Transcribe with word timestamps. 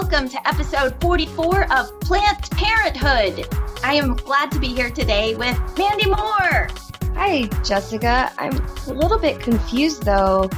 welcome 0.00 0.30
to 0.30 0.48
episode 0.48 0.98
44 1.02 1.70
of 1.70 2.00
Plant 2.00 2.50
Parenthood. 2.52 3.46
I 3.84 3.96
am 3.96 4.14
glad 4.14 4.50
to 4.52 4.58
be 4.58 4.68
here 4.68 4.88
today 4.88 5.34
with 5.34 5.58
Mandy 5.76 6.06
Moore. 6.06 6.68
Hi, 7.16 7.42
Jessica. 7.62 8.32
I'm 8.38 8.56
a 8.86 8.94
little 8.94 9.18
bit 9.18 9.40
confused 9.40 10.04
though. 10.04 10.48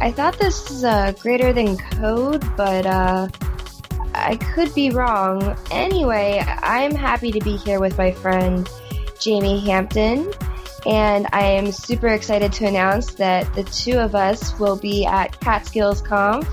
I 0.00 0.10
thought 0.10 0.40
this 0.40 0.68
was 0.68 0.82
uh, 0.82 1.12
greater 1.20 1.52
than 1.52 1.76
code, 1.76 2.44
but 2.56 2.84
uh, 2.84 3.28
I 4.12 4.34
could 4.34 4.74
be 4.74 4.90
wrong. 4.90 5.56
Anyway, 5.70 6.42
I'm 6.44 6.92
happy 6.92 7.30
to 7.30 7.38
be 7.38 7.56
here 7.58 7.78
with 7.78 7.96
my 7.96 8.10
friend 8.10 8.66
Jamey 9.20 9.62
Hampton, 9.62 10.32
and 10.84 11.28
I 11.32 11.42
am 11.42 11.70
super 11.70 12.08
excited 12.08 12.52
to 12.54 12.66
announce 12.66 13.14
that 13.14 13.54
the 13.54 13.62
two 13.62 14.00
of 14.00 14.16
us 14.16 14.58
will 14.58 14.76
be 14.76 15.06
at 15.06 15.38
Catskills 15.38 16.02
Conf 16.02 16.48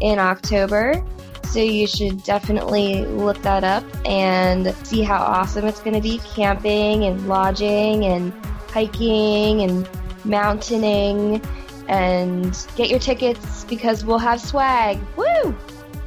in 0.00 0.18
October. 0.18 1.04
So 1.52 1.58
you 1.58 1.86
should 1.86 2.22
definitely 2.22 3.04
look 3.04 3.42
that 3.42 3.62
up 3.62 3.84
and 4.06 4.74
see 4.86 5.02
how 5.02 5.18
awesome 5.22 5.66
it's 5.66 5.80
going 5.80 5.92
to 5.92 6.00
be 6.00 6.16
camping 6.34 7.04
and 7.04 7.28
lodging 7.28 8.06
and 8.06 8.32
hiking 8.70 9.60
and 9.60 9.86
mountaining 10.24 11.42
and 11.88 12.66
get 12.74 12.88
your 12.88 12.98
tickets 12.98 13.64
because 13.64 14.02
we'll 14.02 14.16
have 14.16 14.40
swag. 14.40 14.98
Woo! 15.14 15.54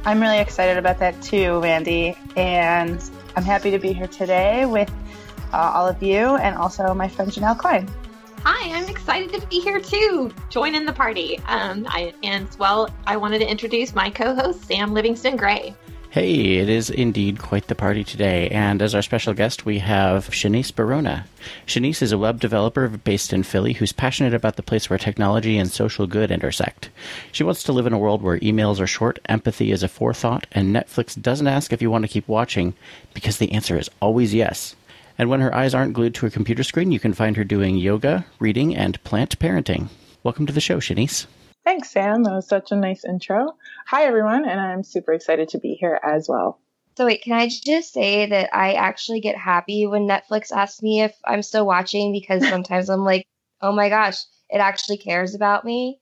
I'm 0.04 0.20
really 0.20 0.40
excited 0.40 0.78
about 0.78 0.98
that 0.98 1.22
too, 1.22 1.60
Mandy, 1.60 2.16
and 2.34 3.00
I'm 3.36 3.44
happy 3.44 3.70
to 3.70 3.78
be 3.78 3.92
here 3.92 4.08
today 4.08 4.66
with 4.66 4.90
uh, 5.52 5.70
all 5.76 5.86
of 5.86 6.02
you 6.02 6.34
and 6.38 6.56
also 6.56 6.92
my 6.92 7.06
friend 7.06 7.30
Janelle 7.30 7.56
Klein. 7.56 7.88
Hi, 8.48 8.78
I'm 8.78 8.88
excited 8.88 9.32
to 9.32 9.44
be 9.48 9.58
here 9.58 9.80
too. 9.80 10.32
Join 10.50 10.76
in 10.76 10.86
the 10.86 10.92
party. 10.92 11.40
Um, 11.48 11.84
I, 11.90 12.14
and 12.22 12.46
well, 12.60 12.88
I 13.04 13.16
wanted 13.16 13.40
to 13.40 13.50
introduce 13.50 13.92
my 13.92 14.08
co-host 14.08 14.64
Sam 14.66 14.94
Livingston 14.94 15.36
Gray. 15.36 15.74
Hey, 16.10 16.58
it 16.58 16.68
is 16.68 16.88
indeed 16.88 17.40
quite 17.40 17.66
the 17.66 17.74
party 17.74 18.04
today, 18.04 18.48
and 18.50 18.80
as 18.82 18.94
our 18.94 19.02
special 19.02 19.34
guest, 19.34 19.66
we 19.66 19.80
have 19.80 20.28
Shanice 20.30 20.72
Barona. 20.72 21.26
Shanice 21.66 22.02
is 22.02 22.12
a 22.12 22.18
web 22.18 22.38
developer 22.38 22.86
based 22.86 23.32
in 23.32 23.42
Philly 23.42 23.72
who's 23.72 23.90
passionate 23.90 24.32
about 24.32 24.54
the 24.54 24.62
place 24.62 24.88
where 24.88 24.96
technology 24.96 25.58
and 25.58 25.68
social 25.68 26.06
good 26.06 26.30
intersect. 26.30 26.90
She 27.32 27.42
wants 27.42 27.64
to 27.64 27.72
live 27.72 27.88
in 27.88 27.94
a 27.94 27.98
world 27.98 28.22
where 28.22 28.38
emails 28.38 28.78
are 28.78 28.86
short, 28.86 29.18
empathy 29.28 29.72
is 29.72 29.82
a 29.82 29.88
forethought, 29.88 30.46
and 30.52 30.72
Netflix 30.72 31.20
doesn't 31.20 31.48
ask 31.48 31.72
if 31.72 31.82
you 31.82 31.90
want 31.90 32.04
to 32.04 32.08
keep 32.08 32.28
watching 32.28 32.74
because 33.12 33.38
the 33.38 33.50
answer 33.50 33.76
is 33.76 33.90
always 34.00 34.32
yes. 34.32 34.76
And 35.18 35.30
when 35.30 35.40
her 35.40 35.54
eyes 35.54 35.74
aren't 35.74 35.94
glued 35.94 36.14
to 36.16 36.26
a 36.26 36.30
computer 36.30 36.62
screen, 36.62 36.92
you 36.92 37.00
can 37.00 37.14
find 37.14 37.36
her 37.36 37.44
doing 37.44 37.76
yoga, 37.76 38.26
reading, 38.38 38.76
and 38.76 39.02
plant 39.02 39.38
parenting. 39.38 39.88
Welcome 40.22 40.46
to 40.46 40.52
the 40.52 40.60
show, 40.60 40.78
Shanice. 40.78 41.26
Thanks, 41.64 41.90
Sam. 41.90 42.22
That 42.24 42.32
was 42.32 42.46
such 42.46 42.70
a 42.70 42.76
nice 42.76 43.04
intro. 43.04 43.56
Hi, 43.86 44.04
everyone, 44.04 44.46
and 44.46 44.60
I'm 44.60 44.84
super 44.84 45.12
excited 45.12 45.48
to 45.50 45.58
be 45.58 45.74
here 45.74 45.98
as 46.02 46.28
well. 46.28 46.60
So, 46.96 47.06
wait, 47.06 47.22
can 47.22 47.32
I 47.32 47.48
just 47.48 47.92
say 47.92 48.26
that 48.26 48.54
I 48.54 48.74
actually 48.74 49.20
get 49.20 49.36
happy 49.36 49.86
when 49.86 50.06
Netflix 50.06 50.52
asks 50.52 50.82
me 50.82 51.02
if 51.02 51.14
I'm 51.24 51.42
still 51.42 51.66
watching 51.66 52.12
because 52.12 52.46
sometimes 52.48 52.90
I'm 52.90 53.04
like, 53.04 53.26
oh 53.62 53.72
my 53.72 53.88
gosh, 53.88 54.18
it 54.50 54.58
actually 54.58 54.98
cares 54.98 55.34
about 55.34 55.64
me. 55.64 55.98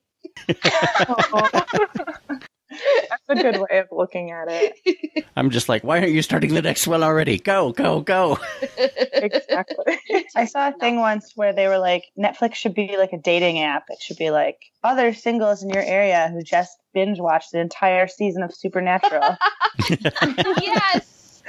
That's 3.08 3.40
a 3.40 3.42
good 3.42 3.60
way 3.60 3.78
of 3.78 3.88
looking 3.90 4.30
at 4.30 4.48
it. 4.48 5.24
I'm 5.36 5.50
just 5.50 5.68
like, 5.68 5.84
why 5.84 5.98
aren't 6.00 6.12
you 6.12 6.22
starting 6.22 6.54
the 6.54 6.62
next 6.62 6.86
one 6.86 7.02
already? 7.02 7.38
Go, 7.38 7.72
go, 7.72 8.00
go. 8.00 8.38
exactly. 9.12 9.98
I 10.36 10.44
saw 10.44 10.68
a 10.68 10.72
thing 10.72 10.98
once 10.98 11.32
where 11.34 11.52
they 11.52 11.68
were 11.68 11.78
like, 11.78 12.04
Netflix 12.18 12.54
should 12.54 12.74
be 12.74 12.96
like 12.96 13.12
a 13.12 13.18
dating 13.18 13.60
app. 13.60 13.84
It 13.88 14.00
should 14.00 14.18
be 14.18 14.30
like 14.30 14.58
other 14.82 15.12
singles 15.14 15.62
in 15.62 15.70
your 15.70 15.82
area 15.82 16.28
who 16.28 16.42
just 16.42 16.76
binge 16.92 17.18
watched 17.18 17.52
the 17.52 17.60
entire 17.60 18.06
season 18.06 18.42
of 18.42 18.54
Supernatural. 18.54 19.36
yes. 20.60 21.42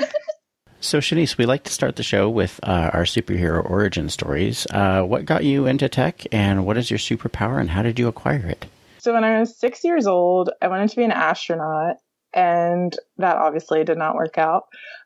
So, 0.80 1.00
Shanice, 1.00 1.38
we 1.38 1.46
like 1.46 1.64
to 1.64 1.72
start 1.72 1.96
the 1.96 2.04
show 2.04 2.30
with 2.30 2.60
uh, 2.62 2.92
our 2.94 3.04
superhero 3.04 3.68
origin 3.68 4.10
stories. 4.10 4.68
Uh, 4.70 5.02
what 5.02 5.26
got 5.26 5.44
you 5.44 5.66
into 5.66 5.90
tech, 5.90 6.24
and 6.32 6.66
what 6.66 6.78
is 6.78 6.92
your 6.92 7.00
superpower, 7.00 7.60
and 7.60 7.72
how 7.72 7.82
did 7.82 7.98
you 7.98 8.08
acquire 8.08 8.46
it? 8.46 8.68
So 9.06 9.14
when 9.14 9.24
I 9.24 9.40
was 9.40 9.56
six 9.56 9.84
years 9.84 10.08
old, 10.08 10.50
I 10.64 10.68
wanted 10.68 10.90
to 10.90 10.96
be 10.96 11.04
an 11.04 11.12
astronaut, 11.12 11.98
and 12.34 12.98
that 13.20 13.36
obviously 13.36 13.84
did 13.84 14.00
not 14.00 14.16
work 14.16 14.40
out. 14.40 14.64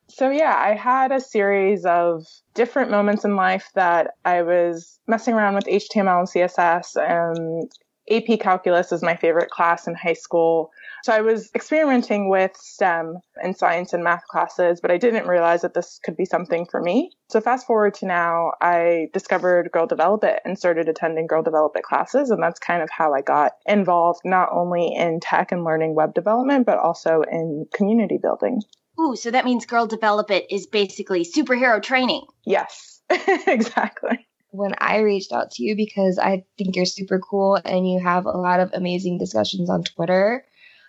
So 0.07 0.29
yeah, 0.29 0.55
I 0.57 0.73
had 0.73 1.11
a 1.11 1.19
series 1.19 1.83
of 1.83 2.25
different 2.53 2.91
moments 2.91 3.25
in 3.25 3.35
life 3.35 3.67
that 3.75 4.11
I 4.23 4.43
was 4.43 5.01
messing 5.05 5.33
around 5.33 5.55
with 5.55 5.65
HTML 5.65 6.19
and 6.19 6.29
CSS 6.29 6.95
and 6.95 7.69
AP 8.09 8.39
calculus 8.39 8.93
is 8.93 9.03
my 9.03 9.17
favorite 9.17 9.49
class 9.49 9.85
in 9.85 9.95
high 9.95 10.13
school. 10.13 10.71
So 11.03 11.13
I 11.13 11.21
was 11.21 11.49
experimenting 11.55 12.29
with 12.29 12.55
STEM 12.57 13.17
and 13.41 13.55
science 13.55 13.93
and 13.93 14.03
math 14.03 14.23
classes, 14.27 14.79
but 14.81 14.91
I 14.91 14.97
didn't 14.97 15.27
realize 15.27 15.61
that 15.61 15.73
this 15.73 15.99
could 16.03 16.17
be 16.17 16.25
something 16.25 16.65
for 16.65 16.81
me. 16.81 17.11
So 17.29 17.39
fast 17.39 17.67
forward 17.67 17.93
to 17.95 18.05
now, 18.05 18.51
I 18.61 19.07
discovered 19.13 19.71
Girl 19.71 19.87
Develop 19.87 20.23
It 20.23 20.41
and 20.45 20.57
started 20.57 20.89
attending 20.89 21.27
Girl 21.27 21.43
Develop 21.43 21.75
It 21.75 21.83
classes. 21.83 22.29
And 22.29 22.41
that's 22.41 22.59
kind 22.59 22.81
of 22.81 22.89
how 22.89 23.13
I 23.13 23.21
got 23.21 23.53
involved, 23.65 24.21
not 24.25 24.49
only 24.51 24.93
in 24.93 25.19
tech 25.19 25.51
and 25.51 25.63
learning 25.63 25.95
web 25.95 26.13
development, 26.13 26.65
but 26.65 26.79
also 26.79 27.23
in 27.31 27.65
community 27.73 28.17
building. 28.21 28.61
Ooh, 28.99 29.15
so 29.15 29.31
that 29.31 29.45
means 29.45 29.65
Girl 29.65 29.87
Develop 29.87 30.29
It 30.31 30.45
is 30.49 30.67
basically 30.67 31.23
superhero 31.23 31.81
training. 31.81 32.25
Yes, 32.45 33.01
exactly 33.47 34.27
when 34.51 34.73
I 34.79 34.99
reached 34.99 35.31
out 35.31 35.51
to 35.51 35.63
you 35.63 35.75
because 35.75 36.17
I 36.17 36.43
think 36.57 36.75
you're 36.75 36.85
super 36.85 37.19
cool 37.19 37.59
and 37.63 37.87
you 37.87 37.99
have 37.99 38.25
a 38.25 38.31
lot 38.31 38.59
of 38.59 38.71
amazing 38.73 39.17
discussions 39.17 39.69
on 39.69 39.83
Twitter 39.83 40.43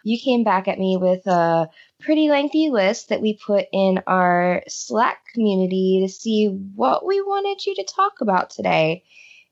you 0.05 0.19
came 0.19 0.45
back 0.45 0.69
at 0.69 0.79
me 0.79 0.97
with 0.97 1.27
a 1.27 1.69
pretty 2.01 2.29
lengthy 2.29 2.71
list 2.71 3.09
that 3.09 3.21
we 3.21 3.35
put 3.35 3.67
in 3.73 4.01
our 4.07 4.63
Slack 4.69 5.27
community 5.33 6.01
to 6.03 6.13
see 6.13 6.47
what 6.47 7.07
we 7.07 7.21
wanted 7.21 7.65
you 7.67 7.75
to 7.77 7.85
talk 7.85 8.21
about 8.21 8.51
today. 8.51 9.05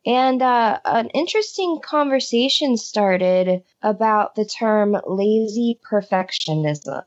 And 0.06 0.41
uh, 0.41 0.78
an 0.84 1.08
interesting 1.10 1.81
conversation 1.82 2.76
started 2.76 3.62
about 3.82 4.34
the 4.34 4.44
term 4.44 4.97
lazy 5.06 5.78
perfectionism. 5.91 7.03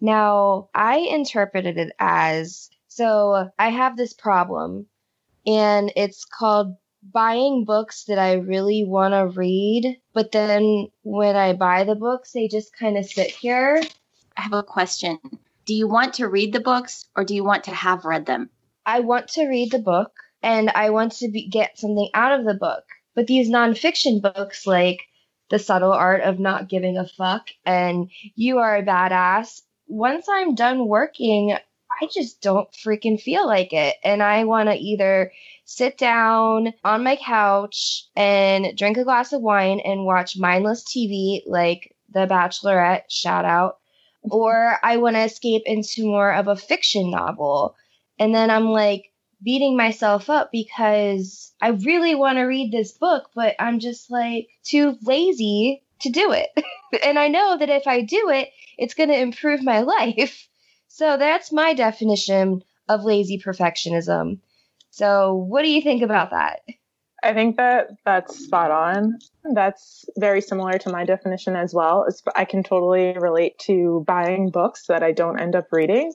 Now, 0.00 0.68
I 0.74 0.98
interpreted 0.98 1.76
it 1.76 1.92
as 1.98 2.70
so 2.88 3.50
I 3.58 3.70
have 3.70 3.96
this 3.96 4.12
problem, 4.12 4.86
and 5.46 5.92
it's 5.94 6.24
called 6.24 6.74
buying 7.02 7.64
books 7.64 8.04
that 8.04 8.18
I 8.18 8.34
really 8.34 8.84
want 8.84 9.14
to 9.14 9.38
read, 9.38 10.00
but 10.12 10.32
then 10.32 10.88
when 11.02 11.36
I 11.36 11.52
buy 11.54 11.84
the 11.84 11.94
books, 11.94 12.32
they 12.32 12.48
just 12.48 12.76
kind 12.76 12.96
of 12.96 13.06
sit 13.06 13.30
here. 13.30 13.82
I 14.36 14.42
have 14.42 14.52
a 14.52 14.62
question. 14.62 15.18
Do 15.64 15.74
you 15.74 15.88
want 15.88 16.14
to 16.14 16.28
read 16.28 16.52
the 16.52 16.60
books 16.60 17.06
or 17.16 17.24
do 17.24 17.34
you 17.34 17.44
want 17.44 17.64
to 17.64 17.70
have 17.70 18.04
read 18.04 18.26
them? 18.26 18.50
I 18.84 19.00
want 19.00 19.28
to 19.28 19.46
read 19.46 19.70
the 19.70 19.78
book 19.78 20.12
and 20.42 20.70
I 20.70 20.90
want 20.90 21.12
to 21.18 21.28
be, 21.28 21.48
get 21.48 21.78
something 21.78 22.08
out 22.14 22.38
of 22.38 22.46
the 22.46 22.54
book. 22.54 22.84
But 23.14 23.26
these 23.26 23.50
nonfiction 23.50 24.22
books, 24.22 24.66
like 24.66 25.00
The 25.48 25.58
Subtle 25.58 25.92
Art 25.92 26.22
of 26.22 26.38
Not 26.38 26.68
Giving 26.68 26.96
a 26.96 27.06
Fuck 27.06 27.48
and 27.64 28.10
You 28.34 28.58
Are 28.58 28.76
a 28.76 28.82
Badass, 28.82 29.62
once 29.86 30.26
I'm 30.30 30.54
done 30.54 30.86
working, 30.86 31.56
I 32.00 32.06
just 32.06 32.40
don't 32.40 32.70
freaking 32.72 33.20
feel 33.20 33.46
like 33.46 33.72
it. 33.72 33.96
And 34.02 34.22
I 34.22 34.44
want 34.44 34.68
to 34.68 34.74
either 34.74 35.32
sit 35.64 35.98
down 35.98 36.72
on 36.82 37.04
my 37.04 37.16
couch 37.16 38.04
and 38.16 38.76
drink 38.76 38.96
a 38.96 39.04
glass 39.04 39.32
of 39.32 39.42
wine 39.42 39.80
and 39.80 40.04
watch 40.04 40.38
mindless 40.38 40.82
TV 40.84 41.42
like 41.46 41.94
The 42.10 42.26
Bachelorette, 42.26 43.04
shout 43.10 43.44
out, 43.44 43.78
or 44.22 44.78
I 44.82 44.96
want 44.96 45.16
to 45.16 45.24
escape 45.24 45.62
into 45.66 46.06
more 46.06 46.32
of 46.32 46.48
a 46.48 46.56
fiction 46.56 47.10
novel. 47.10 47.76
And 48.18 48.34
then 48.34 48.50
I'm 48.50 48.70
like 48.70 49.12
beating 49.42 49.76
myself 49.76 50.28
up 50.28 50.50
because 50.52 51.52
I 51.60 51.68
really 51.68 52.14
want 52.14 52.38
to 52.38 52.42
read 52.42 52.72
this 52.72 52.92
book, 52.92 53.30
but 53.34 53.56
I'm 53.58 53.78
just 53.78 54.10
like 54.10 54.48
too 54.64 54.98
lazy 55.02 55.82
to 56.00 56.10
do 56.10 56.32
it. 56.32 56.48
and 57.04 57.18
I 57.18 57.28
know 57.28 57.56
that 57.58 57.70
if 57.70 57.86
I 57.86 58.02
do 58.02 58.30
it, 58.30 58.50
it's 58.78 58.94
going 58.94 59.08
to 59.10 59.18
improve 59.18 59.62
my 59.62 59.80
life. 59.80 60.48
So 61.00 61.16
that's 61.16 61.50
my 61.50 61.72
definition 61.72 62.62
of 62.86 63.04
lazy 63.04 63.38
perfectionism. 63.38 64.40
So, 64.90 65.34
what 65.34 65.62
do 65.62 65.70
you 65.70 65.80
think 65.80 66.02
about 66.02 66.28
that? 66.32 66.60
I 67.22 67.32
think 67.32 67.56
that 67.56 67.92
that's 68.04 68.38
spot 68.44 68.70
on. 68.70 69.18
That's 69.54 70.04
very 70.18 70.42
similar 70.42 70.76
to 70.76 70.90
my 70.90 71.06
definition 71.06 71.56
as 71.56 71.72
well. 71.72 72.06
I 72.36 72.44
can 72.44 72.62
totally 72.62 73.16
relate 73.18 73.58
to 73.60 74.04
buying 74.06 74.50
books 74.50 74.88
that 74.88 75.02
I 75.02 75.12
don't 75.12 75.40
end 75.40 75.56
up 75.56 75.68
reading, 75.72 76.12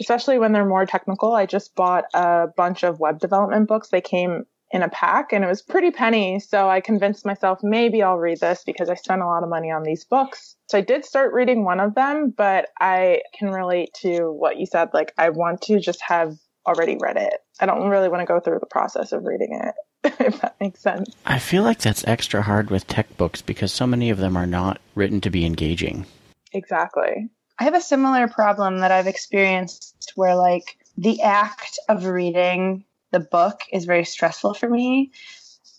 especially 0.00 0.40
when 0.40 0.50
they're 0.50 0.66
more 0.66 0.84
technical. 0.84 1.32
I 1.34 1.46
just 1.46 1.76
bought 1.76 2.06
a 2.12 2.48
bunch 2.56 2.82
of 2.82 2.98
web 2.98 3.20
development 3.20 3.68
books. 3.68 3.90
They 3.90 4.00
came 4.00 4.46
in 4.72 4.82
a 4.82 4.88
pack 4.88 5.32
and 5.32 5.44
it 5.44 5.48
was 5.48 5.62
pretty 5.62 5.92
penny. 5.92 6.40
So 6.40 6.68
I 6.68 6.80
convinced 6.80 7.24
myself 7.24 7.60
maybe 7.62 8.02
I'll 8.02 8.18
read 8.18 8.40
this 8.40 8.64
because 8.66 8.90
I 8.90 8.96
spent 8.96 9.22
a 9.22 9.26
lot 9.26 9.44
of 9.44 9.48
money 9.48 9.70
on 9.70 9.84
these 9.84 10.04
books. 10.04 10.53
So 10.68 10.78
I 10.78 10.80
did 10.80 11.04
start 11.04 11.34
reading 11.34 11.64
one 11.64 11.80
of 11.80 11.94
them, 11.94 12.32
but 12.36 12.68
I 12.80 13.22
can 13.38 13.50
relate 13.50 13.92
to 14.00 14.30
what 14.30 14.56
you 14.56 14.66
said. 14.66 14.90
Like, 14.94 15.12
I 15.18 15.30
want 15.30 15.62
to 15.62 15.78
just 15.78 16.00
have 16.02 16.36
already 16.66 16.96
read 16.98 17.16
it. 17.16 17.34
I 17.60 17.66
don't 17.66 17.88
really 17.88 18.08
want 18.08 18.22
to 18.22 18.26
go 18.26 18.40
through 18.40 18.60
the 18.60 18.66
process 18.66 19.12
of 19.12 19.24
reading 19.24 19.60
it, 19.62 19.74
if 20.20 20.40
that 20.40 20.56
makes 20.60 20.80
sense. 20.80 21.14
I 21.26 21.38
feel 21.38 21.62
like 21.62 21.80
that's 21.80 22.06
extra 22.06 22.42
hard 22.42 22.70
with 22.70 22.86
tech 22.86 23.14
books 23.16 23.42
because 23.42 23.72
so 23.72 23.86
many 23.86 24.10
of 24.10 24.18
them 24.18 24.36
are 24.36 24.46
not 24.46 24.80
written 24.94 25.20
to 25.22 25.30
be 25.30 25.44
engaging. 25.44 26.06
Exactly. 26.52 27.28
I 27.58 27.64
have 27.64 27.74
a 27.74 27.80
similar 27.80 28.26
problem 28.26 28.78
that 28.78 28.90
I've 28.90 29.06
experienced 29.06 30.12
where 30.16 30.34
like 30.34 30.78
the 30.96 31.22
act 31.22 31.78
of 31.88 32.06
reading 32.06 32.84
the 33.12 33.20
book 33.20 33.60
is 33.72 33.84
very 33.84 34.04
stressful 34.04 34.54
for 34.54 34.68
me 34.68 35.12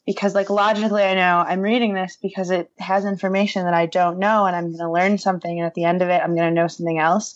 because 0.06 0.36
like 0.36 0.50
logically 0.50 1.04
I 1.04 1.16
know 1.16 1.44
I'm 1.46 1.62
reading 1.62 1.94
this 1.94 2.18
because 2.22 2.52
it 2.52 2.72
has 2.78 3.06
information 3.06 3.66
that 3.66 3.74
I 3.74 3.88
don't 3.88 4.20
know 4.20 4.46
and 4.46 4.56
I'm 4.56 4.68
going 4.68 4.78
to 4.78 4.92
learn 4.92 5.18
something 5.18 5.60
and 5.60 5.66
at 5.66 5.74
the 5.74 5.86
end 5.86 6.02
of 6.02 6.10
it 6.10 6.22
I'm 6.22 6.36
going 6.36 6.48
to 6.48 6.54
know 6.54 6.68
something 6.68 7.00
else. 7.00 7.36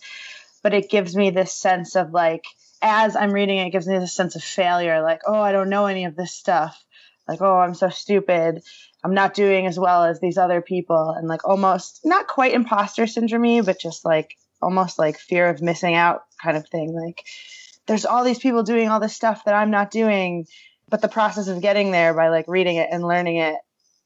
But 0.61 0.73
it 0.73 0.89
gives 0.89 1.15
me 1.15 1.29
this 1.29 1.53
sense 1.53 1.95
of 1.95 2.11
like 2.11 2.43
as 2.81 3.15
I'm 3.15 3.31
reading 3.31 3.57
it, 3.57 3.67
it 3.67 3.71
gives 3.71 3.87
me 3.87 3.97
this 3.97 4.13
sense 4.13 4.35
of 4.35 4.43
failure 4.43 5.01
like 5.01 5.21
oh 5.25 5.39
I 5.39 5.51
don't 5.51 5.69
know 5.69 5.87
any 5.87 6.05
of 6.05 6.15
this 6.15 6.33
stuff. 6.33 6.83
Like 7.27 7.41
oh 7.41 7.57
I'm 7.57 7.73
so 7.73 7.89
stupid. 7.89 8.61
I'm 9.03 9.13
not 9.13 9.33
doing 9.33 9.65
as 9.65 9.79
well 9.79 10.03
as 10.03 10.19
these 10.19 10.37
other 10.37 10.61
people. 10.61 11.11
And 11.11 11.27
like 11.27 11.47
almost 11.47 12.01
not 12.03 12.27
quite 12.27 12.53
imposter 12.53 13.07
syndrome 13.07 13.63
but 13.65 13.79
just 13.79 14.05
like 14.05 14.35
almost 14.61 14.99
like 14.99 15.17
fear 15.17 15.49
of 15.49 15.61
missing 15.61 15.95
out 15.95 16.23
kind 16.41 16.55
of 16.55 16.67
thing. 16.67 16.93
Like 16.93 17.25
there's 17.87 18.05
all 18.05 18.23
these 18.23 18.39
people 18.39 18.61
doing 18.61 18.89
all 18.89 18.99
this 18.99 19.15
stuff 19.15 19.45
that 19.45 19.55
I'm 19.55 19.71
not 19.71 19.89
doing 19.89 20.45
but 20.89 21.01
the 21.01 21.07
process 21.07 21.47
of 21.47 21.61
getting 21.61 21.91
there 21.91 22.13
by 22.13 22.29
like 22.29 22.45
reading 22.47 22.77
it 22.77 22.89
and 22.91 23.07
learning 23.07 23.37
it 23.37 23.55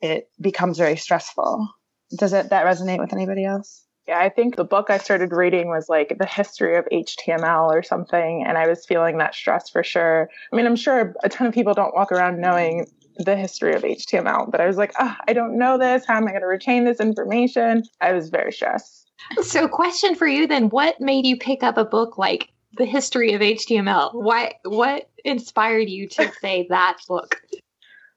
it 0.02 0.30
becomes 0.42 0.78
very 0.78 0.98
stressful. 0.98 1.70
Does 2.18 2.34
it 2.34 2.50
that 2.50 2.66
resonate 2.66 3.00
with 3.00 3.14
anybody 3.14 3.46
else? 3.46 3.86
Yeah 4.08 4.20
i 4.20 4.30
think 4.30 4.56
the 4.56 4.66
book 4.66 4.90
i 4.90 4.98
started 4.98 5.32
reading 5.32 5.70
was 5.70 5.88
like 5.88 6.18
the 6.20 6.26
history 6.26 6.76
of 6.76 6.86
html 6.92 7.70
or 7.70 7.82
something 7.84 8.44
and 8.46 8.58
i 8.58 8.68
was 8.68 8.86
feeling 8.86 9.18
that 9.20 9.34
stress 9.34 9.70
for 9.70 9.84
sure. 9.84 10.30
I 10.52 10.56
mean 10.56 10.66
i'm 10.66 10.76
sure 10.76 11.16
a 11.24 11.30
ton 11.30 11.48
of 11.48 11.54
people 11.54 11.74
don't 11.74 11.96
walk 11.96 12.12
around 12.12 12.42
knowing 12.42 12.88
the 13.18 13.36
history 13.36 13.74
of 13.74 13.84
html 13.84 14.52
but 14.52 14.60
i 14.60 14.68
was 14.68 14.78
like 14.78 14.92
oh, 15.00 15.16
i 15.28 15.34
don't 15.34 15.58
know 15.58 15.78
this. 15.78 16.06
How 16.06 16.18
am 16.18 16.28
i 16.28 16.32
going 16.32 16.42
to 16.42 16.48
retain 16.48 16.84
this 16.84 17.00
information? 17.00 17.84
I 18.02 18.12
was 18.12 18.30
very 18.30 18.52
stressed. 18.52 19.10
So 19.42 19.70
question 19.70 20.16
for 20.16 20.28
you 20.28 20.48
then. 20.48 20.70
What 20.70 21.00
made 21.00 21.26
you 21.26 21.38
pick 21.38 21.64
up 21.64 21.78
a 21.78 21.86
book 21.86 22.18
like 22.18 22.50
the 22.78 22.86
history 22.86 23.34
of 23.34 23.42
HTML. 23.42 24.14
Why 24.14 24.54
what 24.64 25.10
inspired 25.24 25.90
you 25.90 26.08
to 26.10 26.32
say 26.42 26.68
that 26.70 27.00
book? 27.08 27.42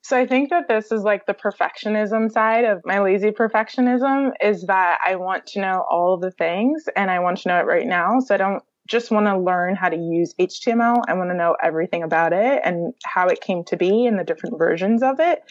So 0.02 0.16
I 0.16 0.24
think 0.24 0.50
that 0.50 0.68
this 0.68 0.92
is 0.92 1.02
like 1.02 1.26
the 1.26 1.34
perfectionism 1.34 2.30
side 2.30 2.64
of 2.64 2.80
my 2.84 3.00
lazy 3.00 3.32
perfectionism 3.32 4.32
is 4.40 4.62
that 4.66 4.98
I 5.04 5.16
want 5.16 5.46
to 5.48 5.60
know 5.60 5.84
all 5.90 6.16
the 6.16 6.30
things 6.30 6.88
and 6.94 7.10
I 7.10 7.18
want 7.18 7.38
to 7.38 7.48
know 7.48 7.58
it 7.58 7.66
right 7.66 7.86
now. 7.86 8.20
So 8.20 8.32
I 8.34 8.38
don't 8.38 8.62
just 8.86 9.10
want 9.10 9.26
to 9.26 9.36
learn 9.36 9.74
how 9.74 9.88
to 9.88 9.96
use 9.96 10.32
HTML. 10.38 11.02
I 11.08 11.14
want 11.14 11.30
to 11.30 11.34
know 11.34 11.56
everything 11.60 12.04
about 12.04 12.32
it 12.32 12.60
and 12.64 12.94
how 13.04 13.26
it 13.26 13.40
came 13.40 13.64
to 13.64 13.76
be 13.76 14.06
and 14.06 14.16
the 14.16 14.22
different 14.22 14.58
versions 14.58 15.02
of 15.02 15.18
it. 15.18 15.42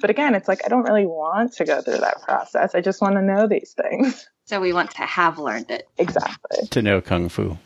But 0.00 0.10
again, 0.10 0.36
it's 0.36 0.46
like 0.46 0.60
I 0.64 0.68
don't 0.68 0.84
really 0.84 1.06
want 1.06 1.54
to 1.54 1.64
go 1.64 1.82
through 1.82 1.98
that 1.98 2.22
process. 2.22 2.76
I 2.76 2.80
just 2.80 3.00
want 3.00 3.16
to 3.16 3.22
know 3.22 3.48
these 3.48 3.74
things. 3.76 4.28
So 4.46 4.60
we 4.60 4.72
want 4.72 4.90
to 4.92 5.02
have 5.02 5.38
learned 5.38 5.70
it. 5.70 5.88
Exactly. 5.98 6.68
To 6.68 6.82
know 6.82 7.00
Kung 7.00 7.28
Fu. 7.28 7.58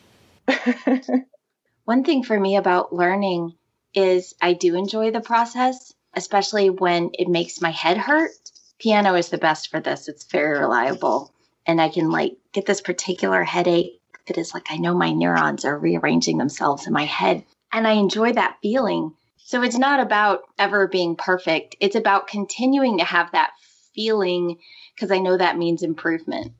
One 1.85 2.03
thing 2.03 2.23
for 2.23 2.39
me 2.39 2.55
about 2.55 2.93
learning 2.93 3.55
is 3.93 4.35
I 4.41 4.53
do 4.53 4.75
enjoy 4.75 5.11
the 5.11 5.21
process, 5.21 5.93
especially 6.13 6.69
when 6.69 7.11
it 7.13 7.27
makes 7.27 7.61
my 7.61 7.71
head 7.71 7.97
hurt. 7.97 8.31
Piano 8.79 9.15
is 9.15 9.29
the 9.29 9.37
best 9.37 9.69
for 9.69 9.79
this. 9.79 10.07
It's 10.07 10.25
very 10.25 10.59
reliable. 10.59 11.33
And 11.65 11.81
I 11.81 11.89
can 11.89 12.11
like 12.11 12.37
get 12.53 12.65
this 12.65 12.81
particular 12.81 13.43
headache 13.43 13.99
that 14.27 14.37
is 14.37 14.53
like 14.53 14.67
I 14.69 14.77
know 14.77 14.95
my 14.95 15.11
neurons 15.11 15.65
are 15.65 15.77
rearranging 15.77 16.37
themselves 16.37 16.87
in 16.87 16.93
my 16.93 17.05
head. 17.05 17.43
And 17.71 17.87
I 17.87 17.93
enjoy 17.93 18.33
that 18.33 18.57
feeling. 18.61 19.13
So 19.37 19.63
it's 19.63 19.77
not 19.77 19.99
about 19.99 20.41
ever 20.57 20.87
being 20.87 21.15
perfect. 21.15 21.75
It's 21.79 21.95
about 21.95 22.27
continuing 22.27 22.99
to 22.99 23.03
have 23.03 23.31
that 23.31 23.51
feeling 23.95 24.59
because 24.95 25.11
I 25.11 25.17
know 25.17 25.37
that 25.37 25.57
means 25.57 25.81
improvement. 25.81 26.53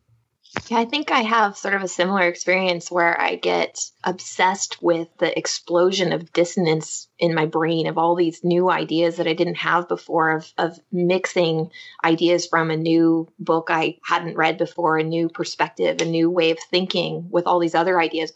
Yeah, 0.67 0.79
I 0.79 0.85
think 0.85 1.11
I 1.11 1.21
have 1.21 1.57
sort 1.57 1.75
of 1.75 1.83
a 1.83 1.87
similar 1.87 2.23
experience 2.23 2.89
where 2.89 3.19
I 3.19 3.35
get 3.35 3.79
obsessed 4.03 4.81
with 4.81 5.07
the 5.19 5.37
explosion 5.37 6.11
of 6.11 6.33
dissonance 6.33 7.07
in 7.19 7.35
my 7.35 7.45
brain 7.45 7.85
of 7.85 7.99
all 7.99 8.15
these 8.15 8.43
new 8.43 8.67
ideas 8.71 9.17
that 9.17 9.27
I 9.27 9.33
didn't 9.33 9.57
have 9.57 9.87
before, 9.87 10.31
of, 10.31 10.51
of 10.57 10.79
mixing 10.91 11.69
ideas 12.03 12.47
from 12.47 12.71
a 12.71 12.77
new 12.77 13.27
book 13.37 13.67
I 13.69 13.97
hadn't 14.03 14.37
read 14.37 14.57
before, 14.57 14.97
a 14.97 15.03
new 15.03 15.29
perspective, 15.29 16.01
a 16.01 16.05
new 16.05 16.31
way 16.31 16.49
of 16.49 16.57
thinking 16.71 17.29
with 17.29 17.45
all 17.45 17.59
these 17.59 17.75
other 17.75 17.99
ideas 17.99 18.33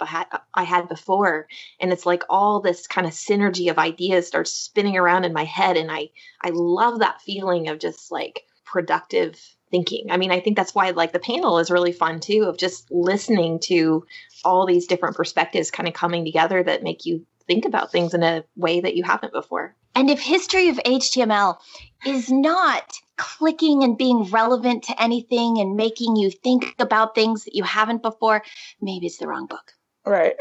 I 0.54 0.64
had 0.64 0.90
before. 0.90 1.48
And 1.80 1.92
it's 1.92 2.06
like 2.06 2.24
all 2.30 2.62
this 2.62 2.86
kind 2.86 3.08
of 3.08 3.14
synergy 3.14 3.72
of 3.72 3.80
ideas 3.80 4.28
starts 4.28 4.52
spinning 4.52 4.98
around 4.98 5.24
in 5.24 5.34
my 5.34 5.46
head. 5.46 5.78
And 5.78 5.92
I, 5.92 6.10
I 6.42 6.52
love 6.52 7.00
that 7.00 7.22
feeling 7.22 7.70
of 7.70 7.80
just 7.80 8.12
like 8.12 8.44
productive 8.66 9.40
thinking. 9.74 10.12
I 10.12 10.18
mean, 10.18 10.32
I 10.32 10.40
think 10.40 10.56
that's 10.56 10.76
why 10.76 10.92
like 10.92 11.14
the 11.14 11.20
panel 11.20 11.58
is 11.58 11.72
really 11.72 11.92
fun 11.92 12.20
too 12.20 12.44
of 12.44 12.58
just 12.58 12.92
listening 12.92 13.60
to 13.62 14.06
all 14.46 14.68
these 14.68 14.86
different 14.86 15.16
perspectives 15.16 15.72
kind 15.72 15.88
of 15.90 15.96
coming 15.96 16.24
together 16.24 16.62
that 16.62 16.84
make 16.84 17.08
you 17.08 17.26
think 17.48 17.66
about 17.66 17.92
things 17.92 18.14
in 18.14 18.22
a 18.22 18.44
way 18.56 18.82
that 18.82 18.96
you 18.96 19.04
haven't 19.04 19.34
before. 19.34 19.76
And 19.96 20.12
if 20.12 20.20
history 20.20 20.70
of 20.70 20.78
HTML 20.78 21.58
is 22.06 22.30
not 22.30 23.00
clicking 23.18 23.84
and 23.84 23.98
being 23.98 24.26
relevant 24.26 24.84
to 24.84 25.02
anything 25.02 25.60
and 25.60 25.76
making 25.76 26.18
you 26.18 26.30
think 26.30 26.76
about 26.78 27.16
things 27.16 27.46
that 27.46 27.56
you 27.56 27.64
haven't 27.64 28.04
before, 28.04 28.44
maybe 28.80 29.08
it's 29.08 29.18
the 29.18 29.28
wrong 29.28 29.48
book. 29.48 29.74
Right. 30.06 30.36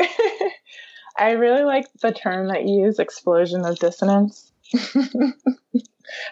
I 1.17 1.33
really 1.33 1.65
like 1.65 1.87
the 2.03 2.13
term 2.13 2.49
that 2.49 2.65
you 2.67 2.83
use, 2.83 2.99
explosion 2.99 3.65
of 3.65 3.79
dissonance. 3.79 4.53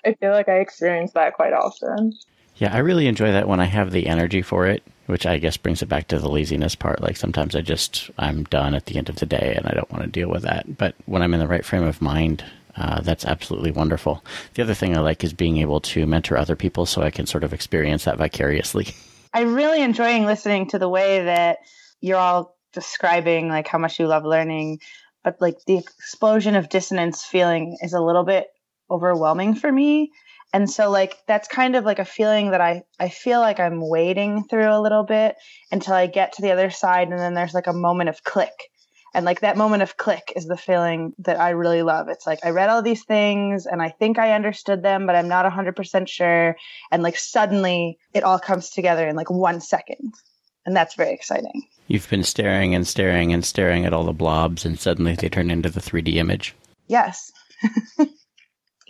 I 0.05 0.12
feel 0.20 0.32
like 0.32 0.50
I 0.50 0.58
experience 0.58 1.12
that 1.12 1.32
quite 1.32 1.55
often. 1.55 2.12
Yeah, 2.61 2.75
I 2.75 2.79
really 2.79 3.07
enjoy 3.07 3.33
that 3.33 3.49
when 3.49 3.59
I 3.59 3.65
have 3.65 3.91
the 3.91 4.07
energy 4.07 4.43
for 4.43 4.67
it, 4.67 4.83
which 5.07 5.25
I 5.25 5.39
guess 5.39 5.57
brings 5.57 5.81
it 5.81 5.89
back 5.89 6.09
to 6.09 6.19
the 6.19 6.29
laziness 6.29 6.75
part. 6.75 7.01
Like 7.01 7.17
sometimes 7.17 7.57
I 7.57 7.62
just, 7.62 8.11
I'm 8.19 8.45
done 8.45 8.75
at 8.75 8.85
the 8.85 8.99
end 8.99 9.09
of 9.09 9.17
the 9.17 9.25
day 9.25 9.55
and 9.57 9.67
I 9.67 9.73
don't 9.73 9.91
want 9.91 10.05
to 10.05 10.11
deal 10.11 10.29
with 10.29 10.43
that. 10.43 10.77
But 10.77 10.95
when 11.07 11.23
I'm 11.23 11.33
in 11.33 11.41
the 11.41 11.49
right 11.49 11.65
frame 11.65 11.85
of 11.85 12.03
mind, 12.03 12.45
uh, 12.77 13.01
that's 13.01 13.25
absolutely 13.25 13.71
wonderful. 13.71 14.23
The 14.55 14.62
other 14.62 14.75
thing 14.75 14.95
I 14.95 15.01
like 15.01 15.25
is 15.25 15.33
being 15.33 15.57
able 15.57 15.81
to 15.81 16.07
mentor 16.07 16.37
other 16.37 16.55
people 16.55 16.85
so 16.85 17.01
I 17.01 17.11
can 17.11 17.25
sort 17.25 17.45
of 17.45 17.55
experience 17.55 18.05
that 18.05 18.19
vicariously. 18.19 18.89
I'm 19.33 19.55
really 19.55 19.81
enjoying 19.81 20.27
listening 20.27 20.69
to 20.69 20.79
the 20.79 20.89
way 20.89 21.25
that 21.25 21.61
you're 22.03 22.19
all 22.19 22.59
describing 22.75 23.49
like 23.49 23.69
how 23.69 23.79
much 23.79 23.99
you 23.99 24.06
love 24.06 24.27
learning, 24.27 24.81
but 25.25 25.41
like 25.41 25.56
the 25.67 25.79
explosion 25.79 26.56
of 26.56 26.69
dissonance 26.69 27.25
feeling 27.25 27.79
is 27.81 27.94
a 27.94 28.03
little 28.03 28.25
bit 28.25 28.49
overwhelming 28.91 29.55
for 29.55 29.73
me 29.73 30.13
and 30.53 30.69
so 30.69 30.91
like 30.91 31.19
that's 31.27 31.49
kind 31.49 31.77
of 31.77 31.85
like 31.85 31.99
a 31.99 32.05
feeling 32.05 32.51
that 32.51 32.61
i 32.61 32.83
i 32.99 33.09
feel 33.09 33.41
like 33.41 33.61
i'm 33.61 33.89
wading 33.89 34.45
through 34.45 34.71
a 34.71 34.81
little 34.81 35.05
bit 35.05 35.37
until 35.71 35.95
i 35.95 36.07
get 36.07 36.33
to 36.33 36.43
the 36.43 36.51
other 36.51 36.71
side 36.71 37.09
and 37.09 37.19
then 37.19 37.35
there's 37.35 37.55
like 37.55 37.67
a 37.67 37.73
moment 37.73 38.09
of 38.09 38.23
click. 38.25 38.71
And 39.13 39.25
like 39.25 39.41
that 39.41 39.57
moment 39.57 39.83
of 39.83 39.97
click 39.97 40.33
is 40.37 40.47
the 40.47 40.57
feeling 40.57 41.15
that 41.19 41.41
i 41.41 41.51
really 41.51 41.83
love. 41.83 42.09
It's 42.09 42.29
like 42.29 42.39
i 42.45 42.51
read 42.51 42.71
all 42.71 42.81
these 42.81 43.05
things 43.05 43.67
and 43.67 43.83
i 43.83 43.89
think 43.89 44.19
i 44.21 44.33
understood 44.33 44.85
them 44.85 45.05
but 45.05 45.17
i'm 45.17 45.27
not 45.29 45.51
100% 45.51 46.09
sure. 46.09 46.57
And 46.93 47.03
like 47.03 47.17
suddenly 47.17 47.99
it 48.15 48.23
all 48.23 48.39
comes 48.39 48.71
together 48.71 49.09
in 49.09 49.17
like 49.17 49.31
one 49.31 49.61
second. 49.61 50.15
And 50.65 50.77
that's 50.77 50.95
very 50.95 51.13
exciting. 51.13 51.63
You've 51.89 52.09
been 52.09 52.23
staring 52.23 52.75
and 52.75 52.87
staring 52.87 53.33
and 53.33 53.45
staring 53.45 53.85
at 53.85 53.93
all 53.93 54.05
the 54.05 54.13
blobs 54.13 54.65
and 54.65 54.79
suddenly 54.79 55.17
they 55.17 55.29
turn 55.29 55.51
into 55.51 55.71
the 55.71 55.81
3d 55.81 56.15
image. 56.15 56.55
Yes 56.87 57.33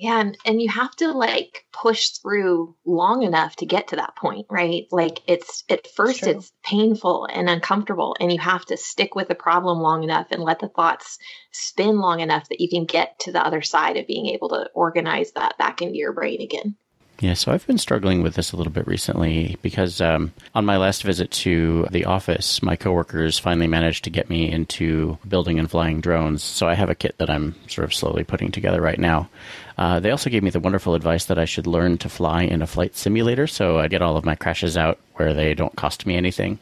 Yeah, 0.01 0.19
and, 0.19 0.39
and 0.47 0.63
you 0.63 0.71
have 0.71 0.97
to 0.97 1.13
like 1.13 1.67
push 1.75 2.09
through 2.09 2.75
long 2.87 3.23
enough 3.23 3.57
to 3.57 3.67
get 3.67 3.89
to 3.89 3.97
that 3.97 4.17
point, 4.17 4.47
right? 4.49 4.85
Like 4.91 5.21
it's 5.27 5.63
at 5.69 5.87
first 5.89 6.27
it's 6.27 6.53
painful 6.65 7.29
and 7.31 7.51
uncomfortable, 7.51 8.17
and 8.19 8.33
you 8.33 8.39
have 8.39 8.65
to 8.67 8.79
stick 8.79 9.15
with 9.15 9.29
the 9.29 9.35
problem 9.35 9.81
long 9.81 10.03
enough 10.03 10.29
and 10.31 10.43
let 10.43 10.59
the 10.59 10.69
thoughts 10.69 11.19
spin 11.53 11.99
long 11.99 12.21
enough 12.21 12.49
that 12.49 12.63
you 12.63 12.71
can 12.71 12.87
get 12.87 13.19
to 13.21 13.33
the 13.33 13.45
other 13.45 13.61
side 13.61 13.99
of 13.99 14.07
being 14.07 14.29
able 14.29 14.49
to 14.49 14.71
organize 14.75 15.33
that 15.33 15.59
back 15.59 15.83
into 15.83 15.99
your 15.99 16.15
brain 16.15 16.41
again. 16.41 16.77
Yeah, 17.21 17.35
so 17.35 17.53
I've 17.53 17.67
been 17.67 17.77
struggling 17.77 18.23
with 18.23 18.35
this 18.35 18.53
a 18.53 18.57
little 18.57 18.73
bit 18.73 18.87
recently 18.87 19.59
because 19.61 20.01
um, 20.01 20.33
on 20.55 20.65
my 20.65 20.79
last 20.79 21.03
visit 21.03 21.31
to 21.33 21.87
the 21.91 22.07
office, 22.07 22.63
my 22.63 22.77
coworkers 22.77 23.39
finally 23.39 23.67
managed 23.67 24.05
to 24.05 24.11
get 24.11 24.31
me 24.31 24.51
into 24.51 25.19
building 25.29 25.59
and 25.59 25.71
flying 25.71 26.01
drones. 26.01 26.43
So 26.43 26.67
I 26.67 26.75
have 26.75 26.89
a 26.89 26.95
kit 26.95 27.19
that 27.19 27.29
I'm 27.29 27.55
sort 27.69 27.85
of 27.85 27.93
slowly 27.93 28.25
putting 28.25 28.51
together 28.51 28.81
right 28.81 28.99
now. 28.99 29.29
Uh, 29.77 30.01
they 30.01 30.11
also 30.11 30.31
gave 30.31 30.43
me 30.43 30.49
the 30.49 30.61
wonderful 30.61 30.95
advice 30.95 31.27
that 31.27 31.39
I 31.39 31.45
should 31.45 31.67
learn 31.67 31.99
to 31.99 32.09
fly 32.09 32.45
in 32.45 32.63
a 32.63 32.67
flight 32.67 32.97
simulator 32.97 33.47
so 33.47 33.79
I 33.79 33.89
get 33.89 34.01
all 34.01 34.17
of 34.17 34.25
my 34.25 34.35
crashes 34.35 34.79
out 34.79 34.99
where 35.17 35.35
they 35.35 35.53
don't 35.53 35.77
cost 35.77 36.07
me 36.07 36.17
anything. 36.17 36.59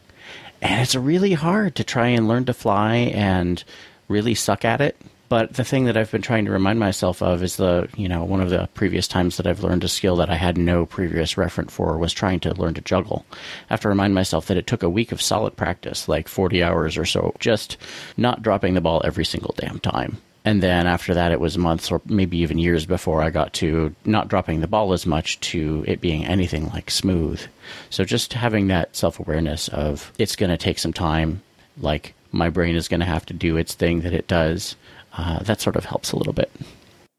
And 0.60 0.80
it's 0.82 0.96
really 0.96 1.34
hard 1.34 1.76
to 1.76 1.84
try 1.84 2.08
and 2.08 2.26
learn 2.26 2.46
to 2.46 2.52
fly 2.52 2.96
and 2.96 3.62
really 4.08 4.34
suck 4.34 4.64
at 4.64 4.80
it 4.80 4.96
but 5.28 5.54
the 5.54 5.64
thing 5.64 5.84
that 5.84 5.96
I've 5.96 6.10
been 6.10 6.22
trying 6.22 6.46
to 6.46 6.50
remind 6.50 6.78
myself 6.78 7.22
of 7.22 7.42
is 7.42 7.56
the, 7.56 7.88
you 7.96 8.08
know, 8.08 8.24
one 8.24 8.40
of 8.40 8.50
the 8.50 8.68
previous 8.74 9.06
times 9.06 9.36
that 9.36 9.46
I've 9.46 9.62
learned 9.62 9.84
a 9.84 9.88
skill 9.88 10.16
that 10.16 10.30
I 10.30 10.36
had 10.36 10.56
no 10.56 10.86
previous 10.86 11.34
referent 11.34 11.70
for 11.70 11.98
was 11.98 12.12
trying 12.12 12.40
to 12.40 12.54
learn 12.54 12.74
to 12.74 12.80
juggle. 12.80 13.26
I 13.32 13.36
have 13.74 13.80
to 13.80 13.88
remind 13.88 14.14
myself 14.14 14.46
that 14.46 14.56
it 14.56 14.66
took 14.66 14.82
a 14.82 14.90
week 14.90 15.12
of 15.12 15.20
solid 15.20 15.56
practice, 15.56 16.08
like 16.08 16.28
40 16.28 16.62
hours 16.62 16.96
or 16.96 17.04
so, 17.04 17.34
just 17.38 17.76
not 18.16 18.42
dropping 18.42 18.74
the 18.74 18.80
ball 18.80 19.02
every 19.04 19.24
single 19.24 19.54
damn 19.56 19.80
time. 19.80 20.18
And 20.44 20.62
then 20.62 20.86
after 20.86 21.12
that, 21.12 21.32
it 21.32 21.40
was 21.40 21.58
months 21.58 21.90
or 21.90 22.00
maybe 22.06 22.38
even 22.38 22.56
years 22.56 22.86
before 22.86 23.22
I 23.22 23.28
got 23.28 23.52
to 23.54 23.94
not 24.06 24.28
dropping 24.28 24.60
the 24.60 24.66
ball 24.66 24.94
as 24.94 25.04
much 25.04 25.38
to 25.40 25.84
it 25.86 26.00
being 26.00 26.24
anything 26.24 26.68
like 26.70 26.90
smooth. 26.90 27.42
So 27.90 28.04
just 28.04 28.32
having 28.32 28.68
that 28.68 28.96
self 28.96 29.20
awareness 29.20 29.68
of 29.68 30.10
it's 30.18 30.36
going 30.36 30.48
to 30.48 30.56
take 30.56 30.78
some 30.78 30.94
time, 30.94 31.42
like 31.80 32.14
my 32.32 32.48
brain 32.48 32.76
is 32.76 32.88
going 32.88 33.00
to 33.00 33.06
have 33.06 33.26
to 33.26 33.34
do 33.34 33.58
its 33.58 33.74
thing 33.74 34.00
that 34.00 34.14
it 34.14 34.26
does, 34.26 34.76
uh, 35.16 35.40
that 35.40 35.60
sort 35.60 35.76
of 35.76 35.84
helps 35.84 36.12
a 36.12 36.16
little 36.16 36.32
bit. 36.32 36.50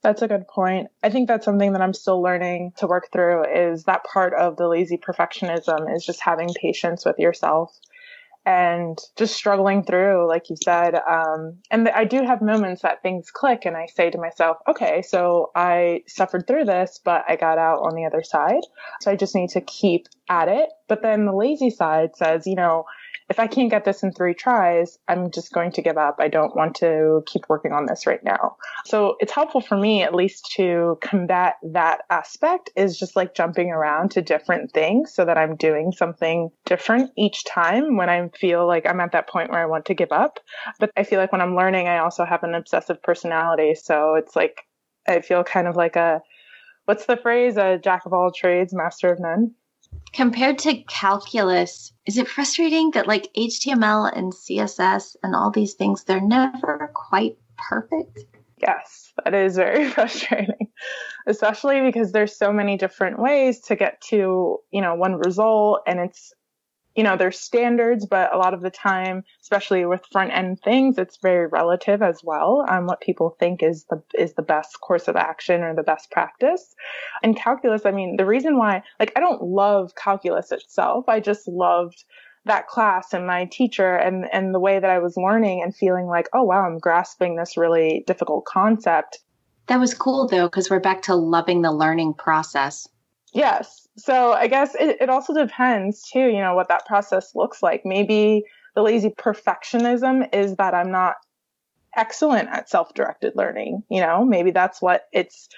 That's 0.01 0.21
a 0.21 0.27
good 0.27 0.47
point. 0.47 0.87
I 1.03 1.09
think 1.09 1.27
that's 1.27 1.43
something 1.43 1.73
that 1.73 1.81
I'm 1.81 1.93
still 1.93 2.21
learning 2.21 2.71
to 2.77 2.87
work 2.87 3.09
through 3.11 3.43
is 3.53 3.83
that 3.83 4.05
part 4.05 4.33
of 4.33 4.55
the 4.55 4.67
lazy 4.67 4.97
perfectionism 4.97 5.93
is 5.93 6.05
just 6.05 6.21
having 6.21 6.49
patience 6.61 7.05
with 7.05 7.19
yourself 7.19 7.77
and 8.45 8.97
just 9.17 9.35
struggling 9.35 9.83
through, 9.83 10.27
like 10.27 10.49
you 10.49 10.55
said. 10.63 10.95
Um, 10.95 11.57
and 11.69 11.89
I 11.89 12.05
do 12.05 12.23
have 12.23 12.41
moments 12.41 12.81
that 12.81 13.03
things 13.03 13.29
click 13.29 13.65
and 13.65 13.75
I 13.75 13.87
say 13.87 14.09
to 14.09 14.17
myself, 14.17 14.57
okay, 14.67 15.01
so 15.01 15.51
I 15.53 16.03
suffered 16.07 16.47
through 16.47 16.65
this, 16.65 16.99
but 17.03 17.25
I 17.27 17.35
got 17.35 17.57
out 17.57 17.79
on 17.79 17.95
the 17.95 18.05
other 18.05 18.23
side. 18.23 18.61
So 19.01 19.11
I 19.11 19.17
just 19.17 19.35
need 19.35 19.49
to 19.51 19.61
keep 19.61 20.07
at 20.29 20.47
it. 20.47 20.69
But 20.87 21.01
then 21.01 21.25
the 21.25 21.35
lazy 21.35 21.69
side 21.69 22.15
says, 22.15 22.47
you 22.47 22.55
know, 22.55 22.85
if 23.29 23.39
I 23.39 23.45
can't 23.45 23.69
get 23.69 23.85
this 23.85 24.01
in 24.01 24.11
three 24.11 24.33
tries, 24.33 24.97
I'm 25.07 25.29
just 25.29 25.53
going 25.53 25.71
to 25.73 25.83
give 25.83 25.97
up. 25.97 26.15
I 26.19 26.29
don't 26.29 26.55
want 26.55 26.75
to 26.77 27.21
keep 27.27 27.43
working 27.47 27.71
on 27.71 27.85
this 27.85 28.07
right 28.07 28.23
now. 28.23 28.57
So 28.85 29.17
it's 29.19 29.31
helpful 29.31 29.61
for 29.61 29.77
me, 29.77 30.01
at 30.01 30.15
least 30.15 30.51
to 30.55 30.97
combat 31.01 31.55
that 31.71 32.01
aspect 32.09 32.71
is 32.75 32.97
just 32.97 33.15
like 33.15 33.35
jumping 33.35 33.69
around 33.69 34.11
to 34.11 34.23
different 34.23 34.71
things 34.71 35.13
so 35.13 35.25
that 35.25 35.37
I'm 35.37 35.55
doing 35.55 35.91
something 35.91 36.49
different 36.65 37.11
each 37.17 37.45
time 37.45 37.97
when 37.97 38.09
I 38.09 38.29
feel 38.29 38.65
like 38.65 38.87
I'm 38.87 38.99
at 38.99 39.11
that 39.11 39.29
point 39.29 39.51
where 39.51 39.61
I 39.61 39.67
want 39.67 39.85
to 39.85 39.93
give 39.93 40.11
up. 40.11 40.39
But 40.79 40.91
I 40.97 41.03
feel 41.03 41.19
like 41.19 41.31
when 41.31 41.41
I'm 41.41 41.55
learning, 41.55 41.87
I 41.87 41.99
also 41.99 42.25
have 42.25 42.43
an 42.43 42.55
obsessive 42.55 43.01
personality. 43.03 43.75
So 43.75 44.15
it's 44.15 44.35
like, 44.35 44.63
I 45.07 45.21
feel 45.21 45.43
kind 45.43 45.67
of 45.67 45.75
like 45.75 45.95
a, 45.95 46.21
what's 46.85 47.05
the 47.05 47.17
phrase? 47.17 47.57
A 47.57 47.77
jack 47.77 48.07
of 48.07 48.13
all 48.13 48.31
trades, 48.31 48.73
master 48.73 49.13
of 49.13 49.19
none 49.19 49.53
compared 50.13 50.57
to 50.59 50.83
calculus, 50.83 51.93
is 52.05 52.17
it 52.17 52.27
frustrating 52.27 52.91
that 52.91 53.07
like 53.07 53.31
HTML 53.37 54.15
and 54.15 54.33
CSS 54.33 55.15
and 55.23 55.35
all 55.35 55.51
these 55.51 55.73
things, 55.73 56.03
they're 56.03 56.21
never 56.21 56.91
quite 56.93 57.37
perfect? 57.57 58.25
Yes, 58.61 59.13
that 59.23 59.33
is 59.33 59.55
very 59.55 59.89
frustrating, 59.89 60.67
especially 61.27 61.81
because 61.81 62.11
there's 62.11 62.35
so 62.35 62.51
many 62.51 62.77
different 62.77 63.19
ways 63.19 63.61
to 63.61 63.75
get 63.75 64.01
to, 64.09 64.57
you 64.71 64.81
know, 64.81 64.95
one 64.95 65.15
result 65.15 65.81
and 65.87 65.99
it's 65.99 66.33
you 66.99 67.03
know, 67.03 67.15
there's 67.15 67.39
standards, 67.39 68.05
but 68.05 68.35
a 68.35 68.37
lot 68.37 68.53
of 68.53 68.59
the 68.59 68.69
time, 68.69 69.23
especially 69.41 69.85
with 69.85 70.05
front 70.11 70.33
end 70.33 70.59
things, 70.65 70.97
it's 70.97 71.15
very 71.15 71.47
relative 71.47 72.01
as 72.01 72.21
well 72.25 72.65
on 72.67 72.87
what 72.87 72.99
people 72.99 73.37
think 73.39 73.63
is 73.63 73.85
the 73.85 74.03
is 74.17 74.33
the 74.33 74.41
best 74.41 74.81
course 74.81 75.07
of 75.07 75.15
action 75.15 75.61
or 75.61 75.73
the 75.73 75.81
best 75.81 76.11
practice. 76.11 76.75
And 77.23 77.37
calculus, 77.37 77.85
I 77.85 77.91
mean, 77.91 78.17
the 78.17 78.25
reason 78.25 78.57
why, 78.57 78.83
like, 78.99 79.13
I 79.15 79.21
don't 79.21 79.41
love 79.41 79.95
calculus 79.95 80.51
itself. 80.51 81.07
I 81.07 81.21
just 81.21 81.47
loved 81.47 82.03
that 82.43 82.67
class 82.67 83.13
and 83.13 83.25
my 83.25 83.45
teacher 83.45 83.95
and 83.95 84.25
and 84.33 84.53
the 84.53 84.59
way 84.59 84.77
that 84.77 84.89
I 84.89 84.99
was 84.99 85.15
learning 85.15 85.61
and 85.63 85.73
feeling 85.73 86.07
like, 86.07 86.27
oh 86.33 86.43
wow, 86.43 86.65
I'm 86.65 86.79
grasping 86.79 87.37
this 87.37 87.55
really 87.55 88.03
difficult 88.07 88.43
concept. 88.43 89.19
That 89.67 89.79
was 89.79 89.93
cool 89.93 90.27
though, 90.27 90.47
because 90.47 90.69
we're 90.69 90.81
back 90.81 91.03
to 91.03 91.15
loving 91.15 91.61
the 91.61 91.71
learning 91.71 92.15
process. 92.15 92.89
Yes. 93.33 93.87
So 93.99 94.33
I 94.33 94.47
guess 94.47 94.75
it, 94.75 94.97
it 95.01 95.09
also 95.09 95.33
depends 95.33 96.09
too, 96.09 96.27
you 96.27 96.39
know, 96.39 96.55
what 96.55 96.69
that 96.69 96.85
process 96.85 97.35
looks 97.35 97.61
like. 97.61 97.81
Maybe 97.85 98.43
the 98.75 98.81
lazy 98.81 99.09
perfectionism 99.09 100.33
is 100.33 100.55
that 100.55 100.73
I'm 100.73 100.91
not 100.91 101.15
excellent 101.95 102.49
at 102.49 102.69
self-directed 102.69 103.33
learning. 103.35 103.83
You 103.89 104.01
know, 104.01 104.23
maybe 104.23 104.51
that's 104.51 104.81
what 104.81 105.03
it's, 105.11 105.49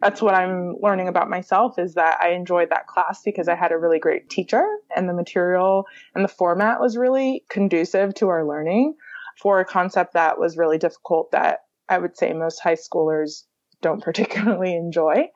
that's 0.00 0.22
what 0.22 0.34
I'm 0.34 0.76
learning 0.80 1.08
about 1.08 1.28
myself 1.28 1.78
is 1.78 1.94
that 1.94 2.20
I 2.20 2.30
enjoyed 2.30 2.70
that 2.70 2.86
class 2.86 3.22
because 3.24 3.48
I 3.48 3.56
had 3.56 3.72
a 3.72 3.78
really 3.78 3.98
great 3.98 4.30
teacher 4.30 4.64
and 4.94 5.08
the 5.08 5.14
material 5.14 5.84
and 6.14 6.24
the 6.24 6.28
format 6.28 6.80
was 6.80 6.96
really 6.96 7.44
conducive 7.48 8.14
to 8.14 8.28
our 8.28 8.46
learning 8.46 8.94
for 9.40 9.60
a 9.60 9.64
concept 9.64 10.14
that 10.14 10.38
was 10.38 10.56
really 10.56 10.78
difficult 10.78 11.30
that 11.32 11.60
I 11.88 11.98
would 11.98 12.16
say 12.16 12.32
most 12.32 12.60
high 12.60 12.76
schoolers 12.76 13.44
don't 13.80 14.02
particularly 14.04 14.74
enjoy. 14.74 15.28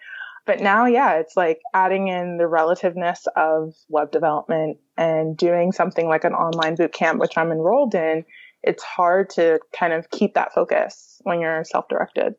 But 0.44 0.60
now, 0.60 0.86
yeah, 0.86 1.14
it's 1.14 1.36
like 1.36 1.60
adding 1.72 2.08
in 2.08 2.36
the 2.36 2.46
relativeness 2.46 3.26
of 3.36 3.74
web 3.88 4.10
development 4.10 4.78
and 4.96 5.36
doing 5.36 5.72
something 5.72 6.08
like 6.08 6.24
an 6.24 6.34
online 6.34 6.74
boot 6.74 6.92
camp, 6.92 7.20
which 7.20 7.38
I'm 7.38 7.52
enrolled 7.52 7.94
in. 7.94 8.24
It's 8.62 8.82
hard 8.82 9.30
to 9.30 9.60
kind 9.72 9.92
of 9.92 10.10
keep 10.10 10.34
that 10.34 10.52
focus 10.52 11.20
when 11.22 11.40
you're 11.40 11.64
self 11.64 11.88
directed. 11.88 12.34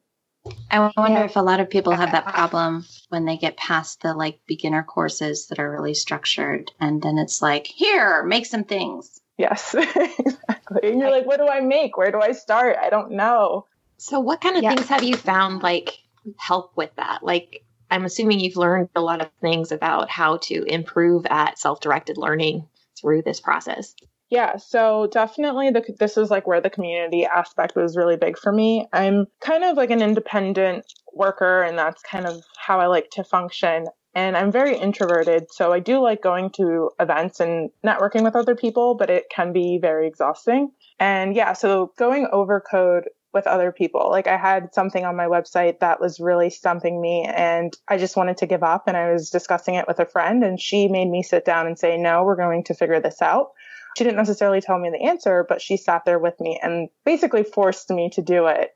I 0.70 0.92
wonder 0.98 1.24
if 1.24 1.38
a 1.38 1.42
lot 1.42 1.62
of 1.62 1.70
people 1.70 1.94
have 1.94 2.12
that 2.12 2.28
problem 2.28 2.86
when 3.10 3.24
they 3.26 3.38
get 3.38 3.56
past 3.56 4.02
the 4.02 4.14
like 4.14 4.42
beginner 4.46 4.84
courses 4.84 5.48
that 5.48 5.60
are 5.60 5.72
really 5.72 5.94
structured. 5.94 6.72
And 6.82 7.02
then 7.02 7.18
it's 7.18 7.42
like, 7.42 7.66
here, 7.68 8.24
make 8.24 8.46
some 8.46 8.66
things. 8.66 9.22
Yes, 9.38 9.74
exactly. 9.76 10.92
And 10.92 11.00
you're 11.00 11.12
like, 11.12 11.26
what 11.26 11.38
do 11.38 11.48
I 11.48 11.62
make? 11.62 11.98
Where 11.98 12.12
do 12.12 12.20
I 12.20 12.34
start? 12.34 12.78
I 12.82 12.90
don't 12.90 13.12
know. 13.12 13.68
So, 13.98 14.20
what 14.20 14.42
kind 14.42 14.58
of 14.58 14.64
yeah. 14.64 14.76
things 14.76 14.90
have 14.90 15.04
you 15.04 15.16
found 15.16 15.64
like 15.64 15.98
help 16.38 16.76
with 16.76 16.92
that? 16.98 17.24
Like, 17.24 17.62
I'm 17.94 18.06
assuming 18.06 18.40
you've 18.40 18.58
learned 18.58 18.90
a 18.96 19.02
lot 19.02 19.22
of 19.22 19.30
things 19.40 19.72
about 19.72 20.10
how 20.10 20.38
to 20.38 20.64
improve 20.64 21.28
at 21.28 21.60
self 21.60 21.80
directed 21.80 22.18
learning 22.18 22.68
through 23.00 23.22
this 23.22 23.40
process. 23.40 23.94
Yeah, 24.32 24.58
so 24.58 25.08
definitely 25.12 25.70
the, 25.70 25.84
this 26.00 26.18
is 26.18 26.32
like 26.32 26.48
where 26.48 26.60
the 26.60 26.72
community 26.72 27.24
aspect 27.24 27.76
was 27.76 27.96
really 27.96 28.18
big 28.18 28.36
for 28.40 28.52
me. 28.52 28.88
I'm 28.92 29.28
kind 29.42 29.64
of 29.64 29.78
like 29.78 29.92
an 29.92 30.02
independent 30.02 30.92
worker, 31.14 31.62
and 31.62 31.78
that's 31.78 32.02
kind 32.02 32.26
of 32.26 32.42
how 32.58 32.80
I 32.80 32.88
like 32.88 33.12
to 33.12 33.24
function. 33.24 33.86
And 34.16 34.36
I'm 34.36 34.52
very 34.52 34.76
introverted, 34.76 35.52
so 35.52 35.72
I 35.72 35.80
do 35.80 36.00
like 36.00 36.24
going 36.24 36.50
to 36.54 36.90
events 37.00 37.40
and 37.40 37.70
networking 37.86 38.24
with 38.24 38.36
other 38.36 38.56
people, 38.56 38.96
but 38.96 39.12
it 39.12 39.26
can 39.30 39.54
be 39.54 39.78
very 39.80 40.08
exhausting. 40.08 40.72
And 41.00 41.36
yeah, 41.36 41.54
so 41.54 41.92
going 42.00 42.28
over 42.32 42.60
code 42.60 43.04
with 43.34 43.48
other 43.48 43.72
people. 43.72 44.10
Like 44.10 44.28
I 44.28 44.38
had 44.38 44.74
something 44.74 45.06
on 45.06 45.16
my 45.16 45.25
website 45.25 45.80
that 45.80 46.00
was 46.00 46.20
really 46.20 46.50
stumping 46.50 47.02
me 47.02 47.24
and 47.25 47.75
I 47.88 47.98
just 47.98 48.16
wanted 48.16 48.38
to 48.38 48.46
give 48.46 48.63
up 48.63 48.88
and 48.88 48.96
I 48.96 49.12
was 49.12 49.30
discussing 49.30 49.75
it 49.75 49.88
with 49.88 50.00
a 50.00 50.06
friend 50.06 50.44
and 50.44 50.60
she 50.60 50.88
made 50.88 51.10
me 51.10 51.24
sit 51.24 51.44
down 51.44 51.66
and 51.66 51.78
say, 51.78 51.98
no, 51.98 52.24
we're 52.24 52.36
going 52.36 52.63
to 52.66 52.74
figure 52.74 53.00
this 53.00 53.22
out. 53.22 53.52
She 53.98 54.04
didn't 54.04 54.18
necessarily 54.18 54.62
tell 54.62 54.80
me 54.80 54.90
the 54.90 55.04
answer, 55.04 55.46
but 55.48 55.62
she 55.62 55.78
sat 55.78 56.06
there 56.06 56.20
with 56.20 56.40
me 56.40 56.60
and 56.62 56.90
basically 57.06 57.44
forced 57.44 57.90
me 57.90 58.10
to 58.13 58.22
do 58.22 58.48
it. 58.48 58.72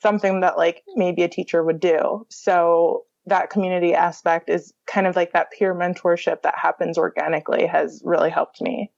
Something 0.00 0.40
that 0.40 0.58
like 0.58 0.82
maybe 0.94 1.22
a 1.22 1.28
teacher 1.28 1.62
would 1.62 1.80
do. 1.80 2.26
So 2.28 3.04
that 3.26 3.50
community 3.50 3.94
aspect 3.94 4.48
is 4.48 4.72
kind 4.86 5.06
of 5.06 5.16
like 5.16 5.32
that 5.32 5.52
peer 5.52 5.74
mentorship 5.74 6.42
that 6.42 6.58
happens 6.58 6.98
organically 6.98 7.66
has 7.66 8.02
really 8.04 8.30
helped 8.30 8.60
me. 8.60 8.90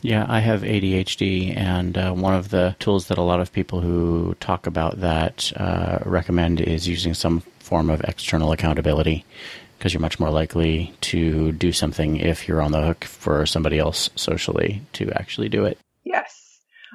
Yeah, 0.00 0.26
I 0.28 0.40
have 0.40 0.62
ADHD, 0.62 1.56
and 1.56 1.98
uh, 1.98 2.12
one 2.12 2.34
of 2.34 2.50
the 2.50 2.76
tools 2.78 3.08
that 3.08 3.18
a 3.18 3.22
lot 3.22 3.40
of 3.40 3.52
people 3.52 3.80
who 3.80 4.36
talk 4.38 4.66
about 4.66 5.00
that 5.00 5.52
uh, 5.56 5.98
recommend 6.04 6.60
is 6.60 6.86
using 6.86 7.14
some 7.14 7.40
form 7.58 7.90
of 7.90 8.00
external 8.02 8.52
accountability 8.52 9.24
because 9.76 9.92
you're 9.92 10.00
much 10.00 10.18
more 10.18 10.30
likely 10.30 10.92
to 11.00 11.52
do 11.52 11.72
something 11.72 12.16
if 12.16 12.48
you're 12.48 12.62
on 12.62 12.72
the 12.72 12.82
hook 12.82 13.04
for 13.04 13.46
somebody 13.46 13.78
else 13.78 14.10
socially 14.16 14.82
to 14.92 15.10
actually 15.12 15.48
do 15.48 15.64
it. 15.64 15.78
Yes. 16.04 16.37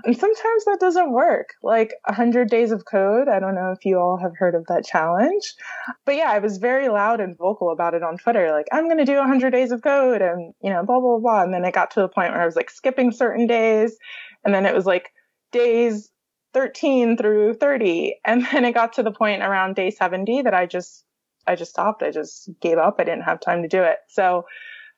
And 0.05 0.17
sometimes 0.17 0.65
that 0.65 0.79
doesn't 0.81 1.13
work. 1.13 1.53
Like 1.63 1.93
100 2.05 2.49
days 2.49 2.71
of 2.71 2.85
code. 2.85 3.29
I 3.29 3.39
don't 3.39 3.55
know 3.55 3.71
if 3.71 3.85
you 3.85 3.99
all 3.99 4.17
have 4.17 4.35
heard 4.37 4.53
of 4.53 4.65
that 4.67 4.85
challenge. 4.85 5.53
But 6.05 6.15
yeah, 6.15 6.29
I 6.29 6.39
was 6.39 6.57
very 6.57 6.89
loud 6.89 7.21
and 7.21 7.37
vocal 7.37 7.71
about 7.71 7.93
it 7.93 8.03
on 8.03 8.17
Twitter. 8.17 8.51
Like, 8.51 8.67
I'm 8.71 8.85
going 8.85 8.97
to 8.97 9.05
do 9.05 9.15
100 9.15 9.51
days 9.51 9.71
of 9.71 9.81
code 9.81 10.21
and, 10.21 10.53
you 10.61 10.69
know, 10.69 10.83
blah, 10.83 10.99
blah, 10.99 11.19
blah. 11.19 11.43
And 11.43 11.53
then 11.53 11.63
it 11.63 11.73
got 11.73 11.91
to 11.91 12.01
the 12.01 12.09
point 12.09 12.33
where 12.33 12.41
I 12.41 12.45
was 12.45 12.55
like 12.55 12.69
skipping 12.69 13.11
certain 13.11 13.47
days. 13.47 13.97
And 14.43 14.53
then 14.53 14.65
it 14.65 14.75
was 14.75 14.85
like 14.85 15.09
days 15.53 16.09
13 16.53 17.15
through 17.15 17.53
30. 17.55 18.17
And 18.25 18.45
then 18.51 18.65
it 18.65 18.73
got 18.73 18.93
to 18.93 19.03
the 19.03 19.11
point 19.11 19.41
around 19.41 19.75
day 19.75 19.89
70 19.89 20.41
that 20.41 20.53
I 20.53 20.65
just, 20.65 21.05
I 21.47 21.55
just 21.55 21.71
stopped. 21.71 22.03
I 22.03 22.11
just 22.11 22.49
gave 22.61 22.77
up. 22.77 22.95
I 22.99 23.05
didn't 23.05 23.23
have 23.23 23.39
time 23.39 23.61
to 23.61 23.69
do 23.69 23.81
it. 23.81 23.97
So, 24.09 24.45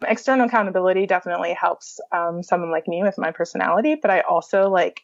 external 0.06 0.48
accountability 0.48 1.06
definitely 1.06 1.54
helps 1.54 2.00
um, 2.12 2.44
someone 2.44 2.72
like 2.72 2.88
me 2.88 3.04
with 3.04 3.18
my 3.18 3.32
personality, 3.32 3.96
but 3.96 4.12
I 4.12 4.22
also 4.22 4.70
like 4.70 5.02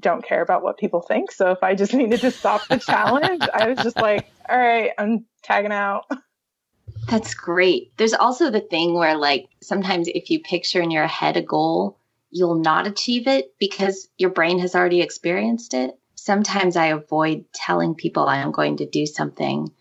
don't 0.00 0.24
care 0.24 0.42
about 0.42 0.62
what 0.62 0.78
people 0.78 1.00
think. 1.00 1.30
So 1.32 1.50
if 1.50 1.62
I 1.62 1.74
just 1.74 1.94
needed 1.94 2.20
to 2.22 2.30
stop 2.30 2.68
the 2.68 2.78
challenge, 2.78 3.46
I 3.52 3.68
was 3.68 3.82
just 3.82 4.00
like, 4.00 4.26
all 4.48 4.58
right, 4.58 4.90
I'm 4.98 5.26
tagging 5.42 5.72
out. 5.72 6.04
That's 7.08 7.34
great. 7.34 7.96
There's 7.96 8.14
also 8.14 8.50
the 8.50 8.60
thing 8.60 8.94
where 8.94 9.16
like 9.16 9.46
sometimes 9.62 10.08
if 10.08 10.30
you 10.30 10.40
picture 10.40 10.80
in 10.80 10.90
your 10.90 11.06
head 11.06 11.36
a 11.36 11.42
goal, 11.42 11.98
you'll 12.30 12.58
not 12.58 12.86
achieve 12.86 13.26
it 13.26 13.52
because 13.58 14.08
your 14.16 14.30
brain 14.30 14.58
has 14.60 14.74
already 14.74 15.00
experienced 15.00 15.74
it. 15.74 15.92
Sometimes 16.14 16.76
I 16.76 16.86
avoid 16.86 17.44
telling 17.52 17.94
people 17.94 18.26
I 18.26 18.38
am 18.38 18.52
going 18.52 18.78
to 18.78 18.86
do 18.86 19.06
something 19.06 19.72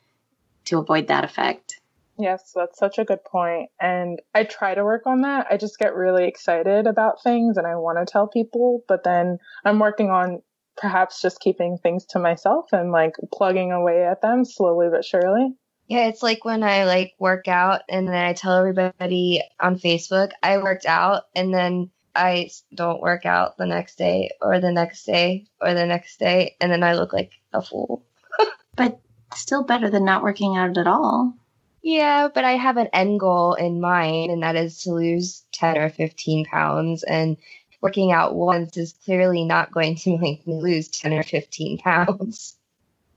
to 0.65 0.79
avoid 0.79 1.07
that 1.07 1.23
effect. 1.23 1.70
Yes, 2.17 2.51
that's 2.55 2.77
such 2.77 2.99
a 2.99 3.05
good 3.05 3.23
point. 3.23 3.69
And 3.79 4.21
I 4.35 4.43
try 4.43 4.75
to 4.75 4.83
work 4.83 5.03
on 5.05 5.21
that. 5.21 5.47
I 5.49 5.57
just 5.57 5.79
get 5.79 5.95
really 5.95 6.27
excited 6.27 6.87
about 6.87 7.23
things 7.23 7.57
and 7.57 7.65
I 7.65 7.75
want 7.75 7.97
to 7.97 8.11
tell 8.11 8.27
people, 8.27 8.83
but 8.87 9.03
then 9.03 9.39
I'm 9.65 9.79
working 9.79 10.09
on 10.09 10.41
perhaps 10.77 11.21
just 11.21 11.39
keeping 11.39 11.77
things 11.77 12.05
to 12.05 12.19
myself 12.19 12.65
and 12.71 12.91
like 12.91 13.13
plugging 13.33 13.71
away 13.71 14.05
at 14.05 14.21
them 14.21 14.45
slowly 14.45 14.87
but 14.89 15.05
surely. 15.05 15.53
Yeah, 15.87 16.07
it's 16.07 16.23
like 16.23 16.45
when 16.45 16.63
I 16.63 16.85
like 16.85 17.13
work 17.19 17.47
out 17.47 17.81
and 17.89 18.07
then 18.07 18.15
I 18.15 18.33
tell 18.33 18.57
everybody 18.57 19.41
on 19.59 19.77
Facebook 19.77 20.31
I 20.41 20.57
worked 20.57 20.85
out 20.85 21.23
and 21.35 21.53
then 21.53 21.91
I 22.15 22.49
don't 22.73 23.01
work 23.01 23.25
out 23.25 23.57
the 23.57 23.65
next 23.65 23.97
day 23.97 24.31
or 24.41 24.59
the 24.59 24.71
next 24.71 25.05
day 25.05 25.47
or 25.59 25.73
the 25.73 25.85
next 25.85 26.19
day 26.19 26.55
and 26.61 26.71
then 26.71 26.83
I 26.83 26.93
look 26.93 27.13
like 27.13 27.31
a 27.53 27.61
fool. 27.61 28.05
but 28.75 28.99
still 29.35 29.63
better 29.63 29.89
than 29.89 30.05
not 30.05 30.23
working 30.23 30.55
out 30.57 30.77
at 30.77 30.87
all. 30.87 31.35
Yeah, 31.83 32.27
but 32.33 32.43
I 32.43 32.53
have 32.53 32.77
an 32.77 32.87
end 32.93 33.19
goal 33.19 33.55
in 33.55 33.81
mind 33.81 34.31
and 34.31 34.43
that 34.43 34.55
is 34.55 34.83
to 34.83 34.91
lose 34.91 35.43
10 35.53 35.77
or 35.77 35.89
15 35.89 36.45
pounds 36.45 37.03
and 37.03 37.37
working 37.81 38.11
out 38.11 38.35
once 38.35 38.77
is 38.77 38.93
clearly 39.03 39.43
not 39.43 39.71
going 39.71 39.95
to 39.95 40.17
make 40.19 40.45
me 40.47 40.61
lose 40.61 40.87
10 40.89 41.13
or 41.13 41.23
15 41.23 41.79
pounds. 41.79 42.55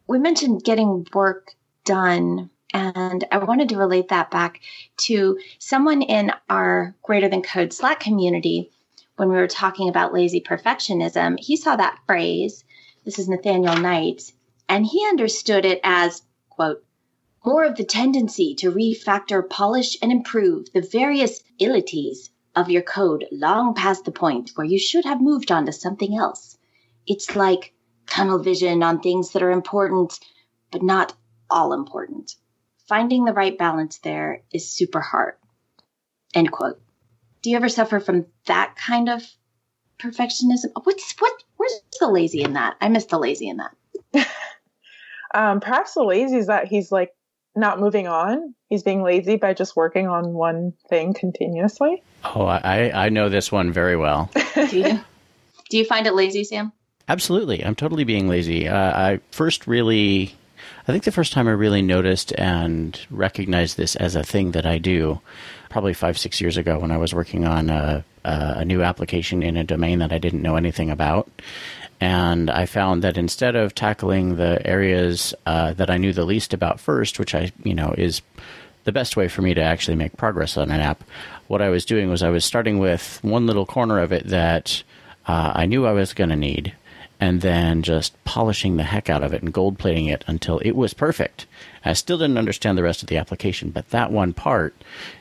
We 0.07 0.19
mentioned 0.19 0.65
getting 0.65 1.07
work 1.15 1.55
done, 1.85 2.51
and 2.73 3.25
I 3.31 3.39
wanted 3.39 3.69
to 3.71 3.77
relate 3.77 4.09
that 4.09 4.31
back 4.31 4.61
to 4.99 5.39
someone 5.59 6.03
in 6.03 6.33
our 6.51 6.95
Greater 7.03 7.29
Than 7.29 7.43
Code 7.43 7.73
Slack 7.73 8.01
community 8.01 8.71
when 9.17 9.29
we 9.29 9.37
were 9.37 9.47
talking 9.47 9.89
about 9.89 10.13
lazy 10.13 10.41
perfectionism. 10.41 11.39
He 11.39 11.57
saw 11.57 11.77
that 11.77 12.01
phrase. 12.07 12.65
This 13.05 13.19
is 13.19 13.29
Nathaniel 13.29 13.77
Knight, 13.77 14.33
and 14.69 14.85
he 14.85 15.07
understood 15.07 15.65
it 15.65 15.81
as, 15.85 16.23
quote, 16.51 16.85
more 17.45 17.65
of 17.65 17.77
the 17.77 17.85
tendency 17.85 18.55
to 18.55 18.73
refactor, 18.73 19.49
polish, 19.49 19.99
and 20.01 20.11
improve 20.11 20.73
the 20.73 20.81
various 20.81 21.43
illities 21.59 22.31
of 22.57 22.71
your 22.71 22.83
code 22.83 23.27
long 23.31 23.75
past 23.75 24.05
the 24.05 24.13
point 24.13 24.51
where 24.55 24.67
you 24.67 24.79
should 24.79 25.05
have 25.05 25.21
moved 25.21 25.53
on 25.53 25.67
to 25.67 25.73
something 25.73 26.17
else. 26.17 26.57
It's 27.07 27.37
like 27.37 27.75
tunnel 28.07 28.39
vision 28.39 28.83
on 28.83 29.01
things 29.01 29.33
that 29.33 29.43
are 29.43 29.51
important, 29.51 30.19
but 30.71 30.83
not 30.83 31.15
all 31.51 31.73
important. 31.73 32.35
Finding 32.89 33.25
the 33.25 33.33
right 33.33 33.57
balance 33.57 33.99
there 33.99 34.43
is 34.53 34.71
super 34.71 35.01
hard. 35.01 35.35
End 36.35 36.51
quote. 36.51 36.81
Do 37.43 37.51
you 37.51 37.57
ever 37.57 37.69
suffer 37.69 38.01
from 38.01 38.27
that 38.47 38.75
kind 38.77 39.09
of 39.09 39.23
perfectionism? 39.99 40.71
What's 40.83 41.15
what? 41.19 41.45
Where's 41.57 41.81
the 42.01 42.09
lazy 42.09 42.43
in 42.43 42.55
that? 42.55 42.77
I 42.81 42.89
miss 42.89 43.05
the 43.05 43.19
lazy 43.19 43.49
in 43.49 43.59
that. 43.59 44.27
um, 45.35 45.61
perhaps 45.61 45.95
the 45.95 46.03
lazy 46.03 46.37
is 46.37 46.47
that 46.47 46.69
he's 46.69 46.91
like 46.91 47.15
not 47.57 47.81
moving 47.81 48.07
on. 48.09 48.55
He's 48.69 48.83
being 48.83 49.03
lazy 49.03 49.37
by 49.37 49.55
just 49.55 49.77
working 49.77 50.09
on 50.09 50.33
one 50.33 50.73
thing 50.89 51.15
continuously. 51.15 52.03
Oh, 52.25 52.47
I, 52.47 52.91
I 53.07 53.09
know 53.09 53.29
this 53.29 53.53
one 53.53 53.73
very 53.73 53.97
well. 53.97 54.31
Do 54.55 54.79
you? 54.79 55.01
Do 55.71 55.79
you 55.79 55.85
find 55.85 56.07
it 56.07 56.15
lazy, 56.15 56.45
Sam? 56.45 56.73
Absolutely. 57.09 57.65
I'm 57.65 57.75
totally 57.75 58.05
being 58.05 58.29
lazy. 58.29 58.69
Uh, 58.69 58.77
I 58.77 59.21
first 59.31 59.67
really, 59.67 60.35
I 60.87 60.93
think 60.93 61.05
the 61.05 61.13
first 61.13 61.33
time 61.33 61.49
I 61.49 61.53
really 61.53 61.83
noticed 61.83 62.33
and 62.39 62.99
recognized 63.11 63.77
this 63.77 63.95
as 63.97 64.17
a 64.17 64.23
thing 64.23 64.53
that 64.53 64.67
I 64.67 64.79
do, 64.79 65.21
probably 65.69 65.95
five, 65.95 66.19
six 66.19 66.41
years 66.41 66.57
ago 66.57 66.79
when 66.79 66.91
I 66.91 66.97
was 66.97 67.15
working 67.15 67.47
on 67.47 67.71
a, 67.71 68.05
a 68.25 68.65
new 68.65 68.83
application 68.83 69.43
in 69.43 69.57
a 69.57 69.65
domain 69.65 69.99
that 69.99 70.13
I 70.13 70.19
didn't 70.19 70.43
know 70.43 70.57
anything 70.57 70.91
about. 70.91 71.29
And 72.01 72.51
I 72.51 72.67
found 72.67 73.03
that 73.03 73.17
instead 73.17 73.57
of 73.57 73.75
tackling 73.75 74.37
the 74.37 74.65
areas 74.67 75.35
uh, 75.47 75.73
that 75.75 75.91
I 75.91 75.97
knew 75.97 76.13
the 76.13 76.25
least 76.25 76.53
about 76.53 76.81
first, 76.81 77.19
which 77.19 77.35
I, 77.35 77.53
you 77.63 77.75
know, 77.75 77.95
is 77.97 78.21
the 78.85 78.93
best 78.93 79.17
way 79.17 79.29
for 79.29 79.43
me 79.43 79.55
to 79.55 79.63
actually 79.63 79.97
make 79.97 80.17
progress 80.17 80.57
on 80.57 80.71
an 80.71 80.81
app, 80.81 81.05
what 81.47 81.63
I 81.63 81.71
was 81.71 81.85
doing 81.85 82.11
was 82.11 82.23
I 82.23 82.31
was 82.31 82.45
starting 82.45 82.79
with 82.79 83.19
one 83.23 83.47
little 83.47 83.67
corner 83.67 83.99
of 83.99 84.13
it 84.13 84.27
that 84.29 84.83
uh, 85.27 85.53
I 85.55 85.67
knew 85.67 85.87
I 85.87 85.93
was 85.93 86.13
going 86.13 86.31
to 86.31 86.37
need, 86.37 86.75
and 87.21 87.41
then 87.41 87.83
just 87.83 88.23
polishing 88.25 88.77
the 88.77 88.83
heck 88.83 89.09
out 89.09 89.23
of 89.23 89.33
it 89.33 89.43
and 89.43 89.53
gold 89.53 89.79
plating 89.79 90.07
it 90.07 90.25
until 90.27 90.59
it 90.59 90.73
was 90.73 90.93
perfect. 90.93 91.47
I 91.85 91.93
still 91.93 92.19
didn't 92.19 92.39
understand 92.39 92.77
the 92.77 92.83
rest 92.83 93.03
of 93.03 93.09
the 93.09 93.19
application, 93.19 93.71
but 93.71 93.91
that 93.91 94.11
one 94.11 94.33
part, 94.33 94.75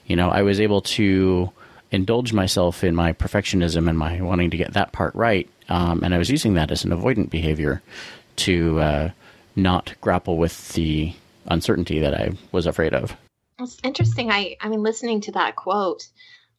you 0.05 0.15
know, 0.15 0.29
I 0.29 0.41
was 0.41 0.59
able 0.59 0.81
to 0.81 1.51
indulge 1.91 2.33
myself 2.33 2.83
in 2.83 2.95
my 2.95 3.13
perfectionism 3.13 3.87
and 3.87 3.97
my 3.97 4.19
wanting 4.19 4.49
to 4.49 4.57
get 4.57 4.73
that 4.73 4.91
part 4.91 5.13
right 5.13 5.47
um, 5.69 6.03
and 6.03 6.13
I 6.13 6.17
was 6.17 6.29
using 6.29 6.55
that 6.55 6.71
as 6.71 6.83
an 6.83 6.91
avoidant 6.91 7.29
behavior 7.29 7.81
to 8.37 8.79
uh, 8.79 9.09
not 9.55 9.93
grapple 10.01 10.37
with 10.37 10.73
the 10.73 11.13
uncertainty 11.45 11.99
that 11.99 12.13
I 12.13 12.31
was 12.51 12.65
afraid 12.65 12.93
of. 12.93 13.15
It's 13.59 13.77
interesting. 13.83 14.31
I, 14.31 14.57
I 14.59 14.69
mean, 14.69 14.81
listening 14.81 15.21
to 15.21 15.31
that 15.33 15.55
quote, 15.55 16.07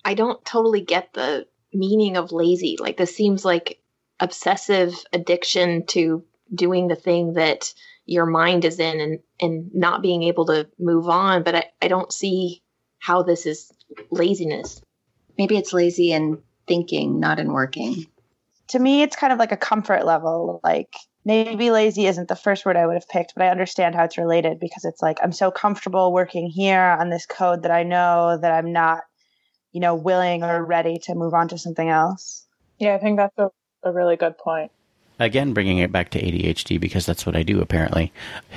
I 0.04 0.14
don't 0.14 0.44
totally 0.44 0.80
get 0.80 1.12
the 1.12 1.46
meaning 1.72 2.16
of 2.16 2.32
lazy. 2.32 2.76
Like, 2.78 2.96
this 2.96 3.14
seems 3.14 3.44
like 3.44 3.80
obsessive 4.20 4.94
addiction 5.12 5.86
to 5.86 6.24
doing 6.54 6.88
the 6.88 6.96
thing 6.96 7.34
that 7.34 7.72
your 8.06 8.26
mind 8.26 8.64
is 8.64 8.78
in 8.78 9.00
and, 9.00 9.18
and 9.40 9.74
not 9.74 10.02
being 10.02 10.22
able 10.24 10.46
to 10.46 10.68
move 10.78 11.08
on. 11.08 11.42
But 11.42 11.54
I, 11.56 11.64
I 11.82 11.88
don't 11.88 12.12
see 12.12 12.62
how 12.98 13.22
this 13.22 13.46
is 13.46 13.72
laziness. 14.10 14.80
Maybe 15.36 15.56
it's 15.56 15.72
lazy 15.72 16.12
in 16.12 16.42
thinking, 16.66 17.18
not 17.18 17.40
in 17.40 17.52
working 17.52 18.06
to 18.68 18.78
me, 18.78 19.02
it's 19.02 19.16
kind 19.16 19.32
of 19.32 19.38
like 19.38 19.52
a 19.52 19.56
comfort 19.56 20.04
level. 20.04 20.60
Like 20.64 20.94
maybe 21.24 21.70
lazy 21.70 22.06
isn't 22.06 22.28
the 22.28 22.36
first 22.36 22.64
word 22.64 22.76
I 22.76 22.86
would 22.86 22.94
have 22.94 23.08
picked, 23.08 23.34
but 23.34 23.44
I 23.44 23.48
understand 23.48 23.94
how 23.94 24.04
it's 24.04 24.18
related 24.18 24.60
because 24.60 24.84
it's 24.84 25.02
like 25.02 25.18
I'm 25.22 25.32
so 25.32 25.50
comfortable 25.50 26.12
working 26.12 26.48
here 26.48 26.80
on 26.80 27.10
this 27.10 27.26
code 27.26 27.62
that 27.62 27.70
I 27.70 27.82
know 27.82 28.38
that 28.40 28.52
I'm 28.52 28.72
not, 28.72 29.00
you 29.72 29.80
know, 29.80 29.94
willing 29.94 30.42
or 30.42 30.64
ready 30.64 30.98
to 31.04 31.14
move 31.14 31.34
on 31.34 31.48
to 31.48 31.58
something 31.58 31.88
else. 31.88 32.46
Yeah, 32.78 32.94
I 32.94 32.98
think 32.98 33.18
that's 33.18 33.38
a, 33.38 33.50
a 33.82 33.92
really 33.92 34.16
good 34.16 34.38
point. 34.38 34.70
Again, 35.20 35.52
bringing 35.52 35.78
it 35.78 35.92
back 35.92 36.10
to 36.10 36.20
ADHD 36.20 36.80
because 36.80 37.06
that's 37.06 37.24
what 37.24 37.36
I 37.36 37.44
do 37.44 37.60
apparently. 37.60 38.12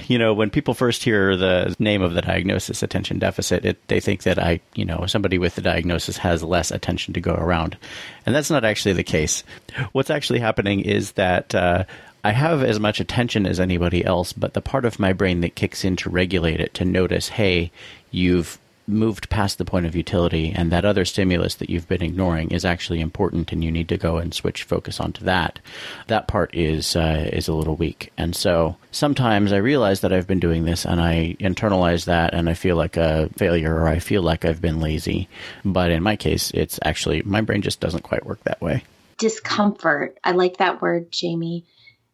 You 0.08 0.18
know, 0.18 0.34
when 0.34 0.50
people 0.50 0.74
first 0.74 1.04
hear 1.04 1.36
the 1.38 1.76
name 1.78 2.02
of 2.02 2.16
the 2.16 2.22
diagnosis, 2.22 2.82
attention 2.82 3.20
deficit, 3.20 3.64
it, 3.64 3.88
they 3.88 4.00
think 4.00 4.24
that 4.24 4.40
I, 4.40 4.60
you 4.74 4.84
know, 4.84 5.06
somebody 5.06 5.38
with 5.38 5.54
the 5.54 5.62
diagnosis 5.62 6.18
has 6.18 6.42
less 6.42 6.72
attention 6.72 7.14
to 7.14 7.22
go 7.22 7.36
around. 7.36 7.78
And 8.26 8.34
that's 8.34 8.50
not 8.50 8.66
actually 8.66 8.94
the 8.94 9.04
case. 9.04 9.44
What's 9.92 10.10
actually 10.10 10.40
happening 10.40 10.80
is 10.80 11.12
that 11.12 11.54
uh, 11.54 11.84
I 12.24 12.32
have 12.32 12.64
as 12.64 12.80
much 12.80 13.00
attention 13.00 13.46
as 13.46 13.60
anybody 13.60 14.04
else, 14.04 14.34
but 14.34 14.54
the 14.54 14.62
part 14.62 14.86
of 14.86 15.00
my 15.00 15.14
brain 15.14 15.42
that 15.42 15.56
kicks 15.56 15.86
in 15.86 15.96
to 15.98 16.10
regulate 16.10 16.60
it, 16.60 16.74
to 16.74 16.86
notice, 16.86 17.30
hey, 17.30 17.72
you've 18.10 18.58
moved 18.88 19.30
past 19.30 19.58
the 19.58 19.66
point 19.66 19.86
of 19.86 19.96
utility 19.96 20.54
and 20.56 20.72
that 20.72 20.86
other 20.86 21.04
stimulus 21.04 21.56
that 21.56 21.70
you've 21.70 21.88
been 21.88 22.02
ignoring 22.02 22.50
is 22.52 22.64
actually 22.64 23.02
important 23.02 23.52
and 23.52 23.64
you 23.64 23.70
need 23.70 23.90
to 23.90 23.98
go 23.98 24.18
and 24.18 24.34
switch 24.34 24.64
focus 24.64 25.00
onto 25.00 25.26
that. 25.26 25.60
That 26.08 26.28
part 26.28 26.56
is 26.56 26.96
uh, 26.96 27.30
is 27.34 27.50
a 27.50 27.54
little 27.54 27.76
weak. 27.76 28.12
And 28.18 28.36
so 28.36 28.78
sometimes 28.92 29.52
i 29.52 29.58
realize 29.58 30.02
that 30.02 30.14
i've 30.14 30.26
been 30.26 30.40
doing 30.40 30.64
this 30.64 30.84
and 30.84 31.00
i 31.00 31.36
internalize 31.40 32.06
that 32.06 32.34
and 32.34 32.50
i 32.50 32.54
feel 32.56 32.76
like 32.76 32.98
a 32.98 33.30
failure 33.38 33.76
or 33.76 33.88
i 33.88 34.00
feel 34.00 34.22
like 34.22 34.46
i've 34.46 34.62
been 34.62 34.80
lazy. 34.80 35.28
But 35.66 35.92
in 35.92 36.02
my 36.02 36.16
case 36.16 36.52
it's 36.52 36.80
actually 36.86 37.22
my 37.24 37.42
brain 37.42 37.62
just 37.62 37.80
doesn't 37.80 38.04
quite 38.04 38.26
work 38.26 38.44
that 38.44 38.62
way. 38.62 38.84
Discomfort. 39.18 40.18
I 40.24 40.32
like 40.32 40.58
that 40.58 40.82
word 40.82 41.12
Jamey 41.12 41.64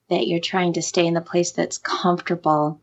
that 0.10 0.28
you're 0.28 0.40
trying 0.40 0.74
to 0.74 0.82
stay 0.82 1.06
in 1.06 1.14
the 1.14 1.22
place 1.22 1.52
that's 1.52 1.78
comfortable. 1.78 2.82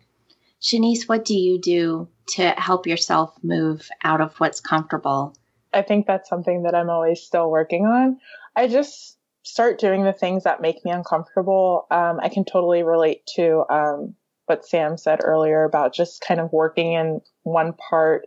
Shanice 0.63 1.09
what 1.09 1.25
do 1.25 1.35
you 1.35 1.59
do 1.59 2.09
to 2.31 2.51
help 2.51 2.87
yourself 2.87 3.37
move 3.43 3.89
out 4.03 4.21
of 4.21 4.35
what's 4.39 4.61
comfortable? 4.61 5.35
I 5.73 5.83
think 5.83 6.07
that's 6.07 6.29
something 6.29 6.65
that 6.65 6.75
I'm 6.75 6.91
always 6.91 7.21
still 7.21 7.51
working 7.51 7.87
on. 7.87 8.19
I 8.57 8.67
just 8.67 9.17
start 9.43 9.79
doing 9.79 10.05
the 10.05 10.13
things 10.13 10.45
that 10.45 10.61
make 10.61 10.85
me 10.85 10.91
uncomfortable. 10.91 11.87
Um, 11.91 12.21
I 12.23 12.29
can 12.29 12.45
totally 12.45 12.83
relate 12.83 13.25
to 13.37 13.65
um, 13.71 14.15
what 14.47 14.67
Sam 14.67 14.97
said 14.97 15.21
earlier 15.23 15.65
about 15.65 15.95
just 15.95 16.25
kind 16.27 16.41
of 16.41 16.53
working 16.53 16.93
in 16.93 17.21
one 17.43 17.73
part 17.73 18.27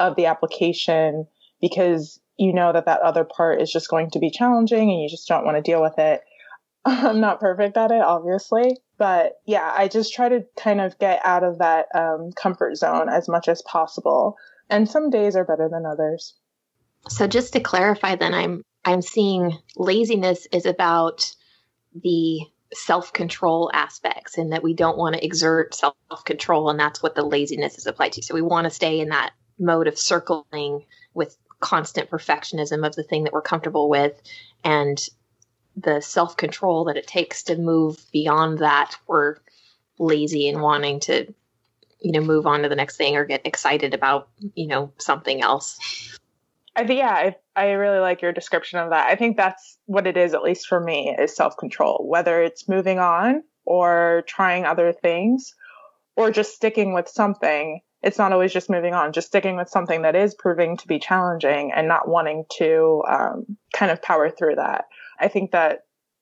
of 0.00 0.16
the 0.16 0.26
application 0.26 1.26
because 1.60 2.20
you 2.36 2.52
know 2.52 2.72
that 2.72 2.86
that 2.86 3.00
other 3.00 3.24
part 3.24 3.60
is 3.60 3.72
just 3.72 3.88
going 3.88 4.10
to 4.10 4.18
be 4.18 4.30
challenging 4.30 4.90
and 4.90 5.02
you 5.02 5.08
just 5.08 5.28
don't 5.28 5.44
want 5.44 5.56
to 5.56 5.62
deal 5.62 5.82
with 5.82 5.98
it. 5.98 6.22
I'm 6.84 7.20
not 7.20 7.40
perfect 7.40 7.76
at 7.76 7.90
it, 7.90 8.02
obviously, 8.02 8.76
but 8.96 9.40
yeah, 9.44 9.72
I 9.76 9.88
just 9.88 10.14
try 10.14 10.28
to 10.28 10.44
kind 10.56 10.80
of 10.80 10.98
get 10.98 11.20
out 11.24 11.42
of 11.42 11.58
that 11.58 11.86
um, 11.94 12.30
comfort 12.32 12.76
zone 12.76 13.08
as 13.08 13.28
much 13.28 13.48
as 13.48 13.62
possible. 13.62 14.36
And 14.70 14.88
some 14.88 15.10
days 15.10 15.36
are 15.36 15.44
better 15.44 15.68
than 15.68 15.84
others. 15.84 16.34
So 17.08 17.26
just 17.26 17.52
to 17.52 17.60
clarify, 17.60 18.16
then 18.16 18.34
I'm 18.34 18.62
I'm 18.84 19.02
seeing 19.02 19.58
laziness 19.76 20.46
is 20.52 20.66
about 20.66 21.34
the 21.94 22.40
self 22.72 23.12
control 23.12 23.70
aspects, 23.72 24.38
and 24.38 24.52
that 24.52 24.62
we 24.62 24.74
don't 24.74 24.98
want 24.98 25.14
to 25.14 25.24
exert 25.24 25.74
self 25.74 25.96
control, 26.24 26.70
and 26.70 26.78
that's 26.78 27.02
what 27.02 27.14
the 27.14 27.22
laziness 27.22 27.78
is 27.78 27.86
applied 27.86 28.12
to. 28.12 28.22
So 28.22 28.34
we 28.34 28.42
want 28.42 28.64
to 28.64 28.70
stay 28.70 29.00
in 29.00 29.10
that 29.10 29.32
mode 29.58 29.86
of 29.86 29.98
circling 29.98 30.84
with 31.12 31.36
constant 31.60 32.10
perfectionism 32.10 32.86
of 32.86 32.94
the 32.94 33.04
thing 33.04 33.24
that 33.24 33.32
we're 33.32 33.42
comfortable 33.42 33.88
with, 33.88 34.20
and 34.62 34.98
the 35.76 36.00
self 36.00 36.36
control 36.36 36.84
that 36.84 36.96
it 36.96 37.06
takes 37.06 37.44
to 37.44 37.56
move 37.56 37.98
beyond 38.12 38.58
that 38.58 38.96
we're 39.06 39.36
lazy 39.98 40.48
and 40.48 40.60
wanting 40.60 41.00
to 41.00 41.32
you 42.00 42.12
know 42.12 42.20
move 42.20 42.46
on 42.46 42.62
to 42.62 42.68
the 42.68 42.76
next 42.76 42.96
thing 42.96 43.16
or 43.16 43.24
get 43.24 43.46
excited 43.46 43.94
about 43.94 44.28
you 44.54 44.66
know 44.66 44.92
something 44.98 45.42
else 45.42 45.78
I 46.76 46.82
yeah, 46.82 47.10
I, 47.10 47.36
I 47.54 47.70
really 47.72 48.00
like 48.00 48.20
your 48.20 48.32
description 48.32 48.78
of 48.78 48.90
that. 48.90 49.08
I 49.08 49.14
think 49.14 49.36
that's 49.36 49.78
what 49.86 50.06
it 50.06 50.16
is, 50.16 50.34
at 50.34 50.42
least 50.42 50.66
for 50.66 50.80
me, 50.80 51.14
is 51.16 51.34
self 51.34 51.56
control, 51.56 52.04
whether 52.08 52.42
it's 52.42 52.68
moving 52.68 52.98
on 52.98 53.44
or 53.64 54.24
trying 54.26 54.64
other 54.64 54.92
things 54.92 55.54
or 56.16 56.30
just 56.30 56.54
sticking 56.54 56.92
with 56.92 57.08
something. 57.08 57.80
It's 58.02 58.18
not 58.18 58.32
always 58.32 58.52
just 58.52 58.68
moving 58.68 58.92
on, 58.92 59.12
just 59.12 59.28
sticking 59.28 59.56
with 59.56 59.68
something 59.68 60.02
that 60.02 60.16
is 60.16 60.34
proving 60.34 60.76
to 60.76 60.86
be 60.86 60.98
challenging 60.98 61.72
and 61.72 61.88
not 61.88 62.08
wanting 62.08 62.44
to 62.58 63.02
um, 63.08 63.56
kind 63.72 63.90
of 63.90 64.02
power 64.02 64.28
through 64.28 64.56
that. 64.56 64.84
I 65.20 65.28
think 65.28 65.52
that, 65.52 65.80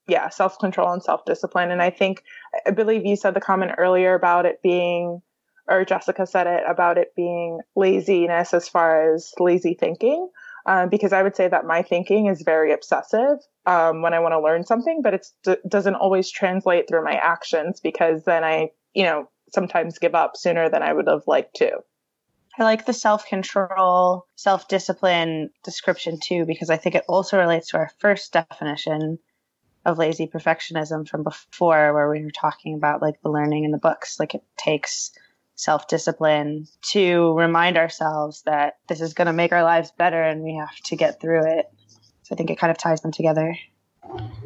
yeah, 0.08 0.28
self 0.28 0.58
control 0.58 0.92
and 0.92 1.02
self 1.02 1.24
discipline. 1.24 1.70
And 1.70 1.82
I 1.82 1.90
think, 1.90 2.22
I 2.66 2.70
believe 2.70 3.06
you 3.06 3.16
said 3.16 3.34
the 3.34 3.40
comment 3.40 3.72
earlier 3.78 4.14
about 4.14 4.46
it 4.46 4.60
being 4.62 5.22
or 5.68 5.84
Jessica 5.84 6.26
said 6.26 6.46
it 6.46 6.64
about 6.68 6.98
it 6.98 7.14
being 7.16 7.60
laziness 7.76 8.52
as 8.52 8.68
far 8.68 9.14
as 9.14 9.32
lazy 9.38 9.74
thinking. 9.74 10.28
Um, 10.64 10.88
because 10.90 11.12
I 11.12 11.22
would 11.22 11.34
say 11.34 11.48
that 11.48 11.66
my 11.66 11.82
thinking 11.82 12.26
is 12.26 12.42
very 12.42 12.72
obsessive 12.72 13.38
um, 13.66 14.00
when 14.00 14.14
I 14.14 14.20
want 14.20 14.32
to 14.32 14.40
learn 14.40 14.64
something, 14.64 15.02
but 15.02 15.14
it 15.14 15.26
d- 15.42 15.56
doesn't 15.68 15.96
always 15.96 16.30
translate 16.30 16.86
through 16.86 17.04
my 17.04 17.14
actions 17.14 17.80
because 17.80 18.22
then 18.24 18.44
I, 18.44 18.70
you 18.94 19.02
know, 19.02 19.28
sometimes 19.52 19.98
give 19.98 20.14
up 20.14 20.36
sooner 20.36 20.68
than 20.68 20.82
I 20.82 20.92
would 20.92 21.08
have 21.08 21.22
liked 21.26 21.56
to. 21.56 21.78
I 22.58 22.64
like 22.64 22.84
the 22.84 22.92
self 22.92 23.26
control, 23.26 24.26
self 24.36 24.68
discipline 24.68 25.50
description 25.64 26.18
too, 26.20 26.44
because 26.44 26.70
I 26.70 26.76
think 26.76 26.94
it 26.94 27.04
also 27.08 27.38
relates 27.38 27.68
to 27.68 27.78
our 27.78 27.90
first 27.98 28.32
definition 28.32 29.18
of 29.84 29.98
lazy 29.98 30.26
perfectionism 30.26 31.08
from 31.08 31.22
before, 31.22 31.92
where 31.92 32.10
we 32.10 32.22
were 32.22 32.30
talking 32.30 32.74
about 32.74 33.02
like 33.02 33.20
the 33.22 33.30
learning 33.30 33.64
in 33.64 33.70
the 33.70 33.78
books. 33.78 34.20
Like 34.20 34.34
it 34.34 34.44
takes 34.56 35.12
self 35.54 35.88
discipline 35.88 36.66
to 36.90 37.36
remind 37.38 37.78
ourselves 37.78 38.42
that 38.42 38.74
this 38.88 39.00
is 39.00 39.14
going 39.14 39.26
to 39.26 39.32
make 39.32 39.52
our 39.52 39.62
lives 39.62 39.92
better 39.96 40.22
and 40.22 40.42
we 40.42 40.56
have 40.56 40.76
to 40.84 40.96
get 40.96 41.20
through 41.20 41.46
it. 41.46 41.66
So 42.24 42.34
I 42.34 42.36
think 42.36 42.50
it 42.50 42.58
kind 42.58 42.70
of 42.70 42.78
ties 42.78 43.00
them 43.00 43.12
together. 43.12 43.56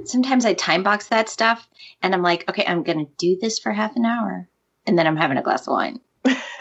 Sometimes 0.05 0.45
I 0.45 0.55
time 0.55 0.83
box 0.83 1.09
that 1.09 1.29
stuff 1.29 1.67
and 2.03 2.15
I'm 2.15 2.23
like, 2.23 2.49
okay, 2.49 2.65
I'm 2.67 2.83
going 2.83 3.05
to 3.05 3.13
do 3.19 3.39
this 3.41 3.59
for 3.59 3.73
half 3.73 3.97
an 3.97 4.05
hour. 4.05 4.49
And 4.87 4.99
then 4.99 5.07
I'm 5.07 5.17
having 5.17 5.39
a 5.39 5.43
glass 5.43 5.67
of 5.67 5.73
wine. 5.73 6.01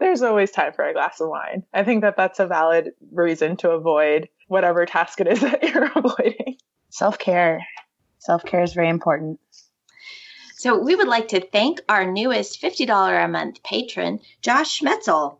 There's 0.00 0.22
always 0.22 0.50
time 0.50 0.72
for 0.72 0.84
a 0.84 0.94
glass 0.94 1.20
of 1.20 1.28
wine. 1.28 1.62
I 1.74 1.84
think 1.84 2.00
that 2.00 2.16
that's 2.16 2.40
a 2.40 2.46
valid 2.46 2.92
reason 3.12 3.56
to 3.58 3.70
avoid 3.70 4.28
whatever 4.48 4.86
task 4.86 5.20
it 5.20 5.28
is 5.28 5.40
that 5.42 5.62
you're 5.62 5.90
avoiding. 5.94 6.56
Self 6.88 7.18
care. 7.18 7.64
Self 8.18 8.44
care 8.44 8.62
is 8.62 8.72
very 8.72 8.88
important. 8.88 9.38
So 10.56 10.78
we 10.78 10.94
would 10.94 11.08
like 11.08 11.28
to 11.28 11.40
thank 11.40 11.80
our 11.88 12.10
newest 12.10 12.60
$50 12.60 13.24
a 13.24 13.28
month 13.28 13.62
patron, 13.62 14.20
Josh 14.42 14.80
Schmetzel. 14.80 15.38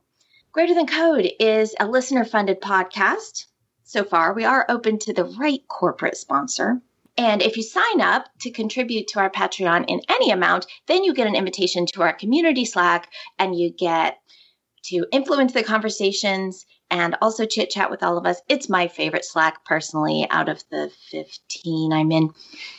Greater 0.53 0.75
Than 0.75 0.87
Code 0.87 1.31
is 1.40 1.75
a 1.81 1.87
listener 1.87 2.25
funded 2.25 2.61
podcast. 2.61 3.46
So 3.85 4.05
far, 4.05 4.35
we 4.35 4.44
are 4.44 4.66
open 4.68 4.99
to 5.01 5.12
the 5.12 5.25
right 5.25 5.66
corporate 5.68 6.16
sponsor. 6.16 6.81
And 7.16 7.42
if 7.42 7.57
you 7.57 7.62
sign 7.62 8.01
up 8.01 8.27
to 8.40 8.51
contribute 8.51 9.09
to 9.09 9.20
our 9.20 9.31
Patreon 9.31 9.87
in 9.88 10.01
any 10.09 10.31
amount, 10.31 10.66
then 10.87 11.05
you 11.05 11.12
get 11.12 11.27
an 11.27 11.35
invitation 11.35 11.87
to 11.87 12.03
our 12.03 12.12
community 12.12 12.64
Slack 12.64 13.11
and 13.38 13.59
you 13.59 13.70
get 13.70 14.18
to 14.85 15.07
influence 15.12 15.53
the 15.53 15.62
conversations 15.62 16.66
and 16.90 17.16
also 17.23 17.47
chit 17.47 17.71
chat 17.71 17.90
with 17.90 18.03
all 18.03 18.19
of 18.19 18.27
us. 18.27 18.40
It's 18.49 18.69
my 18.69 18.88
favorite 18.88 19.25
Slack 19.25 19.64
personally 19.64 20.27
out 20.31 20.49
of 20.49 20.62
the 20.71 20.90
15 21.11 21.93
I'm 21.93 22.12
in. 22.12 22.31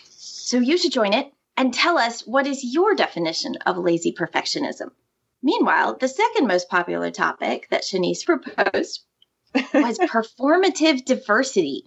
So 0.09 0.59
you 0.59 0.77
should 0.77 0.91
join 0.91 1.13
it 1.13 1.31
and 1.57 1.73
tell 1.73 1.97
us 1.97 2.21
what 2.27 2.47
is 2.47 2.63
your 2.63 2.95
definition 2.95 3.55
of 3.65 3.77
lazy 3.77 4.11
perfectionism. 4.11 4.91
Meanwhile, 5.43 5.97
the 5.97 6.07
second 6.07 6.47
most 6.47 6.69
popular 6.69 7.09
topic 7.09 7.67
that 7.69 7.83
Shanice 7.83 8.25
proposed 8.25 9.01
was 9.73 9.97
performative 9.99 11.05
diversity. 11.05 11.85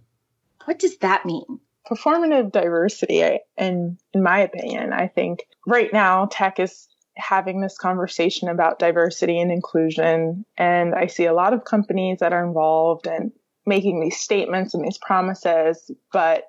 What 0.64 0.79
does 0.79 0.96
that 0.98 1.24
mean? 1.24 1.61
Performative 1.88 2.50
diversity, 2.50 3.38
in 3.59 3.98
in 4.12 4.22
my 4.22 4.38
opinion, 4.40 4.92
I 4.92 5.09
think 5.09 5.46
right 5.66 5.92
now 5.92 6.27
tech 6.31 6.59
is 6.59 6.88
having 7.16 7.61
this 7.61 7.79
conversation 7.79 8.48
about 8.48 8.79
diversity 8.79 9.40
and 9.40 9.53
inclusion, 9.53 10.44
and 10.57 10.94
I 10.94 11.07
see 11.07 11.27
a 11.27 11.35
lot 11.35 11.53
of 11.53 11.64
companies 11.64 12.18
that 12.20 12.33
are 12.33 12.44
involved 12.44 13.07
and 13.07 13.33
making 13.66 14.00
these 14.00 14.18
statements 14.18 14.74
and 14.74 14.85
these 14.85 14.98
promises, 14.98 15.90
but 16.12 16.44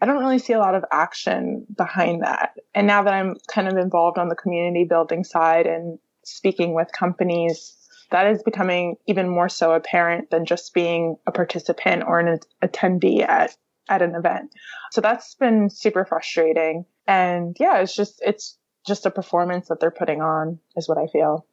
I 0.00 0.06
don't 0.06 0.20
really 0.20 0.38
see 0.38 0.52
a 0.52 0.58
lot 0.58 0.74
of 0.74 0.84
action 0.92 1.66
behind 1.76 2.22
that. 2.22 2.54
And 2.74 2.86
now 2.86 3.02
that 3.02 3.14
I'm 3.14 3.36
kind 3.48 3.68
of 3.68 3.76
involved 3.76 4.18
on 4.18 4.28
the 4.28 4.36
community 4.36 4.84
building 4.84 5.24
side 5.24 5.66
and 5.66 5.98
speaking 6.24 6.74
with 6.74 6.88
companies, 6.92 7.76
that 8.10 8.26
is 8.26 8.42
becoming 8.42 8.96
even 9.06 9.28
more 9.28 9.48
so 9.48 9.72
apparent 9.72 10.30
than 10.30 10.44
just 10.44 10.74
being 10.74 11.16
a 11.26 11.32
participant 11.32 12.04
or 12.06 12.20
an 12.20 12.38
attendee 12.62 13.26
at 13.26 13.56
at 13.88 14.02
an 14.02 14.14
event. 14.14 14.50
So 14.92 15.00
that's 15.00 15.34
been 15.34 15.68
super 15.68 16.04
frustrating. 16.04 16.86
And 17.06 17.56
yeah, 17.60 17.78
it's 17.78 17.94
just 17.94 18.20
it's 18.24 18.58
just 18.86 19.06
a 19.06 19.10
performance 19.10 19.68
that 19.68 19.80
they're 19.80 19.90
putting 19.90 20.20
on 20.20 20.58
is 20.76 20.88
what 20.88 20.98
I 20.98 21.06
feel. 21.06 21.46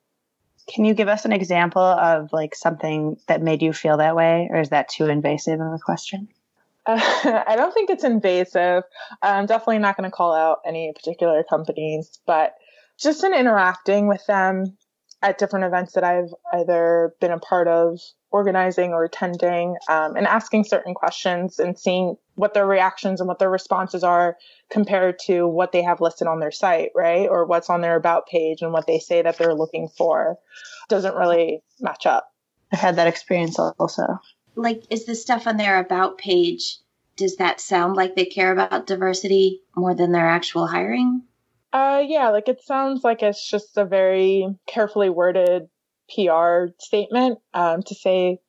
Can 0.67 0.85
you 0.85 0.93
give 0.93 1.07
us 1.07 1.25
an 1.25 1.31
example 1.31 1.81
of 1.81 2.31
like 2.31 2.55
something 2.55 3.17
that 3.27 3.41
made 3.41 3.61
you 3.61 3.73
feel 3.73 3.97
that 3.97 4.15
way 4.15 4.47
or 4.51 4.59
is 4.59 4.69
that 4.69 4.89
too 4.89 5.05
invasive 5.05 5.59
of 5.59 5.73
a 5.73 5.79
question? 5.79 6.27
Uh, 6.85 6.99
I 7.47 7.55
don't 7.55 7.73
think 7.73 7.89
it's 7.89 8.03
invasive. 8.03 8.83
I'm 9.21 9.45
definitely 9.45 9.79
not 9.79 9.97
going 9.97 10.09
to 10.09 10.15
call 10.15 10.33
out 10.33 10.59
any 10.65 10.91
particular 10.93 11.43
companies, 11.43 12.19
but 12.25 12.55
just 12.99 13.23
in 13.23 13.33
interacting 13.33 14.07
with 14.07 14.25
them 14.27 14.77
at 15.21 15.37
different 15.37 15.65
events 15.65 15.93
that 15.93 16.03
I've 16.03 16.33
either 16.53 17.13
been 17.19 17.31
a 17.31 17.39
part 17.39 17.67
of 17.67 17.99
organizing 18.31 18.93
or 18.93 19.03
attending 19.03 19.75
um, 19.89 20.15
and 20.15 20.25
asking 20.25 20.63
certain 20.63 20.93
questions 20.93 21.59
and 21.59 21.77
seeing 21.77 22.15
what 22.35 22.53
their 22.53 22.65
reactions 22.65 23.19
and 23.19 23.27
what 23.27 23.39
their 23.39 23.49
responses 23.49 24.03
are 24.03 24.37
compared 24.69 25.19
to 25.19 25.47
what 25.47 25.71
they 25.71 25.83
have 25.83 26.01
listed 26.01 26.27
on 26.27 26.39
their 26.39 26.51
site, 26.51 26.91
right? 26.95 27.27
Or 27.29 27.45
what's 27.45 27.69
on 27.69 27.81
their 27.81 27.95
about 27.95 28.27
page 28.27 28.61
and 28.61 28.71
what 28.71 28.87
they 28.87 28.99
say 28.99 29.21
that 29.21 29.37
they're 29.37 29.53
looking 29.53 29.89
for 29.97 30.37
doesn't 30.89 31.15
really 31.15 31.61
match 31.79 32.05
up. 32.05 32.27
I've 32.71 32.79
had 32.79 32.95
that 32.95 33.07
experience 33.07 33.59
also 33.59 34.19
like 34.55 34.83
is 34.89 35.05
the 35.05 35.15
stuff 35.15 35.47
on 35.47 35.57
their 35.57 35.79
about 35.79 36.17
page 36.17 36.77
does 37.15 37.37
that 37.37 37.61
sound 37.61 37.95
like 37.95 38.15
they 38.15 38.25
care 38.25 38.51
about 38.51 38.87
diversity 38.87 39.61
more 39.75 39.93
than 39.93 40.11
their 40.11 40.27
actual 40.27 40.67
hiring 40.67 41.23
uh 41.73 42.01
yeah 42.05 42.29
like 42.29 42.47
it 42.47 42.61
sounds 42.61 43.03
like 43.03 43.21
it's 43.21 43.49
just 43.49 43.77
a 43.77 43.85
very 43.85 44.47
carefully 44.67 45.09
worded 45.09 45.69
pr 46.13 46.73
statement 46.79 47.39
um, 47.53 47.83
to 47.83 47.95
say 47.95 48.39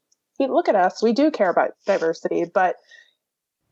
look 0.40 0.68
at 0.68 0.77
us. 0.77 1.03
We 1.03 1.12
do 1.12 1.31
care 1.31 1.51
about 1.51 1.70
diversity. 1.87 2.44
But 2.53 2.77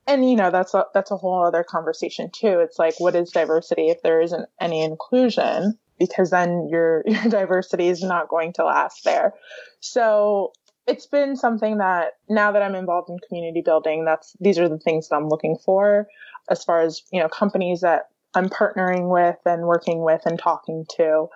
and 0.07 0.29
you 0.29 0.37
know 0.37 0.51
that's 0.51 0.75
a, 0.75 0.87
that's 0.95 1.11
a 1.11 1.17
whole 1.17 1.45
other 1.45 1.65
conversation 1.65 2.31
too. 2.33 2.61
It's 2.61 2.79
like 2.79 2.99
what 2.99 3.15
is 3.15 3.31
diversity 3.31 3.89
if 3.89 4.03
there 4.03 4.21
isn't 4.21 4.49
any 4.61 4.83
inclusion? 4.83 5.79
Because 5.99 6.31
then 6.31 6.69
your 6.71 7.03
your 7.07 7.25
diversity 7.25 7.89
is 7.89 8.03
not 8.03 8.29
going 8.29 8.53
to 8.55 8.65
last 8.65 9.05
there. 9.05 9.35
So 9.81 10.53
it's 10.87 11.07
been 11.07 11.37
something 11.37 11.79
that 11.79 12.15
now 12.29 12.53
that 12.53 12.63
I'm 12.63 12.75
involved 12.75 13.11
in 13.11 13.19
community 13.29 13.63
building, 13.63 14.05
that's 14.05 14.35
these 14.41 14.59
are 14.59 14.69
the 14.69 14.79
things 14.79 15.09
that 15.09 15.17
I'm 15.17 15.29
looking 15.29 15.57
for 15.65 16.09
as 16.49 16.65
far 16.65 16.81
as, 16.81 17.03
you 17.13 17.21
know, 17.21 17.29
companies 17.29 17.83
that 17.83 18.09
I'm 18.35 18.49
partnering 18.49 19.09
with 19.09 19.39
and 19.45 19.63
working 19.63 20.03
with 20.03 20.23
and 20.25 20.39
talking 20.39 20.87
to. 20.97 21.27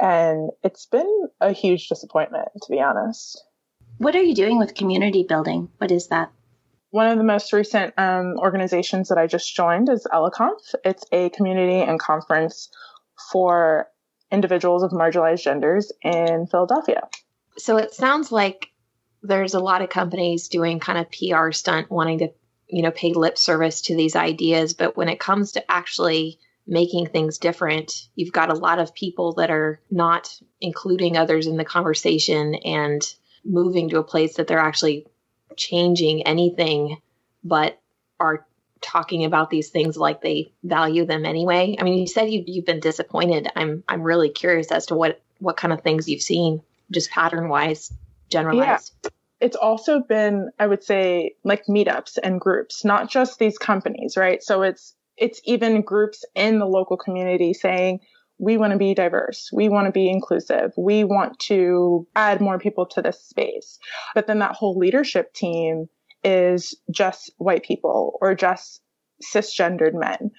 And 0.00 0.50
it's 0.62 0.86
been 0.86 1.28
a 1.40 1.52
huge 1.52 1.88
disappointment, 1.88 2.48
to 2.62 2.70
be 2.70 2.80
honest. 2.80 3.42
What 3.98 4.14
are 4.14 4.22
you 4.22 4.34
doing 4.34 4.58
with 4.58 4.74
community 4.74 5.24
building? 5.28 5.68
What 5.78 5.90
is 5.90 6.08
that? 6.08 6.30
One 6.90 7.08
of 7.08 7.18
the 7.18 7.24
most 7.24 7.52
recent 7.52 7.94
um, 7.98 8.36
organizations 8.38 9.08
that 9.08 9.18
I 9.18 9.26
just 9.26 9.54
joined 9.54 9.88
is 9.88 10.06
ElaConf. 10.10 10.74
It's 10.84 11.04
a 11.12 11.30
community 11.30 11.80
and 11.80 11.98
conference 11.98 12.70
for 13.32 13.88
individuals 14.30 14.82
of 14.82 14.92
marginalized 14.92 15.42
genders 15.42 15.92
in 16.02 16.46
Philadelphia. 16.46 17.08
So 17.58 17.76
it 17.76 17.92
sounds 17.92 18.30
like 18.30 18.68
there's 19.22 19.54
a 19.54 19.60
lot 19.60 19.82
of 19.82 19.90
companies 19.90 20.48
doing 20.48 20.78
kind 20.78 20.98
of 20.98 21.10
PR 21.10 21.50
stunt 21.50 21.90
wanting 21.90 22.20
to, 22.20 22.28
you 22.68 22.82
know, 22.82 22.92
pay 22.92 23.12
lip 23.12 23.36
service 23.36 23.82
to 23.82 23.96
these 23.96 24.14
ideas. 24.14 24.74
But 24.74 24.96
when 24.96 25.08
it 25.08 25.18
comes 25.18 25.52
to 25.52 25.70
actually 25.70 26.38
making 26.68 27.06
things 27.06 27.38
different, 27.38 28.08
you've 28.14 28.32
got 28.32 28.50
a 28.50 28.54
lot 28.54 28.78
of 28.78 28.94
people 28.94 29.32
that 29.34 29.50
are 29.50 29.80
not 29.90 30.38
including 30.60 31.16
others 31.16 31.46
in 31.46 31.56
the 31.56 31.64
conversation 31.64 32.54
and 32.56 33.02
moving 33.44 33.88
to 33.88 33.98
a 33.98 34.04
place 34.04 34.36
that 34.36 34.46
they're 34.46 34.58
actually 34.58 35.06
changing 35.56 36.22
anything, 36.24 36.98
but 37.42 37.80
are 38.20 38.46
talking 38.80 39.24
about 39.24 39.50
these 39.50 39.70
things 39.70 39.96
like 39.96 40.20
they 40.20 40.52
value 40.62 41.06
them 41.06 41.24
anyway. 41.24 41.76
I 41.80 41.84
mean, 41.84 41.98
you 41.98 42.06
said 42.06 42.30
you, 42.30 42.44
you've 42.46 42.66
been 42.66 42.80
disappointed. 42.80 43.48
I'm 43.56 43.82
I'm 43.88 44.02
really 44.02 44.28
curious 44.28 44.70
as 44.70 44.86
to 44.86 44.94
what 44.94 45.20
what 45.38 45.56
kind 45.56 45.72
of 45.72 45.80
things 45.80 46.08
you've 46.08 46.22
seen, 46.22 46.62
just 46.90 47.10
pattern 47.10 47.48
wise 47.48 47.92
generalized. 48.28 48.94
Yeah. 49.02 49.10
It's 49.40 49.56
also 49.56 50.00
been, 50.00 50.50
I 50.58 50.66
would 50.66 50.82
say, 50.82 51.36
like 51.44 51.66
meetups 51.66 52.18
and 52.20 52.40
groups, 52.40 52.84
not 52.84 53.08
just 53.08 53.38
these 53.38 53.56
companies, 53.56 54.16
right? 54.16 54.42
So 54.42 54.62
it's 54.62 54.94
it's 55.18 55.40
even 55.44 55.82
groups 55.82 56.24
in 56.34 56.58
the 56.58 56.66
local 56.66 56.96
community 56.96 57.52
saying, 57.54 58.00
we 58.38 58.56
want 58.56 58.72
to 58.72 58.78
be 58.78 58.94
diverse. 58.94 59.50
We 59.52 59.68
want 59.68 59.86
to 59.86 59.92
be 59.92 60.08
inclusive. 60.08 60.72
We 60.76 61.04
want 61.04 61.38
to 61.40 62.06
add 62.14 62.40
more 62.40 62.58
people 62.58 62.86
to 62.86 63.02
this 63.02 63.20
space. 63.20 63.78
But 64.14 64.26
then 64.26 64.38
that 64.38 64.54
whole 64.54 64.78
leadership 64.78 65.34
team 65.34 65.86
is 66.22 66.76
just 66.90 67.32
white 67.38 67.64
people 67.64 68.18
or 68.20 68.34
just 68.34 68.80
cisgendered 69.22 69.94
men. 69.94 70.30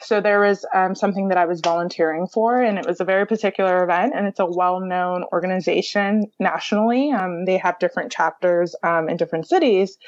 So 0.00 0.20
there 0.20 0.40
was 0.40 0.64
um, 0.74 0.94
something 0.94 1.28
that 1.28 1.38
I 1.38 1.46
was 1.46 1.60
volunteering 1.60 2.28
for, 2.28 2.60
and 2.60 2.78
it 2.78 2.86
was 2.86 3.00
a 3.00 3.04
very 3.04 3.26
particular 3.26 3.82
event, 3.82 4.12
and 4.14 4.28
it's 4.28 4.38
a 4.38 4.46
well-known 4.46 5.24
organization 5.32 6.30
nationally. 6.38 7.10
Um, 7.10 7.46
they 7.46 7.58
have 7.58 7.80
different 7.80 8.12
chapters 8.12 8.76
um, 8.84 9.08
in 9.08 9.16
different 9.16 9.48
cities, 9.48 9.98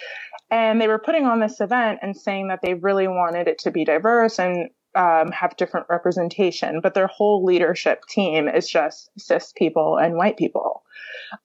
and 0.51 0.81
they 0.81 0.87
were 0.87 1.01
putting 1.01 1.27
on 1.27 1.41
this 1.41 1.61
event 1.61 1.99
and 2.03 2.17
saying 2.17 2.49
that 2.49 2.61
they 2.63 2.75
really 2.75 3.09
wanted 3.09 3.49
it 3.49 3.59
to 3.61 3.73
be 3.73 3.85
diverse 3.85 4.39
and 4.39 4.71
um, 4.95 5.33
have 5.33 5.57
different 5.57 5.87
representation, 5.89 6.81
but 6.81 6.95
their 6.95 7.07
whole 7.07 7.45
leadership 7.45 8.05
team 8.09 8.49
is 8.49 8.69
just 8.69 9.11
cis 9.19 9.53
people 9.57 9.97
and 9.97 10.17
white 10.17 10.37
people. 10.37 10.83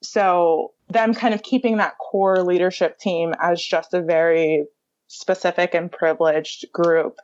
So 0.02 0.72
them 0.88 1.14
kind 1.14 1.34
of 1.34 1.42
keeping 1.42 1.76
that 1.76 1.98
core 1.98 2.42
leadership 2.42 2.98
team 2.98 3.34
as 3.40 3.62
just 3.62 3.94
a 3.94 4.02
very 4.02 4.66
specific 5.08 5.74
and 5.74 5.90
privileged 5.90 6.66
group 6.72 7.18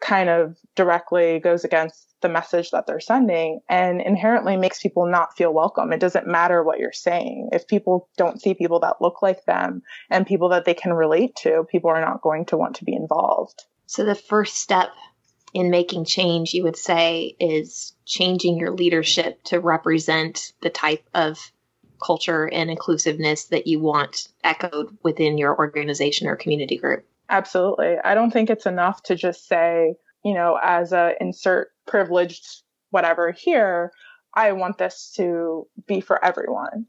kind 0.00 0.28
of 0.28 0.56
directly 0.74 1.38
goes 1.38 1.64
against 1.64 2.08
the 2.20 2.28
message 2.28 2.70
that 2.70 2.86
they're 2.86 3.00
sending 3.00 3.60
and 3.68 4.00
inherently 4.00 4.56
makes 4.56 4.82
people 4.82 5.06
not 5.06 5.36
feel 5.36 5.52
welcome. 5.52 5.92
It 5.92 6.00
doesn't 6.00 6.26
matter 6.26 6.62
what 6.62 6.78
you're 6.78 6.92
saying. 6.92 7.50
If 7.52 7.68
people 7.68 8.08
don't 8.16 8.40
see 8.40 8.54
people 8.54 8.80
that 8.80 9.00
look 9.00 9.22
like 9.22 9.44
them 9.44 9.82
and 10.10 10.26
people 10.26 10.48
that 10.50 10.64
they 10.64 10.74
can 10.74 10.92
relate 10.92 11.36
to, 11.36 11.64
people 11.70 11.90
are 11.90 12.00
not 12.00 12.22
going 12.22 12.46
to 12.46 12.56
want 12.56 12.76
to 12.76 12.84
be 12.84 12.94
involved. 12.94 13.64
So 13.86 14.04
the 14.04 14.14
first 14.14 14.56
step 14.56 14.88
in 15.52 15.70
making 15.70 16.06
change, 16.06 16.54
you 16.54 16.64
would 16.64 16.76
say, 16.76 17.36
is 17.38 17.94
changing 18.06 18.58
your 18.58 18.72
leadership 18.72 19.42
to 19.44 19.60
represent 19.60 20.52
the 20.62 20.70
type 20.70 21.06
of 21.14 21.38
culture 22.02 22.48
and 22.52 22.70
inclusiveness 22.70 23.44
that 23.46 23.66
you 23.66 23.80
want 23.80 24.28
echoed 24.42 24.96
within 25.02 25.38
your 25.38 25.56
organization 25.56 26.26
or 26.26 26.36
community 26.36 26.76
group. 26.76 27.04
Absolutely. 27.30 27.96
I 28.04 28.14
don't 28.14 28.30
think 28.30 28.50
it's 28.50 28.66
enough 28.66 29.02
to 29.04 29.14
just 29.14 29.48
say, 29.48 29.94
you 30.24 30.34
know, 30.34 30.58
as 30.62 30.92
a 30.92 31.14
insert 31.20 31.68
privileged 31.86 32.62
whatever 32.90 33.32
here, 33.32 33.92
I 34.34 34.52
want 34.52 34.78
this 34.78 35.12
to 35.16 35.66
be 35.86 36.00
for 36.00 36.22
everyone. 36.24 36.86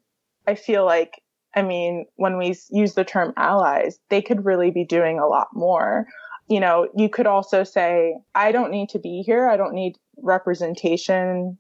I 0.47 0.55
feel 0.55 0.85
like, 0.85 1.21
I 1.55 1.61
mean, 1.61 2.05
when 2.15 2.37
we 2.37 2.55
use 2.69 2.93
the 2.93 3.03
term 3.03 3.33
allies, 3.37 3.99
they 4.09 4.21
could 4.21 4.45
really 4.45 4.71
be 4.71 4.85
doing 4.85 5.19
a 5.19 5.27
lot 5.27 5.47
more. 5.53 6.05
You 6.47 6.59
know, 6.59 6.89
you 6.95 7.09
could 7.09 7.27
also 7.27 7.63
say, 7.63 8.15
I 8.35 8.51
don't 8.51 8.71
need 8.71 8.89
to 8.89 8.99
be 8.99 9.23
here. 9.25 9.47
I 9.47 9.57
don't 9.57 9.73
need 9.73 9.95
representation. 10.17 11.57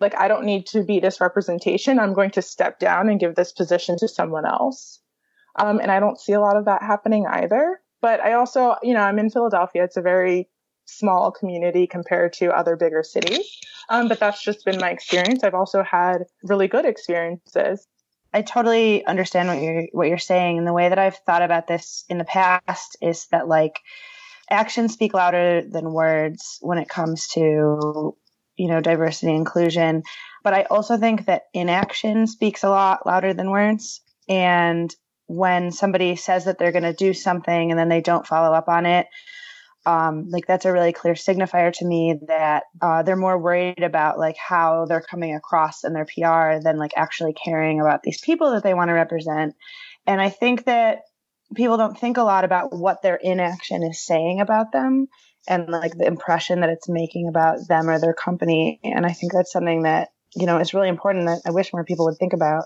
Like, 0.00 0.16
I 0.16 0.28
don't 0.28 0.44
need 0.44 0.66
to 0.68 0.84
be 0.84 1.00
this 1.00 1.20
representation. 1.20 1.98
I'm 1.98 2.14
going 2.14 2.30
to 2.32 2.42
step 2.42 2.78
down 2.78 3.08
and 3.08 3.18
give 3.18 3.34
this 3.34 3.52
position 3.52 3.96
to 3.98 4.08
someone 4.08 4.46
else. 4.46 5.00
Um, 5.56 5.80
and 5.80 5.90
I 5.90 5.98
don't 6.00 6.20
see 6.20 6.32
a 6.32 6.40
lot 6.40 6.56
of 6.56 6.66
that 6.66 6.82
happening 6.82 7.26
either. 7.26 7.80
But 8.00 8.20
I 8.20 8.34
also, 8.34 8.76
you 8.82 8.94
know, 8.94 9.00
I'm 9.00 9.18
in 9.18 9.30
Philadelphia. 9.30 9.84
It's 9.84 9.96
a 9.96 10.02
very 10.02 10.48
small 10.84 11.30
community 11.30 11.86
compared 11.86 12.32
to 12.34 12.56
other 12.56 12.76
bigger 12.76 13.02
cities. 13.02 13.46
Um, 13.90 14.08
but 14.08 14.20
that's 14.20 14.42
just 14.42 14.64
been 14.64 14.80
my 14.80 14.90
experience. 14.90 15.42
I've 15.42 15.54
also 15.54 15.82
had 15.82 16.24
really 16.42 16.68
good 16.68 16.84
experiences. 16.84 17.86
I 18.32 18.42
totally 18.42 19.04
understand 19.06 19.48
what 19.48 19.62
you're 19.62 19.86
what 19.92 20.08
you're 20.08 20.18
saying. 20.18 20.58
And 20.58 20.66
the 20.66 20.72
way 20.72 20.88
that 20.88 20.98
I've 20.98 21.18
thought 21.26 21.42
about 21.42 21.66
this 21.66 22.04
in 22.08 22.18
the 22.18 22.24
past 22.24 22.96
is 23.00 23.26
that 23.30 23.48
like 23.48 23.80
actions 24.50 24.92
speak 24.92 25.14
louder 25.14 25.62
than 25.62 25.92
words 25.92 26.58
when 26.60 26.78
it 26.78 26.88
comes 26.88 27.28
to 27.28 28.16
you 28.58 28.68
know 28.68 28.80
diversity 28.80 29.34
inclusion. 29.34 30.02
But 30.44 30.54
I 30.54 30.62
also 30.64 30.96
think 30.96 31.26
that 31.26 31.44
inaction 31.54 32.26
speaks 32.26 32.64
a 32.64 32.70
lot 32.70 33.06
louder 33.06 33.32
than 33.32 33.50
words. 33.50 34.00
And 34.28 34.94
when 35.26 35.72
somebody 35.72 36.16
says 36.16 36.44
that 36.44 36.58
they're 36.58 36.72
going 36.72 36.84
to 36.84 36.92
do 36.92 37.14
something 37.14 37.70
and 37.70 37.78
then 37.78 37.88
they 37.88 38.00
don't 38.00 38.26
follow 38.26 38.54
up 38.54 38.68
on 38.68 38.86
it, 38.86 39.06
um, 39.86 40.28
like 40.28 40.46
that's 40.46 40.64
a 40.64 40.72
really 40.72 40.92
clear 40.92 41.14
signifier 41.14 41.72
to 41.72 41.86
me 41.86 42.18
that 42.28 42.64
uh, 42.82 43.02
they're 43.02 43.16
more 43.16 43.38
worried 43.38 43.82
about 43.82 44.18
like 44.18 44.36
how 44.36 44.84
they're 44.86 45.00
coming 45.00 45.34
across 45.34 45.84
in 45.84 45.92
their 45.92 46.04
PR 46.04 46.62
than 46.62 46.76
like 46.78 46.92
actually 46.96 47.32
caring 47.32 47.80
about 47.80 48.02
these 48.02 48.20
people 48.20 48.52
that 48.52 48.62
they 48.62 48.74
want 48.74 48.88
to 48.88 48.94
represent. 48.94 49.54
And 50.06 50.20
I 50.20 50.30
think 50.30 50.64
that 50.64 51.00
people 51.54 51.76
don't 51.76 51.98
think 51.98 52.16
a 52.16 52.22
lot 52.22 52.44
about 52.44 52.76
what 52.76 53.02
their 53.02 53.16
inaction 53.16 53.82
is 53.82 54.04
saying 54.04 54.40
about 54.40 54.72
them 54.72 55.08
and 55.48 55.68
like 55.68 55.96
the 55.96 56.06
impression 56.06 56.60
that 56.60 56.70
it's 56.70 56.88
making 56.88 57.28
about 57.28 57.66
them 57.66 57.88
or 57.88 57.98
their 57.98 58.14
company. 58.14 58.78
And 58.84 59.04
I 59.04 59.12
think 59.12 59.32
that's 59.32 59.52
something 59.52 59.82
that 59.82 60.10
you 60.36 60.46
know 60.46 60.58
is 60.58 60.74
really 60.74 60.88
important 60.88 61.26
that 61.26 61.42
I 61.46 61.50
wish 61.50 61.72
more 61.72 61.84
people 61.84 62.04
would 62.06 62.18
think 62.18 62.34
about 62.34 62.64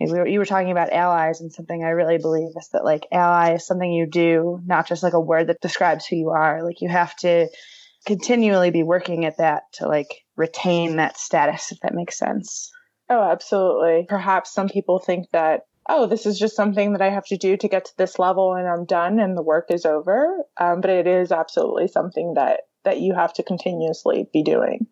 we 0.00 0.18
were, 0.18 0.26
you 0.26 0.38
were 0.38 0.46
talking 0.46 0.70
about 0.70 0.92
allies 0.92 1.40
and 1.40 1.52
something 1.52 1.84
I 1.84 1.90
really 1.90 2.18
believe 2.18 2.52
is 2.56 2.68
that 2.72 2.84
like 2.84 3.06
ally 3.12 3.54
is 3.54 3.66
something 3.66 3.92
you 3.92 4.06
do, 4.06 4.60
not 4.64 4.88
just 4.88 5.02
like 5.02 5.12
a 5.12 5.20
word 5.20 5.48
that 5.48 5.60
describes 5.60 6.06
who 6.06 6.16
you 6.16 6.30
are. 6.30 6.64
Like 6.64 6.80
you 6.80 6.88
have 6.88 7.14
to 7.16 7.48
continually 8.06 8.70
be 8.70 8.82
working 8.82 9.26
at 9.26 9.36
that 9.38 9.64
to 9.74 9.88
like 9.88 10.22
retain 10.36 10.96
that 10.96 11.18
status, 11.18 11.70
if 11.70 11.80
that 11.80 11.94
makes 11.94 12.16
sense. 12.16 12.70
Oh, 13.10 13.22
absolutely. 13.22 14.06
Perhaps 14.08 14.54
some 14.54 14.68
people 14.68 15.00
think 15.00 15.26
that, 15.32 15.62
oh, 15.88 16.06
this 16.06 16.26
is 16.26 16.38
just 16.38 16.56
something 16.56 16.92
that 16.92 17.02
I 17.02 17.10
have 17.10 17.26
to 17.26 17.36
do 17.36 17.56
to 17.56 17.68
get 17.68 17.86
to 17.86 17.96
this 17.96 18.18
level 18.18 18.54
and 18.54 18.68
I'm 18.68 18.84
done 18.84 19.18
and 19.18 19.36
the 19.36 19.42
work 19.42 19.66
is 19.70 19.84
over. 19.84 20.44
Um, 20.56 20.80
but 20.80 20.90
it 20.90 21.06
is 21.06 21.32
absolutely 21.32 21.88
something 21.88 22.34
that, 22.34 22.60
that 22.84 23.00
you 23.00 23.14
have 23.14 23.32
to 23.34 23.42
continuously 23.42 24.28
be 24.32 24.42
doing. 24.42 24.86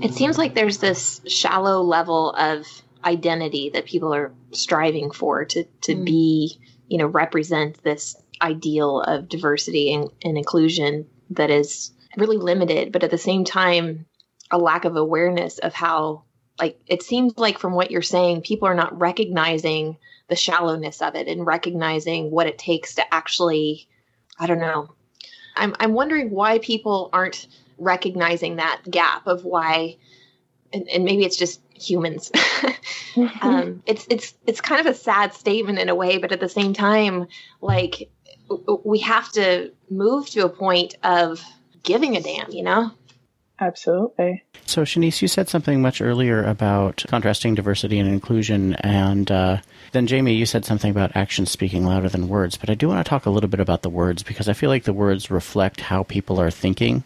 It 0.00 0.14
seems 0.14 0.38
like 0.38 0.54
there's 0.54 0.78
this 0.78 1.20
shallow 1.26 1.82
level 1.82 2.30
of 2.32 2.66
identity 3.04 3.70
that 3.70 3.86
people 3.86 4.14
are 4.14 4.32
striving 4.52 5.10
for 5.10 5.44
to 5.44 5.64
to 5.82 5.94
mm. 5.94 6.04
be 6.04 6.58
you 6.88 6.98
know 6.98 7.06
represent 7.06 7.82
this 7.82 8.16
ideal 8.42 9.00
of 9.00 9.28
diversity 9.28 9.94
and, 9.94 10.10
and 10.22 10.36
inclusion 10.36 11.06
that 11.30 11.50
is 11.50 11.92
really 12.16 12.36
limited 12.36 12.92
but 12.92 13.02
at 13.04 13.10
the 13.10 13.18
same 13.18 13.44
time 13.44 14.06
a 14.50 14.58
lack 14.58 14.84
of 14.84 14.96
awareness 14.96 15.58
of 15.58 15.72
how 15.72 16.24
like 16.58 16.80
it 16.86 17.02
seems 17.02 17.36
like 17.36 17.58
from 17.58 17.72
what 17.72 17.90
you're 17.90 18.02
saying 18.02 18.40
people 18.40 18.68
are 18.68 18.74
not 18.74 18.98
recognizing 18.98 19.96
the 20.28 20.36
shallowness 20.36 21.02
of 21.02 21.14
it 21.14 21.28
and 21.28 21.46
recognizing 21.46 22.30
what 22.30 22.46
it 22.46 22.58
takes 22.58 22.94
to 22.94 23.14
actually 23.14 23.88
i 24.38 24.46
don't 24.46 24.60
know 24.60 24.88
i'm 25.56 25.74
i'm 25.80 25.92
wondering 25.92 26.30
why 26.30 26.58
people 26.58 27.10
aren't 27.12 27.46
recognizing 27.78 28.56
that 28.56 28.80
gap 28.90 29.26
of 29.26 29.44
why 29.44 29.96
and, 30.72 30.88
and 30.88 31.04
maybe 31.04 31.24
it's 31.24 31.36
just 31.36 31.60
humans. 31.74 32.30
um, 33.40 33.82
it's 33.86 34.06
it's 34.10 34.34
it's 34.46 34.60
kind 34.60 34.80
of 34.80 34.86
a 34.86 34.94
sad 34.94 35.34
statement 35.34 35.78
in 35.78 35.88
a 35.88 35.94
way, 35.94 36.18
but 36.18 36.32
at 36.32 36.40
the 36.40 36.48
same 36.48 36.72
time, 36.72 37.26
like 37.60 38.10
we 38.84 39.00
have 39.00 39.30
to 39.32 39.72
move 39.90 40.28
to 40.30 40.44
a 40.44 40.48
point 40.48 40.96
of 41.02 41.42
giving 41.82 42.16
a 42.16 42.20
damn, 42.20 42.50
you 42.50 42.62
know? 42.62 42.90
Absolutely. 43.58 44.44
So, 44.66 44.82
Shanice, 44.82 45.22
you 45.22 45.28
said 45.28 45.48
something 45.48 45.80
much 45.80 46.02
earlier 46.02 46.44
about 46.44 47.04
contrasting 47.08 47.54
diversity 47.54 47.98
and 47.98 48.08
inclusion, 48.08 48.74
and 48.74 49.30
uh, 49.30 49.58
then 49.92 50.06
Jamey, 50.06 50.36
you 50.36 50.44
said 50.44 50.66
something 50.66 50.90
about 50.90 51.16
actions 51.16 51.50
speaking 51.50 51.86
louder 51.86 52.10
than 52.10 52.28
words. 52.28 52.58
But 52.58 52.68
I 52.68 52.74
do 52.74 52.88
want 52.88 53.04
to 53.04 53.08
talk 53.08 53.24
a 53.24 53.30
little 53.30 53.48
bit 53.48 53.60
about 53.60 53.80
the 53.80 53.88
words 53.88 54.22
because 54.22 54.48
I 54.48 54.52
feel 54.52 54.68
like 54.68 54.84
the 54.84 54.92
words 54.92 55.30
reflect 55.30 55.80
how 55.80 56.02
people 56.02 56.38
are 56.38 56.50
thinking. 56.50 57.02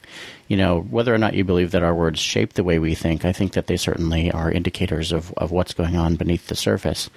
You 0.49 0.57
know, 0.57 0.81
whether 0.81 1.15
or 1.15 1.19
not 1.19 1.35
you 1.35 1.45
believe 1.45 1.71
that 1.71 1.85
our 1.85 1.95
words 1.95 2.19
shape 2.19 2.55
the 2.55 2.65
way 2.65 2.81
we 2.81 2.97
think, 2.97 3.25
I 3.25 3.33
think 3.33 3.53
that 3.53 3.69
they 3.69 3.77
certainly 3.77 4.33
are 4.33 4.51
indicators 4.51 5.13
of, 5.13 5.33
of 5.37 5.53
what's 5.53 5.75
going 5.75 5.95
on 5.95 6.17
beneath 6.17 6.49
the 6.49 6.57
surface. 6.57 7.09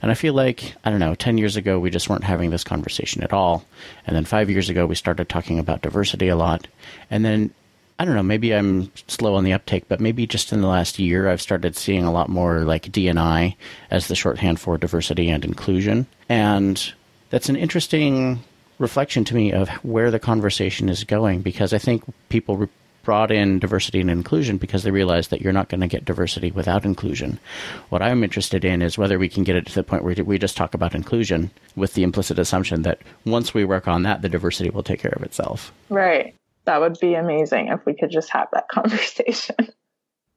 And 0.00 0.10
I 0.10 0.14
feel 0.14 0.32
like, 0.32 0.74
I 0.84 0.90
don't 0.90 1.00
know, 1.00 1.14
10 1.14 1.36
years 1.36 1.56
ago, 1.56 1.78
we 1.78 1.90
just 1.90 2.08
weren't 2.08 2.24
having 2.24 2.48
this 2.48 2.64
conversation 2.64 3.22
at 3.22 3.34
all. 3.34 3.66
And 4.06 4.16
then 4.16 4.24
five 4.24 4.48
years 4.48 4.70
ago, 4.70 4.86
we 4.86 4.94
started 4.94 5.28
talking 5.28 5.58
about 5.58 5.82
diversity 5.82 6.28
a 6.28 6.36
lot. 6.36 6.66
And 7.10 7.22
then 7.22 7.52
I 7.98 8.04
don't 8.04 8.14
know, 8.14 8.22
maybe 8.22 8.54
I'm 8.54 8.92
slow 9.08 9.34
on 9.34 9.42
the 9.42 9.52
uptake, 9.52 9.88
but 9.88 10.00
maybe 10.00 10.26
just 10.26 10.52
in 10.52 10.60
the 10.60 10.68
last 10.68 11.00
year 11.00 11.28
I've 11.28 11.42
started 11.42 11.76
seeing 11.76 12.04
a 12.04 12.12
lot 12.12 12.28
more 12.28 12.60
like 12.60 12.84
DNI 12.84 13.56
as 13.90 14.06
the 14.06 14.14
shorthand 14.14 14.60
for 14.60 14.78
diversity 14.78 15.28
and 15.28 15.44
inclusion. 15.44 16.06
And 16.28 16.92
that's 17.30 17.48
an 17.48 17.56
interesting 17.56 18.38
reflection 18.78 19.24
to 19.24 19.34
me 19.34 19.52
of 19.52 19.68
where 19.82 20.12
the 20.12 20.20
conversation 20.20 20.88
is 20.88 21.02
going 21.02 21.42
because 21.42 21.72
I 21.72 21.78
think 21.78 22.04
people 22.28 22.56
re- 22.56 22.68
brought 23.02 23.32
in 23.32 23.58
diversity 23.58 24.00
and 24.00 24.10
inclusion 24.10 24.58
because 24.58 24.84
they 24.84 24.90
realized 24.92 25.30
that 25.30 25.40
you're 25.40 25.52
not 25.52 25.68
going 25.68 25.80
to 25.80 25.86
get 25.88 26.04
diversity 26.04 26.52
without 26.52 26.84
inclusion. 26.84 27.40
What 27.88 28.02
I'm 28.02 28.22
interested 28.22 28.64
in 28.64 28.80
is 28.80 28.98
whether 28.98 29.18
we 29.18 29.28
can 29.28 29.42
get 29.42 29.56
it 29.56 29.66
to 29.66 29.74
the 29.74 29.82
point 29.82 30.04
where 30.04 30.14
we 30.24 30.38
just 30.38 30.56
talk 30.56 30.74
about 30.74 30.94
inclusion 30.94 31.50
with 31.74 31.94
the 31.94 32.04
implicit 32.04 32.38
assumption 32.38 32.82
that 32.82 33.00
once 33.24 33.54
we 33.54 33.64
work 33.64 33.88
on 33.88 34.02
that, 34.04 34.22
the 34.22 34.28
diversity 34.28 34.70
will 34.70 34.82
take 34.84 35.00
care 35.00 35.14
of 35.16 35.22
itself. 35.22 35.72
Right 35.88 36.34
that 36.68 36.82
would 36.82 37.00
be 37.00 37.14
amazing 37.14 37.68
if 37.68 37.86
we 37.86 37.94
could 37.94 38.10
just 38.10 38.28
have 38.30 38.48
that 38.52 38.68
conversation. 38.70 39.56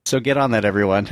So 0.06 0.20
get 0.22 0.38
on 0.38 0.52
that, 0.52 0.63
everyone. 0.63 1.10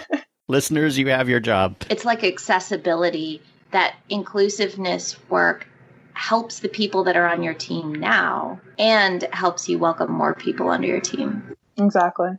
Listeners, 0.48 0.98
you 0.98 1.08
have 1.08 1.28
your 1.28 1.40
job. 1.40 1.76
It's 1.90 2.06
like 2.06 2.24
accessibility, 2.24 3.42
that 3.70 3.94
inclusiveness 4.08 5.16
work 5.28 5.68
helps 6.14 6.60
the 6.60 6.68
people 6.68 7.04
that 7.04 7.16
are 7.16 7.28
on 7.28 7.42
your 7.42 7.54
team 7.54 7.94
now 7.94 8.60
and 8.78 9.22
helps 9.32 9.68
you 9.68 9.78
welcome 9.78 10.10
more 10.10 10.34
people 10.34 10.70
under 10.70 10.88
your 10.88 11.00
team. 11.00 11.54
Exactly. 11.76 12.30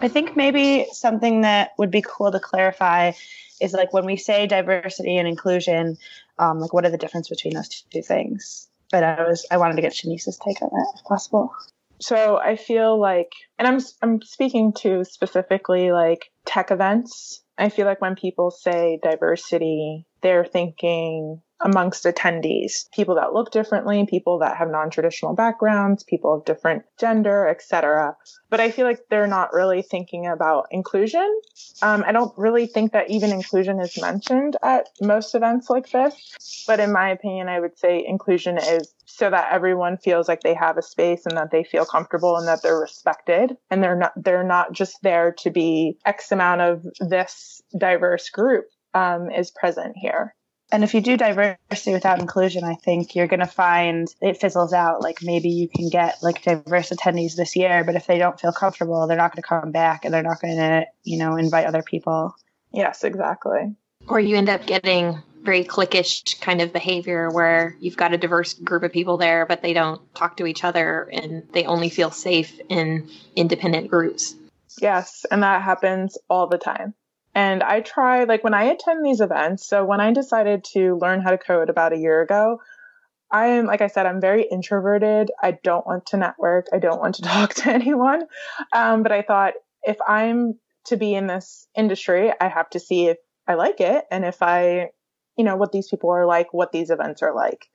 I 0.00 0.08
think 0.08 0.36
maybe 0.36 0.86
something 0.92 1.42
that 1.42 1.72
would 1.78 1.90
be 1.90 2.02
cool 2.06 2.30
to 2.30 2.40
clarify 2.40 3.12
is 3.60 3.72
like 3.72 3.92
when 3.92 4.04
we 4.04 4.16
say 4.16 4.46
diversity 4.46 5.16
and 5.16 5.26
inclusion, 5.26 5.96
um, 6.38 6.60
like 6.60 6.72
what 6.72 6.84
are 6.84 6.90
the 6.90 6.98
difference 6.98 7.28
between 7.28 7.54
those 7.54 7.68
two 7.68 8.02
things? 8.02 8.69
But 8.90 9.04
I 9.04 9.22
was 9.22 9.46
I 9.50 9.58
wanted 9.58 9.76
to 9.76 9.82
get 9.82 9.92
Shanice's 9.92 10.38
take 10.44 10.62
on 10.62 10.70
that 10.72 10.92
if 10.96 11.04
possible. 11.04 11.52
So 12.00 12.38
I 12.38 12.56
feel 12.56 12.98
like, 12.98 13.32
and 13.58 13.68
I'm 13.68 13.80
I'm 14.02 14.22
speaking 14.22 14.72
to 14.80 15.04
specifically 15.04 15.92
like 15.92 16.30
tech 16.46 16.70
events. 16.70 17.42
I 17.58 17.68
feel 17.68 17.86
like 17.86 18.00
when 18.00 18.16
people 18.16 18.50
say 18.50 18.98
diversity, 19.02 20.06
they're 20.22 20.46
thinking 20.46 21.42
amongst 21.60 22.04
attendees. 22.04 22.90
People 22.92 23.16
that 23.16 23.32
look 23.32 23.50
differently 23.50 24.00
people 24.08 24.38
that 24.38 24.56
have 24.56 24.70
non-traditional 24.70 25.34
backgrounds 25.34 26.02
people 26.04 26.32
of 26.32 26.44
different 26.44 26.82
gender 26.98 27.46
etc 27.46 28.16
but 28.48 28.60
i 28.60 28.70
feel 28.70 28.86
like 28.86 29.00
they're 29.08 29.26
not 29.26 29.52
really 29.52 29.82
thinking 29.82 30.26
about 30.26 30.66
inclusion. 30.70 31.40
Um, 31.82 32.04
i 32.06 32.12
don't 32.12 32.36
really 32.36 32.66
think 32.66 32.92
that 32.92 33.10
even 33.10 33.30
inclusion 33.30 33.80
is 33.80 34.00
mentioned 34.00 34.56
at 34.62 34.88
most 35.00 35.34
events 35.34 35.70
like 35.70 35.90
this. 35.90 36.14
But 36.66 36.80
in 36.80 36.92
my 36.92 37.10
opinion 37.10 37.48
i 37.48 37.60
would 37.60 37.78
say 37.78 38.04
inclusion 38.06 38.58
is 38.58 38.92
so 39.06 39.28
that 39.28 39.52
everyone 39.52 39.96
feels 39.98 40.28
like 40.28 40.40
they 40.42 40.54
have 40.54 40.78
a 40.78 40.82
space 40.82 41.26
and 41.26 41.36
that 41.36 41.50
they 41.50 41.64
feel 41.64 41.84
comfortable 41.84 42.36
and 42.36 42.46
that 42.46 42.62
they're 42.62 42.78
respected. 42.78 43.56
And 43.70 43.82
they're 43.82 43.96
not 43.96 44.12
they're 44.16 44.44
not 44.44 44.72
just 44.72 45.02
there 45.02 45.32
to 45.38 45.50
be 45.50 45.98
x 46.06 46.32
amount 46.32 46.60
of 46.60 46.84
this 47.00 47.60
diverse 47.76 48.30
group 48.30 48.66
um, 48.94 49.30
is 49.30 49.50
present 49.50 49.94
here 49.96 50.34
and 50.72 50.84
if 50.84 50.94
you 50.94 51.00
do 51.00 51.16
diversity 51.16 51.92
without 51.92 52.20
inclusion, 52.20 52.64
I 52.64 52.74
think 52.74 53.14
you're 53.14 53.26
going 53.26 53.40
to 53.40 53.46
find 53.46 54.08
it 54.20 54.40
fizzles 54.40 54.72
out. 54.72 55.02
Like 55.02 55.22
maybe 55.22 55.50
you 55.50 55.68
can 55.68 55.88
get 55.88 56.22
like 56.22 56.42
diverse 56.42 56.90
attendees 56.90 57.36
this 57.36 57.56
year, 57.56 57.84
but 57.84 57.96
if 57.96 58.06
they 58.06 58.18
don't 58.18 58.38
feel 58.38 58.52
comfortable, 58.52 59.06
they're 59.06 59.16
not 59.16 59.32
going 59.32 59.42
to 59.42 59.48
come 59.48 59.72
back 59.72 60.04
and 60.04 60.14
they're 60.14 60.22
not 60.22 60.40
going 60.40 60.56
to, 60.56 60.86
you 61.02 61.18
know, 61.18 61.36
invite 61.36 61.66
other 61.66 61.82
people. 61.82 62.34
Yes, 62.72 63.04
exactly. 63.04 63.74
Or 64.06 64.20
you 64.20 64.36
end 64.36 64.48
up 64.48 64.66
getting 64.66 65.22
very 65.42 65.64
cliquish 65.64 66.40
kind 66.40 66.60
of 66.60 66.72
behavior 66.72 67.30
where 67.30 67.76
you've 67.80 67.96
got 67.96 68.12
a 68.12 68.18
diverse 68.18 68.54
group 68.54 68.82
of 68.82 68.92
people 68.92 69.16
there, 69.16 69.46
but 69.46 69.62
they 69.62 69.72
don't 69.72 70.14
talk 70.14 70.36
to 70.36 70.46
each 70.46 70.64
other 70.64 71.08
and 71.12 71.48
they 71.52 71.64
only 71.64 71.88
feel 71.88 72.10
safe 72.10 72.60
in 72.68 73.08
independent 73.34 73.88
groups. 73.88 74.34
Yes, 74.80 75.26
and 75.30 75.42
that 75.42 75.62
happens 75.62 76.16
all 76.28 76.46
the 76.46 76.58
time. 76.58 76.94
And 77.34 77.62
I 77.62 77.80
try, 77.80 78.24
like 78.24 78.42
when 78.42 78.54
I 78.54 78.64
attend 78.64 79.04
these 79.04 79.20
events, 79.20 79.66
so 79.66 79.84
when 79.84 80.00
I 80.00 80.12
decided 80.12 80.64
to 80.72 80.98
learn 80.98 81.20
how 81.20 81.30
to 81.30 81.38
code 81.38 81.70
about 81.70 81.92
a 81.92 81.98
year 81.98 82.22
ago, 82.22 82.58
I 83.30 83.48
am, 83.48 83.66
like 83.66 83.80
I 83.80 83.86
said, 83.86 84.06
I'm 84.06 84.20
very 84.20 84.42
introverted. 84.42 85.30
I 85.40 85.58
don't 85.62 85.86
want 85.86 86.06
to 86.06 86.16
network. 86.16 86.66
I 86.72 86.78
don't 86.78 87.00
want 87.00 87.16
to 87.16 87.22
talk 87.26 87.54
to 87.54 87.70
anyone. 87.70 88.22
Um, 88.72 89.02
but 89.02 89.12
I 89.12 89.22
thought 89.22 89.54
if 89.82 89.96
I'm 90.06 90.58
to 90.86 90.96
be 90.96 91.14
in 91.14 91.26
this 91.26 91.68
industry, 91.76 92.32
I 92.40 92.48
have 92.48 92.70
to 92.70 92.80
see 92.80 93.06
if 93.06 93.18
I 93.46 93.54
like 93.54 93.80
it 93.80 94.04
and 94.10 94.24
if 94.24 94.42
I, 94.42 94.88
you 95.36 95.44
know, 95.44 95.56
what 95.56 95.72
these 95.72 95.88
people 95.88 96.10
are 96.10 96.26
like, 96.26 96.52
what 96.52 96.72
these 96.72 96.90
events 96.90 97.22
are 97.22 97.34
like. 97.34 97.66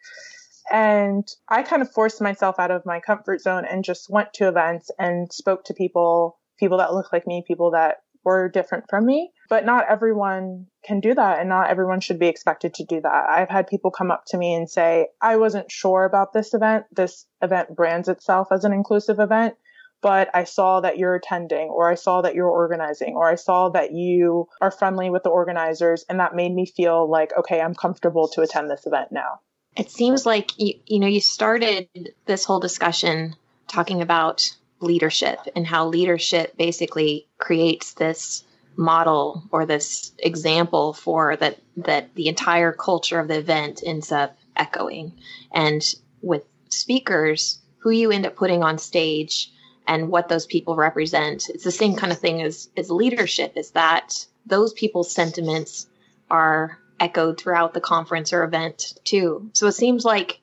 And 0.72 1.28
I 1.48 1.62
kind 1.62 1.82
of 1.82 1.92
forced 1.92 2.22
myself 2.22 2.60
out 2.60 2.72
of 2.72 2.86
my 2.86 3.00
comfort 3.00 3.42
zone 3.42 3.66
and 3.70 3.84
just 3.84 4.10
went 4.10 4.34
to 4.34 4.48
events 4.48 4.90
and 4.98 5.32
spoke 5.32 5.64
to 5.66 5.74
people, 5.74 6.40
people 6.60 6.80
that 6.80 6.94
look 6.94 7.14
like 7.14 7.28
me, 7.28 7.44
people 7.48 7.72
that 7.72 7.98
were 8.24 8.50
different 8.50 8.86
from 8.90 9.06
me. 9.06 9.32
But 9.50 9.66
not 9.66 9.86
everyone 9.90 10.68
can 10.84 11.00
do 11.00 11.14
that 11.14 11.40
and 11.40 11.50
not 11.50 11.70
everyone 11.70 12.00
should 12.00 12.20
be 12.20 12.28
expected 12.28 12.74
to 12.76 12.86
do 12.86 13.02
that. 13.02 13.30
I've 13.30 13.50
had 13.50 13.68
people 13.68 13.92
come 13.92 14.12
up 14.12 14.24
to 14.28 14.38
me 14.38 14.54
and 14.54 14.70
say, 14.70 15.08
I 15.22 15.38
wasn't 15.38 15.72
sure 15.72 16.06
about 16.06 16.34
this 16.34 16.54
event. 16.54 16.86
This 16.92 17.26
event 17.42 17.76
brands 17.76 18.10
itself 18.10 18.48
as 18.52 18.66
an 18.66 18.74
inclusive 18.74 19.20
event, 19.20 19.56
but 20.02 20.30
I 20.34 20.44
saw 20.44 20.82
that 20.82 20.98
you're 20.98 21.16
attending 21.16 21.70
or 21.70 21.90
I 21.90 21.96
saw 21.96 22.22
that 22.22 22.36
you're 22.36 22.50
organizing 22.50 23.16
or 23.16 23.28
I 23.28 23.36
saw 23.36 23.70
that 23.70 23.92
you 23.92 24.48
are 24.62 24.72
friendly 24.72 25.10
with 25.10 25.24
the 25.24 25.30
organizers 25.30 26.06
and 26.10 26.20
that 26.20 26.36
made 26.36 26.54
me 26.54 26.66
feel 26.66 27.10
like, 27.10 27.32
okay, 27.38 27.62
I'm 27.62 27.76
comfortable 27.76 28.28
to 28.30 28.42
attend 28.42 28.70
this 28.70 28.86
event 28.86 29.12
now. 29.12 29.42
It 29.76 29.92
seems 29.92 30.26
like 30.26 30.58
you, 30.58 30.76
you 30.86 31.00
know, 31.00 31.08
you 31.08 31.20
started 31.20 31.90
this 32.26 32.46
whole 32.46 32.60
discussion 32.60 33.36
talking 33.68 34.02
about 34.02 34.56
leadership 34.80 35.40
and 35.56 35.68
how 35.68 35.88
leadership 35.88 36.56
basically 36.58 37.28
creates 37.38 37.94
this 37.94 38.44
model 38.78 39.44
or 39.52 39.66
this 39.66 40.12
example 40.20 40.94
for 40.94 41.36
that 41.38 41.60
that 41.78 42.14
the 42.16 42.28
entire 42.28 42.72
culture 42.72 43.20
of 43.20 43.28
the 43.28 43.38
event 43.38 43.82
ends 43.86 44.12
up 44.12 44.38
echoing. 44.56 45.14
And 45.54 45.84
with 46.22 46.44
speakers 46.70 47.60
who 47.80 47.90
you 47.92 48.12
end 48.12 48.26
up 48.26 48.36
putting 48.36 48.64
on 48.64 48.78
stage 48.78 49.52
and 49.88 50.10
what 50.10 50.30
those 50.30 50.48
people 50.48 50.76
represent 50.76 51.48
it's 51.50 51.64
the 51.64 51.72
same 51.72 51.96
kind 51.96 52.12
of 52.12 52.18
thing 52.18 52.42
as 52.42 52.70
as 52.76 52.90
leadership 52.90 53.54
is 53.56 53.72
that 53.72 54.26
those 54.48 54.74
people's 54.74 55.12
sentiments 55.12 55.88
are 56.30 56.80
echoed 57.00 57.40
throughout 57.40 57.74
the 57.74 57.82
conference 57.82 58.34
or 58.34 58.44
event 58.44 58.94
too. 59.04 59.50
So 59.54 59.68
it 59.68 59.74
seems 59.74 60.06
like 60.06 60.40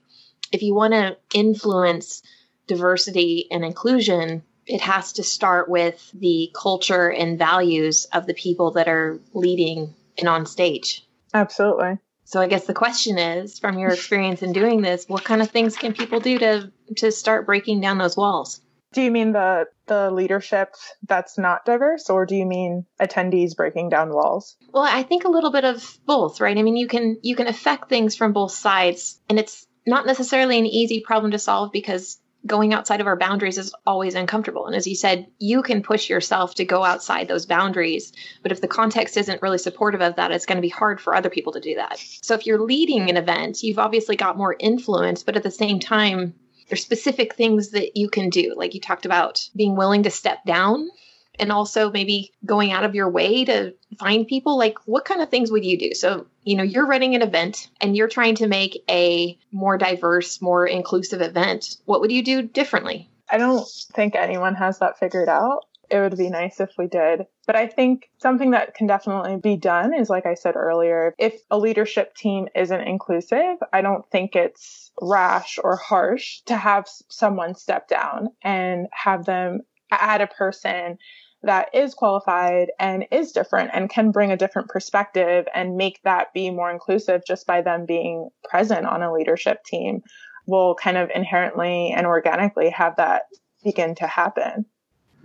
if 0.50 0.62
you 0.62 0.74
want 0.74 0.92
to 0.92 1.16
influence 1.34 2.22
diversity 2.66 3.48
and 3.50 3.64
inclusion, 3.64 4.42
it 4.66 4.80
has 4.80 5.14
to 5.14 5.22
start 5.22 5.68
with 5.68 6.10
the 6.14 6.50
culture 6.54 7.10
and 7.10 7.38
values 7.38 8.06
of 8.12 8.26
the 8.26 8.34
people 8.34 8.72
that 8.72 8.88
are 8.88 9.18
leading 9.32 9.94
and 10.18 10.28
on 10.28 10.46
stage. 10.46 11.06
Absolutely. 11.34 11.98
So 12.24 12.40
I 12.40 12.46
guess 12.46 12.66
the 12.66 12.74
question 12.74 13.18
is, 13.18 13.58
from 13.58 13.78
your 13.78 13.90
experience 13.90 14.42
in 14.42 14.52
doing 14.52 14.80
this, 14.80 15.06
what 15.06 15.24
kind 15.24 15.42
of 15.42 15.50
things 15.50 15.76
can 15.76 15.92
people 15.92 16.20
do 16.20 16.38
to 16.38 16.72
to 16.96 17.12
start 17.12 17.46
breaking 17.46 17.80
down 17.80 17.98
those 17.98 18.16
walls? 18.16 18.60
Do 18.92 19.02
you 19.02 19.10
mean 19.10 19.32
the 19.32 19.66
the 19.86 20.10
leadership 20.10 20.74
that's 21.06 21.36
not 21.36 21.64
diverse 21.64 22.08
or 22.08 22.24
do 22.24 22.34
you 22.36 22.46
mean 22.46 22.86
attendees 23.00 23.56
breaking 23.56 23.88
down 23.88 24.10
walls? 24.10 24.56
Well, 24.72 24.84
I 24.84 25.02
think 25.02 25.24
a 25.24 25.30
little 25.30 25.50
bit 25.50 25.64
of 25.64 25.98
both, 26.06 26.40
right? 26.40 26.56
I 26.56 26.62
mean, 26.62 26.76
you 26.76 26.86
can 26.86 27.18
you 27.22 27.36
can 27.36 27.48
affect 27.48 27.88
things 27.88 28.16
from 28.16 28.32
both 28.32 28.52
sides 28.52 29.20
and 29.28 29.38
it's 29.38 29.66
not 29.86 30.06
necessarily 30.06 30.58
an 30.58 30.66
easy 30.66 31.00
problem 31.00 31.32
to 31.32 31.38
solve 31.38 31.72
because 31.72 32.20
going 32.46 32.74
outside 32.74 33.00
of 33.00 33.06
our 33.06 33.16
boundaries 33.16 33.58
is 33.58 33.74
always 33.86 34.14
uncomfortable. 34.14 34.66
And 34.66 34.74
as 34.74 34.86
you 34.86 34.96
said, 34.96 35.26
you 35.38 35.62
can 35.62 35.82
push 35.82 36.10
yourself 36.10 36.54
to 36.56 36.64
go 36.64 36.82
outside 36.84 37.28
those 37.28 37.46
boundaries. 37.46 38.12
But 38.42 38.52
if 38.52 38.60
the 38.60 38.68
context 38.68 39.16
isn't 39.16 39.42
really 39.42 39.58
supportive 39.58 40.00
of 40.00 40.16
that, 40.16 40.32
it's 40.32 40.46
going 40.46 40.56
to 40.56 40.62
be 40.62 40.68
hard 40.68 41.00
for 41.00 41.14
other 41.14 41.30
people 41.30 41.52
to 41.52 41.60
do 41.60 41.76
that. 41.76 41.98
So 42.22 42.34
if 42.34 42.46
you're 42.46 42.60
leading 42.60 43.10
an 43.10 43.16
event, 43.16 43.62
you've 43.62 43.78
obviously 43.78 44.16
got 44.16 44.36
more 44.38 44.56
influence, 44.58 45.22
but 45.22 45.36
at 45.36 45.42
the 45.42 45.50
same 45.50 45.78
time, 45.78 46.34
there's 46.68 46.82
specific 46.82 47.34
things 47.34 47.70
that 47.70 47.96
you 47.96 48.08
can 48.08 48.30
do. 48.30 48.54
Like 48.56 48.74
you 48.74 48.80
talked 48.80 49.04
about 49.06 49.48
being 49.54 49.76
willing 49.76 50.04
to 50.04 50.10
step 50.10 50.44
down 50.44 50.88
and 51.38 51.52
also 51.52 51.90
maybe 51.90 52.32
going 52.44 52.72
out 52.72 52.84
of 52.84 52.94
your 52.94 53.08
way 53.08 53.44
to 53.44 53.74
find 53.98 54.26
people 54.26 54.58
like 54.58 54.76
what 54.86 55.04
kind 55.04 55.20
of 55.20 55.28
things 55.28 55.50
would 55.50 55.64
you 55.64 55.78
do? 55.78 55.94
So 55.94 56.26
you 56.44 56.56
know 56.56 56.62
you're 56.62 56.86
running 56.86 57.14
an 57.14 57.22
event 57.22 57.68
and 57.80 57.96
you're 57.96 58.08
trying 58.08 58.36
to 58.36 58.46
make 58.46 58.82
a 58.88 59.38
more 59.50 59.78
diverse 59.78 60.40
more 60.40 60.66
inclusive 60.66 61.20
event. 61.20 61.76
What 61.84 62.00
would 62.00 62.12
you 62.12 62.22
do 62.22 62.42
differently? 62.42 63.08
I 63.30 63.38
don't 63.38 63.66
think 63.94 64.14
anyone 64.14 64.54
has 64.56 64.78
that 64.80 64.98
figured 64.98 65.28
out. 65.28 65.64
It 65.90 66.00
would 66.00 66.16
be 66.16 66.30
nice 66.30 66.60
if 66.60 66.70
we 66.78 66.86
did. 66.86 67.26
But 67.46 67.56
I 67.56 67.66
think 67.66 68.08
something 68.18 68.52
that 68.52 68.74
can 68.74 68.86
definitely 68.86 69.36
be 69.36 69.56
done 69.56 69.92
is, 69.92 70.08
like 70.08 70.26
I 70.26 70.34
said 70.34 70.56
earlier, 70.56 71.14
if 71.18 71.34
a 71.50 71.58
leadership 71.58 72.14
team 72.14 72.48
isn't 72.54 72.80
inclusive, 72.80 73.56
I 73.72 73.82
don't 73.82 74.08
think 74.10 74.34
it's 74.34 74.90
rash 75.00 75.58
or 75.62 75.76
harsh 75.76 76.40
to 76.46 76.56
have 76.56 76.88
someone 77.08 77.54
step 77.54 77.88
down 77.88 78.28
and 78.42 78.86
have 78.92 79.26
them 79.26 79.62
add 79.90 80.22
a 80.22 80.26
person 80.26 80.98
that 81.42 81.68
is 81.74 81.94
qualified 81.94 82.70
and 82.78 83.04
is 83.10 83.32
different 83.32 83.70
and 83.72 83.90
can 83.90 84.10
bring 84.10 84.30
a 84.30 84.36
different 84.36 84.68
perspective 84.68 85.46
and 85.54 85.76
make 85.76 86.00
that 86.04 86.32
be 86.32 86.50
more 86.50 86.70
inclusive 86.70 87.22
just 87.26 87.46
by 87.46 87.60
them 87.60 87.84
being 87.84 88.28
present 88.44 88.86
on 88.86 89.02
a 89.02 89.12
leadership 89.12 89.64
team 89.64 90.02
will 90.46 90.74
kind 90.76 90.96
of 90.96 91.10
inherently 91.14 91.92
and 91.92 92.06
organically 92.06 92.70
have 92.70 92.96
that 92.96 93.22
begin 93.64 93.94
to 93.96 94.06
happen. 94.06 94.64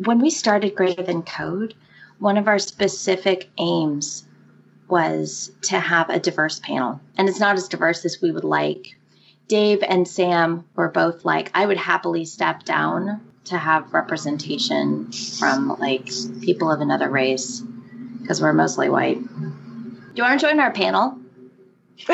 When 0.05 0.19
we 0.19 0.29
started 0.29 0.75
Greater 0.75 1.03
Than 1.03 1.23
Code, 1.23 1.73
one 2.19 2.37
of 2.37 2.47
our 2.47 2.59
specific 2.59 3.49
aims 3.57 4.27
was 4.87 5.51
to 5.63 5.79
have 5.79 6.09
a 6.09 6.19
diverse 6.19 6.59
panel. 6.59 6.99
And 7.17 7.27
it's 7.27 7.39
not 7.39 7.55
as 7.55 7.67
diverse 7.67 8.05
as 8.05 8.21
we 8.21 8.31
would 8.31 8.43
like. 8.43 8.97
Dave 9.47 9.83
and 9.83 10.07
Sam 10.07 10.65
were 10.75 10.89
both 10.89 11.25
like, 11.25 11.51
I 11.53 11.65
would 11.65 11.77
happily 11.77 12.25
step 12.25 12.63
down 12.63 13.21
to 13.47 13.57
have 13.57 13.93
representation 13.93 15.11
from 15.11 15.77
like 15.79 16.09
people 16.41 16.71
of 16.71 16.81
another 16.81 17.09
race 17.09 17.61
because 18.21 18.41
we're 18.41 18.53
mostly 18.53 18.89
white. 18.89 19.19
Do 19.19 20.13
you 20.15 20.23
want 20.23 20.39
to 20.39 20.45
join 20.45 20.59
our 20.59 20.71
panel? 20.71 21.19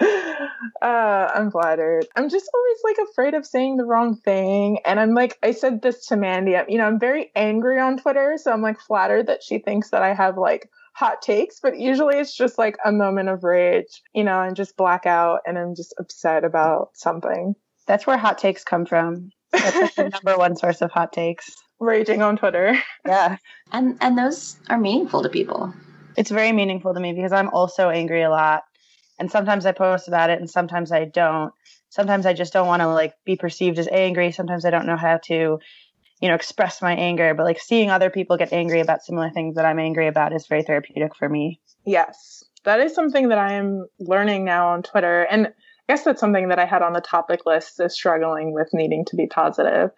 uh, 0.00 1.30
I'm 1.34 1.50
flattered. 1.50 2.06
I'm 2.16 2.28
just 2.28 2.50
always 2.52 2.78
like 2.84 3.08
afraid 3.10 3.34
of 3.34 3.46
saying 3.46 3.76
the 3.76 3.84
wrong 3.84 4.16
thing. 4.16 4.80
And 4.84 5.00
I'm 5.00 5.14
like, 5.14 5.38
I 5.42 5.52
said 5.52 5.82
this 5.82 6.06
to 6.06 6.16
Mandy, 6.16 6.56
you 6.68 6.78
know, 6.78 6.86
I'm 6.86 7.00
very 7.00 7.30
angry 7.34 7.80
on 7.80 7.98
Twitter. 7.98 8.36
So 8.36 8.52
I'm 8.52 8.62
like 8.62 8.80
flattered 8.80 9.28
that 9.28 9.42
she 9.42 9.58
thinks 9.58 9.90
that 9.90 10.02
I 10.02 10.12
have 10.14 10.36
like 10.36 10.68
hot 10.94 11.22
takes, 11.22 11.60
but 11.60 11.78
usually 11.78 12.16
it's 12.16 12.34
just 12.34 12.58
like 12.58 12.76
a 12.84 12.92
moment 12.92 13.28
of 13.28 13.44
rage, 13.44 14.02
you 14.14 14.24
know, 14.24 14.40
and 14.40 14.56
just 14.56 14.76
black 14.76 15.06
out 15.06 15.40
and 15.46 15.58
I'm 15.58 15.74
just 15.74 15.94
upset 15.98 16.44
about 16.44 16.90
something. 16.94 17.54
That's 17.86 18.06
where 18.06 18.16
hot 18.16 18.38
takes 18.38 18.64
come 18.64 18.86
from. 18.86 19.30
That's 19.58 19.76
like 19.76 19.94
the 19.94 20.08
number 20.24 20.38
one 20.38 20.56
source 20.56 20.82
of 20.82 20.90
hot 20.90 21.12
takes. 21.12 21.54
raging 21.80 22.22
on 22.22 22.36
Twitter. 22.36 22.78
Yeah. 23.06 23.36
And 23.72 23.96
and 24.00 24.18
those 24.18 24.56
are 24.68 24.78
meaningful 24.78 25.22
to 25.22 25.28
people. 25.28 25.72
It's 26.16 26.30
very 26.30 26.52
meaningful 26.52 26.94
to 26.94 27.00
me 27.00 27.12
because 27.12 27.32
I'm 27.32 27.50
also 27.50 27.88
angry 27.90 28.22
a 28.22 28.30
lot. 28.30 28.62
And 29.18 29.30
sometimes 29.30 29.64
I 29.66 29.72
post 29.72 30.08
about 30.08 30.30
it 30.30 30.40
and 30.40 30.50
sometimes 30.50 30.90
I 30.92 31.04
don't. 31.04 31.52
Sometimes 31.90 32.26
I 32.26 32.32
just 32.32 32.52
don't 32.52 32.66
want 32.66 32.82
to 32.82 32.88
like 32.88 33.14
be 33.24 33.36
perceived 33.36 33.78
as 33.78 33.88
angry. 33.88 34.32
Sometimes 34.32 34.64
I 34.64 34.70
don't 34.70 34.86
know 34.86 34.96
how 34.96 35.18
to, 35.26 35.58
you 36.20 36.28
know, 36.28 36.34
express 36.34 36.82
my 36.82 36.94
anger. 36.94 37.32
But 37.34 37.44
like 37.44 37.60
seeing 37.60 37.90
other 37.90 38.10
people 38.10 38.36
get 38.36 38.52
angry 38.52 38.80
about 38.80 39.04
similar 39.04 39.30
things 39.30 39.54
that 39.54 39.64
I'm 39.64 39.78
angry 39.78 40.08
about 40.08 40.32
is 40.32 40.46
very 40.46 40.62
therapeutic 40.62 41.14
for 41.16 41.28
me. 41.28 41.60
Yes. 41.84 42.44
That 42.64 42.80
is 42.80 42.94
something 42.94 43.28
that 43.28 43.38
I 43.38 43.52
am 43.52 43.86
learning 44.00 44.44
now 44.44 44.68
on 44.68 44.82
Twitter. 44.82 45.22
And 45.22 45.52
I 45.88 45.92
guess 45.92 46.04
that's 46.04 46.20
something 46.20 46.48
that 46.48 46.58
I 46.58 46.64
had 46.64 46.82
on 46.82 46.94
the 46.94 47.00
topic 47.00 47.46
list 47.46 47.80
is 47.80 47.94
struggling 47.94 48.52
with 48.52 48.68
needing 48.72 49.04
to 49.06 49.16
be 49.16 49.26
positive 49.26 49.90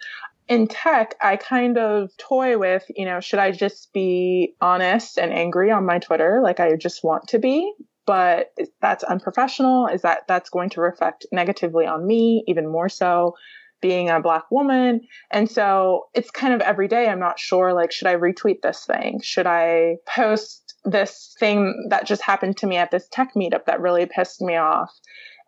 in 0.48 0.66
tech, 0.66 1.14
I 1.20 1.36
kind 1.36 1.78
of 1.78 2.10
toy 2.16 2.58
with, 2.58 2.84
you 2.96 3.04
know, 3.04 3.20
should 3.20 3.38
I 3.38 3.52
just 3.52 3.92
be 3.92 4.54
honest 4.60 5.18
and 5.18 5.32
angry 5.32 5.70
on 5.70 5.84
my 5.84 5.98
Twitter 5.98 6.40
like 6.42 6.58
I 6.58 6.74
just 6.76 7.04
want 7.04 7.28
to 7.28 7.38
be? 7.38 7.72
But 8.06 8.54
that's 8.80 9.04
unprofessional. 9.04 9.86
Is 9.86 10.02
that 10.02 10.22
that's 10.26 10.48
going 10.48 10.70
to 10.70 10.80
reflect 10.80 11.26
negatively 11.30 11.86
on 11.86 12.06
me, 12.06 12.42
even 12.48 12.66
more 12.66 12.88
so 12.88 13.34
being 13.80 14.08
a 14.08 14.20
black 14.20 14.50
woman. 14.50 15.02
And 15.30 15.48
so 15.48 16.08
it's 16.14 16.30
kind 16.30 16.54
of 16.54 16.62
every 16.62 16.88
day. 16.88 17.08
I'm 17.08 17.20
not 17.20 17.38
sure, 17.38 17.74
like, 17.74 17.92
should 17.92 18.08
I 18.08 18.16
retweet 18.16 18.62
this 18.62 18.86
thing? 18.86 19.20
Should 19.22 19.46
I 19.46 19.96
post 20.06 20.74
this 20.84 21.36
thing 21.38 21.88
that 21.90 22.06
just 22.06 22.22
happened 22.22 22.56
to 22.56 22.66
me 22.66 22.78
at 22.78 22.90
this 22.90 23.06
tech 23.12 23.34
meetup 23.36 23.66
that 23.66 23.80
really 23.80 24.06
pissed 24.06 24.40
me 24.40 24.56
off? 24.56 24.90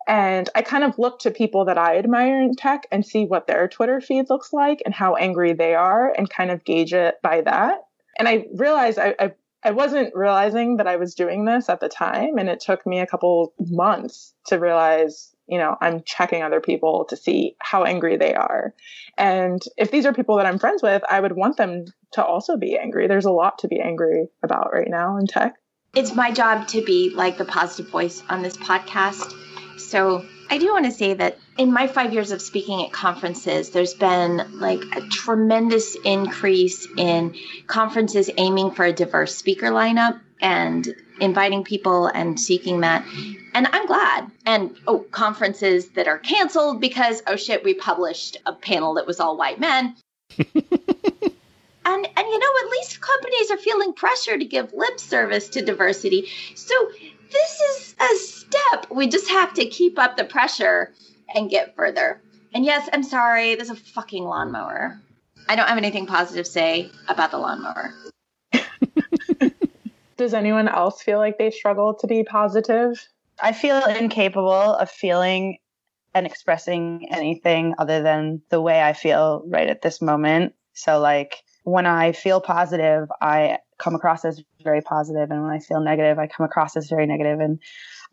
And 0.07 0.49
I 0.55 0.61
kind 0.61 0.83
of 0.83 0.97
look 0.97 1.19
to 1.19 1.31
people 1.31 1.65
that 1.65 1.77
I 1.77 1.97
admire 1.97 2.41
in 2.41 2.55
tech 2.55 2.87
and 2.91 3.05
see 3.05 3.25
what 3.25 3.47
their 3.47 3.67
Twitter 3.67 4.01
feed 4.01 4.29
looks 4.29 4.51
like 4.51 4.81
and 4.85 4.93
how 4.93 5.15
angry 5.15 5.53
they 5.53 5.75
are 5.75 6.13
and 6.17 6.29
kind 6.29 6.51
of 6.51 6.63
gauge 6.63 6.93
it 6.93 7.15
by 7.21 7.41
that. 7.41 7.79
And 8.17 8.27
I 8.27 8.45
realized 8.53 8.99
I, 8.99 9.15
I, 9.19 9.31
I 9.63 9.71
wasn't 9.71 10.15
realizing 10.15 10.77
that 10.77 10.87
I 10.87 10.95
was 10.95 11.13
doing 11.13 11.45
this 11.45 11.69
at 11.69 11.79
the 11.79 11.89
time. 11.89 12.37
And 12.37 12.49
it 12.49 12.59
took 12.59 12.85
me 12.85 12.99
a 12.99 13.07
couple 13.07 13.53
months 13.59 14.33
to 14.47 14.57
realize, 14.57 15.35
you 15.47 15.59
know, 15.59 15.77
I'm 15.81 16.01
checking 16.03 16.41
other 16.41 16.61
people 16.61 17.05
to 17.09 17.15
see 17.15 17.55
how 17.59 17.83
angry 17.83 18.17
they 18.17 18.33
are. 18.33 18.73
And 19.17 19.61
if 19.77 19.91
these 19.91 20.05
are 20.05 20.13
people 20.13 20.37
that 20.37 20.45
I'm 20.47 20.59
friends 20.59 20.81
with, 20.81 21.03
I 21.09 21.19
would 21.19 21.35
want 21.35 21.57
them 21.57 21.85
to 22.13 22.25
also 22.25 22.57
be 22.57 22.77
angry. 22.77 23.07
There's 23.07 23.25
a 23.25 23.31
lot 23.31 23.59
to 23.59 23.67
be 23.67 23.79
angry 23.79 24.29
about 24.41 24.73
right 24.73 24.89
now 24.89 25.17
in 25.17 25.27
tech. 25.27 25.55
It's 25.93 26.15
my 26.15 26.31
job 26.31 26.67
to 26.69 26.83
be 26.83 27.11
like 27.13 27.37
the 27.37 27.45
positive 27.45 27.91
voice 27.91 28.23
on 28.29 28.41
this 28.41 28.57
podcast 28.57 29.33
so 29.89 30.25
I 30.49 30.57
do 30.57 30.71
want 30.71 30.85
to 30.85 30.91
say 30.91 31.13
that 31.13 31.37
in 31.57 31.71
my 31.71 31.87
five 31.87 32.13
years 32.13 32.31
of 32.31 32.41
speaking 32.41 32.83
at 32.83 32.91
conferences, 32.91 33.69
there's 33.69 33.93
been 33.93 34.59
like 34.59 34.81
a 34.95 35.01
tremendous 35.07 35.95
increase 36.03 36.87
in 36.97 37.35
conferences 37.67 38.29
aiming 38.37 38.71
for 38.71 38.83
a 38.83 38.93
diverse 38.93 39.35
speaker 39.35 39.67
lineup 39.71 40.19
and 40.41 40.93
inviting 41.21 41.63
people 41.63 42.07
and 42.07 42.39
seeking 42.39 42.81
that. 42.81 43.05
And 43.53 43.67
I'm 43.71 43.85
glad. 43.85 44.31
And 44.45 44.75
oh, 44.87 44.99
conferences 44.99 45.89
that 45.91 46.07
are 46.07 46.17
canceled 46.17 46.81
because 46.81 47.21
oh 47.27 47.35
shit, 47.35 47.63
we 47.63 47.73
published 47.73 48.37
a 48.45 48.53
panel 48.53 48.95
that 48.95 49.07
was 49.07 49.19
all 49.19 49.37
white 49.37 49.59
men. 49.59 49.95
and 50.37 50.55
and 50.55 52.27
you 52.27 52.39
know, 52.39 52.53
at 52.63 52.71
least 52.71 53.01
companies 53.01 53.51
are 53.51 53.57
feeling 53.57 53.93
pressure 53.93 54.37
to 54.37 54.45
give 54.45 54.73
lip 54.73 54.99
service 54.99 55.49
to 55.49 55.61
diversity. 55.63 56.27
So 56.55 56.73
this 57.31 57.61
is 57.61 57.95
a 57.99 58.15
step. 58.17 58.91
We 58.91 59.07
just 59.07 59.29
have 59.29 59.53
to 59.55 59.65
keep 59.65 59.97
up 59.97 60.17
the 60.17 60.23
pressure 60.23 60.93
and 61.33 61.49
get 61.49 61.75
further. 61.75 62.21
And 62.53 62.65
yes, 62.65 62.89
I'm 62.91 63.03
sorry, 63.03 63.55
there's 63.55 63.69
a 63.69 63.75
fucking 63.75 64.23
lawnmower. 64.23 64.99
I 65.47 65.55
don't 65.55 65.67
have 65.67 65.77
anything 65.77 66.05
positive 66.05 66.45
to 66.45 66.51
say 66.51 66.91
about 67.07 67.31
the 67.31 67.37
lawnmower. 67.37 67.93
Does 70.17 70.33
anyone 70.33 70.67
else 70.67 71.01
feel 71.01 71.17
like 71.17 71.37
they 71.37 71.51
struggle 71.51 71.95
to 71.95 72.07
be 72.07 72.23
positive? 72.23 73.07
I 73.41 73.53
feel 73.53 73.83
incapable 73.85 74.51
of 74.51 74.89
feeling 74.91 75.57
and 76.13 76.25
expressing 76.27 77.07
anything 77.09 77.73
other 77.77 78.03
than 78.03 78.41
the 78.49 78.61
way 78.61 78.81
I 78.81 78.93
feel 78.93 79.43
right 79.47 79.69
at 79.69 79.81
this 79.81 80.01
moment. 80.01 80.53
So, 80.73 80.99
like, 80.99 81.37
when 81.63 81.85
I 81.85 82.11
feel 82.11 82.41
positive, 82.41 83.07
I 83.21 83.59
come 83.81 83.95
across 83.95 84.23
as 84.23 84.41
very 84.63 84.81
positive, 84.81 85.31
and 85.31 85.41
when 85.41 85.51
I 85.51 85.59
feel 85.59 85.81
negative, 85.81 86.19
I 86.19 86.27
come 86.27 86.45
across 86.45 86.77
as 86.77 86.89
very. 86.89 87.09
And 87.11 87.59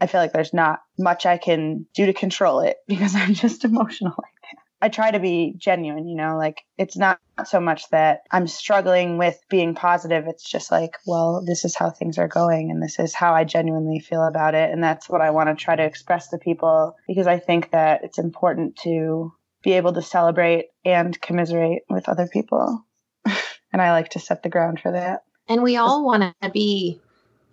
I 0.01 0.07
feel 0.07 0.21
like 0.21 0.33
there's 0.33 0.55
not 0.55 0.81
much 0.99 1.27
I 1.27 1.39
can 1.39 1.87
do 1.95 2.07
to 2.07 2.13
control 2.13 2.61
it 2.61 2.79
because 2.89 3.15
I'm 3.15 3.35
just 3.35 3.65
emotional 3.65 4.15
like 4.19 4.33
that. 4.43 4.63
I 4.81 4.89
try 4.89 5.11
to 5.11 5.19
be 5.19 5.55
genuine, 5.57 6.07
you 6.07 6.17
know, 6.17 6.37
like 6.37 6.63
it's 6.77 6.97
not 6.97 7.19
so 7.45 7.59
much 7.59 7.91
that 7.91 8.21
I'm 8.31 8.47
struggling 8.47 9.19
with 9.19 9.37
being 9.51 9.75
positive. 9.75 10.27
It's 10.29 10.49
just 10.49 10.71
like, 10.71 10.93
well, 11.05 11.43
this 11.45 11.65
is 11.65 11.75
how 11.75 11.91
things 11.91 12.17
are 12.17 12.29
going 12.29 12.71
and 12.71 12.81
this 12.81 13.01
is 13.01 13.13
how 13.13 13.35
I 13.35 13.43
genuinely 13.43 13.99
feel 13.99 14.25
about 14.25 14.55
it. 14.55 14.71
And 14.71 14.83
that's 14.83 15.09
what 15.09 15.21
I 15.21 15.31
want 15.31 15.49
to 15.49 15.57
try 15.57 15.75
to 15.75 15.85
express 15.85 16.29
to 16.29 16.39
people 16.39 16.95
because 17.09 17.27
I 17.27 17.41
think 17.41 17.73
that 17.73 18.05
it's 18.05 18.19
important 18.19 18.77
to 18.85 19.33
be 19.65 19.73
able 19.73 19.95
to 19.95 20.03
celebrate 20.03 20.67
and 20.85 21.21
commiserate 21.21 21.83
with 21.91 22.09
other 22.09 22.29
people. 22.33 22.85
and 23.73 23.83
I 23.83 23.91
like 23.91 24.11
to 24.11 24.21
set 24.21 24.45
the 24.45 24.49
ground 24.49 24.79
for 24.79 24.93
that. 24.93 25.23
And 25.49 25.63
we 25.63 25.77
all 25.77 26.05
want 26.05 26.35
to 26.43 26.51
be 26.51 27.01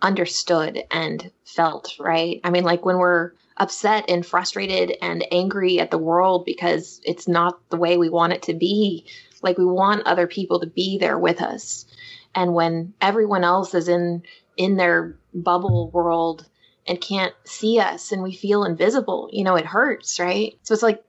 understood 0.01 0.83
and 0.91 1.31
felt, 1.45 1.95
right? 1.99 2.41
I 2.43 2.49
mean, 2.49 2.63
like 2.63 2.85
when 2.85 2.97
we're 2.97 3.31
upset 3.57 4.09
and 4.09 4.25
frustrated 4.25 4.97
and 5.01 5.25
angry 5.31 5.79
at 5.79 5.91
the 5.91 5.97
world 5.97 6.45
because 6.45 6.99
it's 7.03 7.27
not 7.27 7.57
the 7.69 7.77
way 7.77 7.97
we 7.97 8.09
want 8.09 8.33
it 8.33 8.43
to 8.43 8.53
be, 8.53 9.05
like 9.41 9.57
we 9.57 9.65
want 9.65 10.05
other 10.05 10.27
people 10.27 10.59
to 10.59 10.67
be 10.67 10.97
there 10.97 11.17
with 11.17 11.41
us. 11.41 11.85
And 12.33 12.53
when 12.53 12.93
everyone 13.01 13.43
else 13.43 13.73
is 13.73 13.87
in 13.87 14.23
in 14.57 14.77
their 14.77 15.17
bubble 15.33 15.89
world 15.91 16.45
and 16.87 16.99
can't 16.99 17.33
see 17.45 17.79
us 17.79 18.11
and 18.11 18.23
we 18.23 18.33
feel 18.33 18.63
invisible, 18.63 19.29
you 19.31 19.43
know, 19.43 19.55
it 19.55 19.65
hurts, 19.65 20.19
right? 20.19 20.57
So 20.63 20.73
it's 20.73 20.83
like 20.83 21.03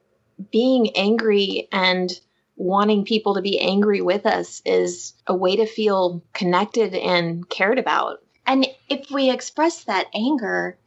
being 0.50 0.96
angry 0.96 1.68
and 1.72 2.10
wanting 2.56 3.04
people 3.04 3.34
to 3.34 3.42
be 3.42 3.60
angry 3.60 4.00
with 4.00 4.26
us 4.26 4.62
is 4.64 5.12
a 5.26 5.34
way 5.34 5.56
to 5.56 5.66
feel 5.66 6.22
connected 6.32 6.94
and 6.94 7.48
cared 7.48 7.78
about. 7.78 8.22
And 8.46 8.66
if 8.88 9.10
we 9.10 9.30
express 9.30 9.84
that 9.84 10.06
anger, 10.14 10.78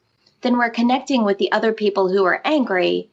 then 0.41 0.57
we're 0.57 0.69
connecting 0.69 1.23
with 1.23 1.37
the 1.37 1.51
other 1.51 1.73
people 1.73 2.09
who 2.09 2.25
are 2.25 2.41
angry 2.43 3.09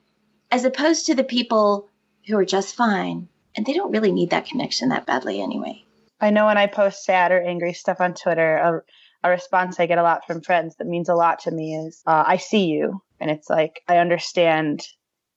as 0.50 0.64
opposed 0.64 1.07
to 1.07 1.14
the 1.14 1.24
people 1.24 1.88
who 2.26 2.36
are 2.36 2.44
just 2.44 2.74
fine. 2.74 3.28
And 3.57 3.66
they 3.66 3.72
don't 3.72 3.92
really 3.92 4.12
need 4.12 4.30
that 4.30 4.46
connection 4.46 4.90
that 4.90 5.07
badly 5.07 5.40
anyway. 5.40 5.82
I 6.20 6.30
know 6.30 6.46
when 6.46 6.59
I 6.59 6.66
post 6.66 7.04
sad 7.04 7.32
or 7.32 7.40
angry 7.40 7.72
stuff 7.72 8.00
on 8.00 8.14
Twitter, 8.14 8.57
a, 8.57 8.82
a 9.26 9.30
response 9.30 9.78
I 9.78 9.86
get 9.86 9.98
a 9.98 10.02
lot 10.02 10.26
from 10.26 10.40
friends 10.40 10.76
that 10.76 10.86
means 10.86 11.09
a 11.09 11.14
lot 11.14 11.40
to 11.40 11.50
me 11.50 11.74
is, 11.74 12.02
uh, 12.07 12.24
I 12.26 12.36
see 12.36 12.66
you. 12.66 13.02
And 13.20 13.30
it's 13.30 13.50
like, 13.50 13.82
I 13.88 13.98
understand 13.98 14.86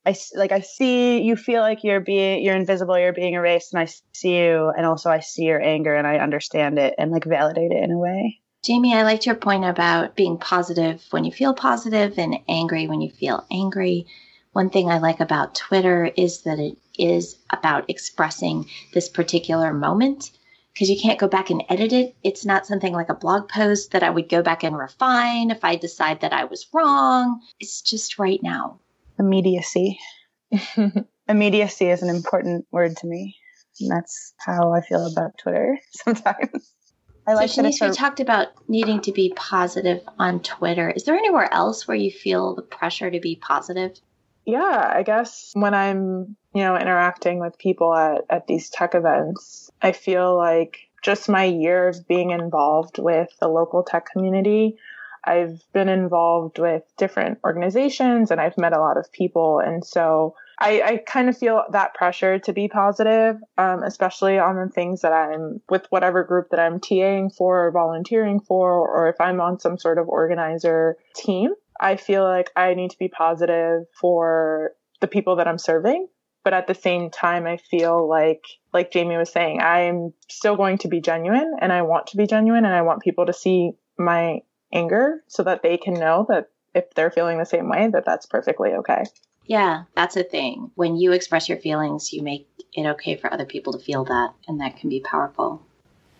I 0.06 0.16
like 0.34 0.50
I 0.50 0.60
see 0.60 1.20
you 1.20 1.36
feel 1.36 1.60
like 1.60 1.84
you're 1.84 2.00
being 2.00 2.42
you're 2.42 2.56
invisible, 2.56 2.98
you're 2.98 3.12
being 3.12 3.34
erased, 3.34 3.74
and 3.74 3.82
I 3.82 3.88
see 4.12 4.38
you, 4.38 4.72
and 4.74 4.86
also 4.86 5.10
I 5.10 5.20
see 5.20 5.44
your 5.44 5.60
anger 5.60 5.94
and 5.94 6.06
I 6.06 6.18
understand 6.18 6.78
it 6.78 6.94
and 6.96 7.10
like 7.10 7.24
validate 7.24 7.70
it 7.70 7.84
in 7.84 7.90
a 7.90 7.98
way. 7.98 8.40
Jamey, 8.64 8.94
I 8.94 9.02
liked 9.02 9.26
your 9.26 9.34
point 9.34 9.64
about 9.64 10.16
being 10.16 10.38
positive 10.38 11.04
when 11.10 11.24
you 11.24 11.32
feel 11.32 11.52
positive 11.52 12.18
and 12.18 12.38
angry 12.48 12.88
when 12.88 13.02
you 13.02 13.10
feel 13.10 13.46
angry. 13.50 14.06
One 14.52 14.70
thing 14.70 14.90
I 14.90 14.98
like 14.98 15.20
about 15.20 15.54
Twitter 15.54 16.10
is 16.16 16.42
that 16.42 16.58
it 16.58 16.78
is 16.98 17.36
about 17.50 17.88
expressing 17.88 18.66
this 18.94 19.08
particular 19.08 19.72
moment 19.72 20.30
because 20.72 20.88
you 20.88 20.98
can't 20.98 21.18
go 21.18 21.28
back 21.28 21.50
and 21.50 21.62
edit 21.68 21.92
it. 21.92 22.14
It's 22.22 22.44
not 22.46 22.66
something 22.66 22.92
like 22.92 23.10
a 23.10 23.14
blog 23.14 23.48
post 23.48 23.92
that 23.92 24.02
I 24.02 24.10
would 24.10 24.28
go 24.28 24.42
back 24.42 24.62
and 24.62 24.76
refine 24.76 25.50
if 25.50 25.62
I 25.62 25.76
decide 25.76 26.20
that 26.20 26.32
I 26.32 26.44
was 26.44 26.66
wrong. 26.72 27.40
It's 27.60 27.82
just 27.82 28.18
right 28.18 28.42
now 28.42 28.80
immediacy. 29.20 29.98
immediacy 31.28 31.88
is 31.88 32.02
an 32.02 32.08
important 32.08 32.66
word 32.72 32.96
to 32.96 33.06
me. 33.06 33.36
And 33.80 33.90
that's 33.90 34.34
how 34.38 34.72
I 34.72 34.80
feel 34.80 35.06
about 35.06 35.38
Twitter 35.38 35.78
sometimes. 35.92 36.72
I 37.26 37.34
like 37.34 37.50
so, 37.50 37.62
Shanice, 37.62 37.88
we 37.88 37.94
talked 37.94 38.20
about 38.20 38.48
needing 38.68 39.00
to 39.02 39.12
be 39.12 39.32
positive 39.36 40.02
on 40.18 40.40
Twitter. 40.40 40.90
Is 40.90 41.04
there 41.04 41.14
anywhere 41.14 41.52
else 41.52 41.86
where 41.86 41.96
you 41.96 42.10
feel 42.10 42.56
the 42.56 42.62
pressure 42.62 43.10
to 43.10 43.20
be 43.20 43.36
positive? 43.36 44.00
Yeah, 44.46 44.92
I 44.96 45.02
guess 45.02 45.50
when 45.52 45.74
I'm, 45.74 46.36
you 46.54 46.62
know, 46.62 46.76
interacting 46.76 47.38
with 47.38 47.58
people 47.58 47.94
at, 47.94 48.22
at 48.30 48.46
these 48.46 48.70
tech 48.70 48.94
events, 48.94 49.70
I 49.80 49.92
feel 49.92 50.36
like 50.36 50.78
just 51.02 51.28
my 51.28 51.44
year 51.44 51.88
of 51.88 52.08
being 52.08 52.30
involved 52.30 52.98
with 52.98 53.28
the 53.40 53.48
local 53.48 53.82
tech 53.82 54.06
community, 54.10 54.76
I've 55.24 55.62
been 55.72 55.88
involved 55.88 56.58
with 56.58 56.82
different 56.96 57.38
organizations 57.44 58.30
and 58.30 58.40
I've 58.40 58.56
met 58.56 58.72
a 58.72 58.80
lot 58.80 58.96
of 58.96 59.12
people. 59.12 59.58
And 59.58 59.84
so 59.84 60.34
I, 60.58 60.82
I 60.82 60.96
kind 60.98 61.28
of 61.28 61.36
feel 61.36 61.64
that 61.72 61.94
pressure 61.94 62.38
to 62.40 62.52
be 62.52 62.68
positive, 62.68 63.36
um, 63.58 63.82
especially 63.82 64.38
on 64.38 64.56
the 64.56 64.68
things 64.72 65.02
that 65.02 65.12
I'm 65.12 65.60
with 65.68 65.86
whatever 65.90 66.22
group 66.24 66.50
that 66.50 66.60
I'm 66.60 66.80
TAing 66.80 67.34
for 67.34 67.66
or 67.66 67.70
volunteering 67.70 68.40
for, 68.40 68.72
or 68.72 69.08
if 69.08 69.20
I'm 69.20 69.40
on 69.40 69.58
some 69.58 69.78
sort 69.78 69.98
of 69.98 70.08
organizer 70.08 70.96
team. 71.14 71.52
I 71.80 71.96
feel 71.96 72.24
like 72.24 72.50
I 72.56 72.74
need 72.74 72.90
to 72.90 72.98
be 72.98 73.08
positive 73.08 73.84
for 73.98 74.72
the 75.00 75.08
people 75.08 75.36
that 75.36 75.48
I'm 75.48 75.58
serving. 75.58 76.08
But 76.44 76.54
at 76.54 76.66
the 76.66 76.74
same 76.74 77.10
time, 77.10 77.46
I 77.46 77.58
feel 77.58 78.08
like 78.08 78.44
like 78.72 78.90
Jamey 78.90 79.18
was 79.18 79.32
saying, 79.32 79.60
I'm 79.60 80.14
still 80.28 80.56
going 80.56 80.78
to 80.78 80.88
be 80.88 81.00
genuine 81.00 81.56
and 81.60 81.72
I 81.72 81.82
want 81.82 82.08
to 82.08 82.16
be 82.16 82.26
genuine 82.26 82.64
and 82.64 82.74
I 82.74 82.82
want 82.82 83.02
people 83.02 83.26
to 83.26 83.32
see 83.32 83.72
my 83.98 84.40
anger 84.72 85.22
so 85.26 85.42
that 85.42 85.62
they 85.62 85.76
can 85.76 85.94
know 85.94 86.26
that 86.28 86.50
if 86.74 86.92
they're 86.94 87.10
feeling 87.10 87.38
the 87.38 87.44
same 87.44 87.68
way, 87.68 87.88
that 87.88 88.04
that's 88.04 88.26
perfectly 88.26 88.70
okay. 88.74 89.04
Yeah, 89.46 89.84
that's 89.96 90.16
a 90.16 90.22
thing. 90.22 90.70
When 90.76 90.96
you 90.96 91.12
express 91.12 91.48
your 91.48 91.58
feelings, 91.58 92.12
you 92.12 92.22
make 92.22 92.48
it 92.72 92.86
okay 92.86 93.16
for 93.16 93.32
other 93.32 93.44
people 93.44 93.72
to 93.72 93.78
feel 93.78 94.04
that, 94.04 94.32
and 94.46 94.60
that 94.60 94.76
can 94.76 94.88
be 94.88 95.00
powerful. 95.00 95.62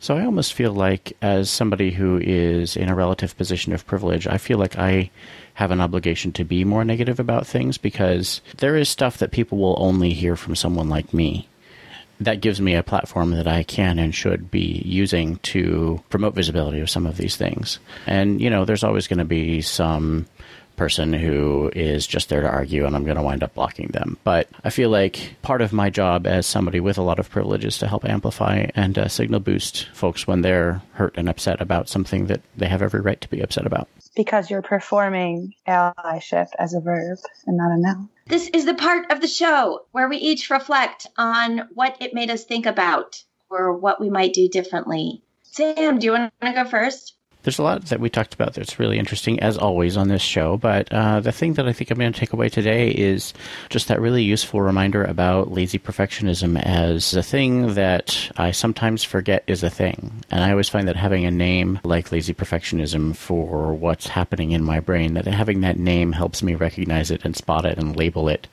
So 0.01 0.16
I 0.16 0.24
almost 0.24 0.55
feel 0.55 0.72
like, 0.72 1.12
as 1.20 1.51
somebody 1.51 1.90
who 1.90 2.18
is 2.22 2.76
in 2.76 2.88
a 2.88 2.94
relative 2.94 3.36
position 3.36 3.72
of 3.72 3.86
privilege, 3.86 4.26
I 4.26 4.38
feel 4.38 4.59
like 4.59 4.78
I 4.78 5.11
have 5.55 5.70
an 5.70 5.80
obligation 5.80 6.32
to 6.32 6.44
be 6.44 6.64
more 6.64 6.84
negative 6.84 7.20
about 7.20 7.46
things 7.46 7.76
because 7.76 8.40
there 8.57 8.76
is 8.76 8.88
stuff 8.88 9.18
that 9.18 9.30
people 9.30 9.59
will 9.59 9.76
only 9.78 10.14
hear 10.14 10.36
from 10.36 10.57
someone 10.57 10.88
like 10.88 11.12
me. 11.12 11.48
That 12.21 12.41
gives 12.41 12.61
me 12.61 12.75
a 12.75 12.83
platform 12.83 13.33
that 13.33 13.47
I 13.47 13.62
can 13.62 13.99
and 13.99 14.14
should 14.14 14.51
be 14.51 14.83
using 14.85 15.37
to 15.39 16.03
promote 16.11 16.35
visibility 16.35 16.81
of 16.81 16.91
some 16.91 17.07
of 17.07 17.16
these 17.16 17.37
things. 17.37 17.79
And, 18.07 18.41
you 18.41 18.51
know, 18.51 18.64
there's 18.64 18.85
always 18.85 19.09
going 19.09 19.18
to 19.18 19.25
be 19.25 19.62
some 19.62 20.27
person 20.81 21.12
who 21.12 21.71
is 21.77 22.07
just 22.07 22.31
there 22.31 22.41
to 22.41 22.49
argue 22.49 22.87
and 22.87 22.97
I'm 22.97 23.05
going 23.05 23.18
to 23.18 23.23
wind 23.23 23.43
up 23.43 23.53
blocking 23.53 23.89
them. 23.89 24.16
But 24.25 24.49
I 24.64 24.71
feel 24.71 24.89
like 24.89 25.37
part 25.43 25.61
of 25.61 25.75
my 25.75 25.91
job 25.91 26.27
as 26.27 26.47
somebody 26.47 26.81
with 26.81 26.97
a 26.97 27.03
lot 27.03 27.18
of 27.18 27.29
privilege 27.29 27.66
is 27.66 27.77
to 27.79 27.87
help 27.87 28.07
amplify 28.07 28.71
and 28.75 28.99
uh, 28.99 29.09
signal 29.09 29.41
boost 29.41 29.89
folks 29.93 30.27
when 30.27 30.41
they're 30.41 30.81
hurt 30.93 31.18
and 31.18 31.29
upset 31.29 31.61
about 31.61 31.91
something 31.91 32.29
that 32.29 32.41
they 32.57 32.66
have 32.66 32.81
every 32.81 33.03
right 33.03 33.21
to 33.21 33.29
be 33.29 33.43
upset 33.43 33.66
about. 33.66 33.89
Because 34.16 34.49
you're 34.49 34.62
performing 34.62 35.53
allyship 35.68 36.49
as 36.59 36.73
a 36.73 36.81
verb 36.81 37.18
and 37.47 37.59
not 37.59 37.73
a 37.73 37.77
noun. 37.79 38.09
This 38.31 38.49
is 38.55 38.64
the 38.64 38.74
part 38.74 39.11
of 39.11 39.20
the 39.20 39.26
show 39.26 39.87
where 39.91 40.09
we 40.09 40.16
each 40.16 40.51
reflect 40.51 41.09
on 41.18 41.68
what 41.74 41.97
it 41.99 42.14
made 42.14 42.31
us 42.31 42.45
think 42.45 42.64
about 42.64 43.24
or 43.49 43.76
what 43.76 44.01
we 44.01 44.09
might 44.09 44.33
do 44.33 44.49
differently. 44.49 45.24
Sam, 45.43 45.99
do 45.99 46.07
you 46.07 46.12
want 46.12 46.33
to 46.41 46.53
go 46.53 46.64
first? 46.64 47.16
There's 47.43 47.59
a 47.59 47.62
lot 47.62 47.86
that 47.86 48.01
we 48.01 48.11
talked 48.11 48.34
about 48.34 48.53
that's 48.53 48.78
really 48.78 48.99
interesting, 48.99 49.41
as 49.41 49.57
always, 49.57 49.97
on 49.97 50.09
this 50.09 50.20
show. 50.20 50.59
But 50.59 50.93
uh, 50.93 51.20
the 51.20 51.32
thing 51.32 51.55
that 51.55 51.66
I 51.66 51.72
think 51.72 51.91
I'm 51.91 51.99
going 51.99 52.12
to 52.12 52.18
take 52.18 52.34
away 52.34 52.51
today 52.51 52.91
is 52.91 53.32
just 53.70 53.88
that 53.88 54.01
really 54.01 54.22
useful 54.22 54.61
reminder 54.61 55.03
about 55.03 55.51
lazy 55.51 55.78
perfectionism 55.78 56.61
as 56.62 57.14
a 57.14 57.22
thing 57.22 57.74
that 57.74 58.30
I 58.36 58.51
sometimes 58.51 59.05
forget 59.05 59.43
is 59.47 59.62
a 59.62 59.70
thing. 59.70 60.22
And 60.30 60.45
I 60.45 60.51
always 60.51 60.68
find 60.68 60.86
that 60.88 60.97
having 60.97 61.24
a 61.24 61.30
name 61.30 61.80
like 61.82 62.12
lazy 62.12 62.34
perfectionism 62.34 63.16
for 63.16 63.72
what's 63.72 64.07
happening 64.07 64.53
in 64.53 64.62
my 64.62 64.80
brain, 64.80 65.14
that 65.14 65.26
having 65.26 65.62
that 65.62 65.78
name 65.78 66.12
helps 66.12 66.43
me 66.43 66.55
recognize 66.55 67.11
it 67.11 67.24
and 67.24 67.34
spot 67.34 67.64
it 67.64 67.78
and 67.78 67.97
label 67.97 68.28
it 68.28 68.49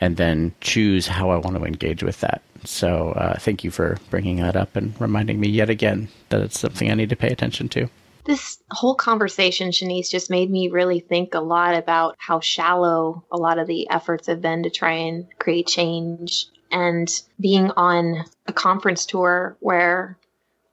and 0.00 0.16
then 0.16 0.54
choose 0.60 1.08
how 1.08 1.30
I 1.30 1.38
want 1.38 1.56
to 1.56 1.64
engage 1.64 2.02
with 2.02 2.20
that. 2.20 2.42
So, 2.64 3.10
uh, 3.12 3.38
thank 3.38 3.64
you 3.64 3.70
for 3.70 3.98
bringing 4.10 4.36
that 4.36 4.56
up 4.56 4.76
and 4.76 5.00
reminding 5.00 5.40
me 5.40 5.48
yet 5.48 5.70
again 5.70 6.08
that 6.28 6.40
it's 6.40 6.58
something 6.58 6.90
I 6.90 6.94
need 6.94 7.10
to 7.10 7.16
pay 7.16 7.28
attention 7.28 7.68
to 7.70 7.88
this 8.28 8.62
whole 8.70 8.94
conversation, 8.94 9.70
Shanice, 9.70 10.10
just 10.10 10.28
made 10.28 10.50
me 10.50 10.68
really 10.68 11.00
think 11.00 11.34
a 11.34 11.40
lot 11.40 11.74
about 11.74 12.14
how 12.18 12.40
shallow 12.40 13.24
a 13.32 13.38
lot 13.38 13.58
of 13.58 13.66
the 13.66 13.88
efforts 13.88 14.26
have 14.26 14.42
been 14.42 14.62
to 14.64 14.70
try 14.70 14.92
and 14.92 15.26
create 15.38 15.66
change. 15.66 16.46
And 16.70 17.08
being 17.40 17.70
on 17.70 18.26
a 18.46 18.52
conference 18.52 19.06
tour 19.06 19.56
where 19.60 20.18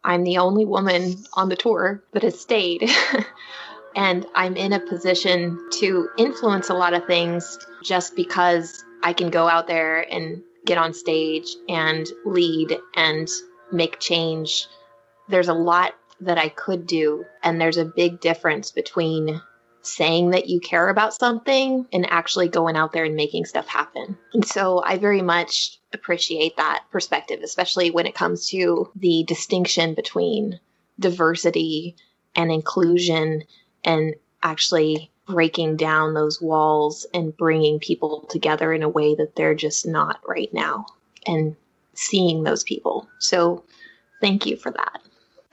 I'm 0.03 0.25
the 0.25 0.37
only 0.37 0.65
woman 0.65 1.15
on 1.33 1.47
the 1.47 1.55
tour 1.55 2.03
that 2.11 2.23
has 2.23 2.37
stayed. 2.37 2.89
and 3.95 4.25
I'm 4.35 4.57
in 4.57 4.73
a 4.73 4.79
position 4.81 5.57
to 5.79 6.09
influence 6.17 6.69
a 6.69 6.73
lot 6.73 6.93
of 6.93 7.05
things 7.05 7.57
just 7.85 8.17
because 8.17 8.83
I 9.01 9.13
can 9.13 9.29
go 9.29 9.47
out 9.47 9.67
there 9.67 10.01
and 10.13 10.43
get 10.65 10.77
on 10.77 10.93
stage 10.93 11.47
and 11.69 12.05
lead 12.25 12.77
and 12.95 13.29
make 13.71 14.01
change. 14.01 14.67
There's 15.29 15.47
a 15.47 15.53
lot 15.53 15.95
that 16.21 16.37
I 16.37 16.49
could 16.49 16.87
do. 16.87 17.25
And 17.43 17.59
there's 17.59 17.77
a 17.77 17.85
big 17.85 18.19
difference 18.19 18.71
between 18.71 19.41
saying 19.81 20.31
that 20.31 20.49
you 20.49 20.59
care 20.59 20.89
about 20.89 21.13
something 21.13 21.85
and 21.93 22.09
actually 22.09 22.49
going 22.49 22.75
out 22.75 22.91
there 22.91 23.05
and 23.05 23.15
making 23.15 23.45
stuff 23.45 23.67
happen. 23.67 24.17
And 24.33 24.43
so 24.43 24.81
I 24.83 24.97
very 24.97 25.21
much 25.21 25.79
appreciate 25.93 26.57
that 26.57 26.83
perspective, 26.91 27.41
especially 27.43 27.91
when 27.91 28.07
it 28.07 28.15
comes 28.15 28.49
to 28.49 28.89
the 28.95 29.23
distinction 29.27 29.93
between 29.93 30.59
diversity 30.99 31.95
and 32.35 32.51
inclusion 32.51 33.43
and 33.83 34.15
actually 34.41 35.11
breaking 35.27 35.75
down 35.75 36.13
those 36.13 36.41
walls 36.41 37.05
and 37.13 37.35
bringing 37.35 37.79
people 37.79 38.25
together 38.29 38.73
in 38.73 38.83
a 38.83 38.89
way 38.89 39.15
that 39.15 39.35
they're 39.35 39.55
just 39.55 39.85
not 39.85 40.19
right 40.27 40.53
now 40.53 40.85
and 41.25 41.55
seeing 41.93 42.43
those 42.43 42.63
people. 42.63 43.07
So 43.19 43.63
thank 44.21 44.45
you 44.45 44.55
for 44.55 44.71
that. 44.71 45.01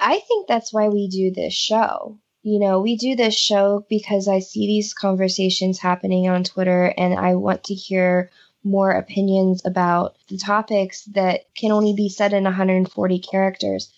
I 0.04 0.18
think 0.18 0.48
that's 0.48 0.72
why 0.72 0.88
we 0.88 1.06
do 1.06 1.30
this 1.30 1.54
show. 1.54 2.18
You 2.42 2.58
know, 2.58 2.80
we 2.80 2.96
do 2.96 3.14
this 3.14 3.38
show 3.38 3.86
because 3.88 4.26
I 4.26 4.40
see 4.40 4.66
these 4.66 4.94
conversations 4.94 5.78
happening 5.78 6.28
on 6.28 6.42
Twitter 6.42 6.92
and 6.98 7.14
I 7.14 7.36
want 7.36 7.62
to 7.64 7.74
hear 7.74 8.32
more 8.64 8.90
opinions 8.90 9.62
about 9.64 10.16
the 10.28 10.38
topics 10.38 11.04
that 11.14 11.42
can 11.54 11.70
only 11.70 11.94
be 11.94 12.08
said 12.08 12.32
in 12.32 12.42
140 12.42 13.18
characters. 13.20 13.92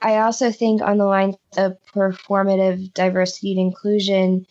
I 0.00 0.18
also 0.18 0.50
think 0.50 0.82
on 0.82 0.98
the 0.98 1.06
lines 1.06 1.36
of 1.56 1.78
performative 1.94 2.92
diversity 2.92 3.52
and 3.52 3.60
inclusion, 3.60 4.46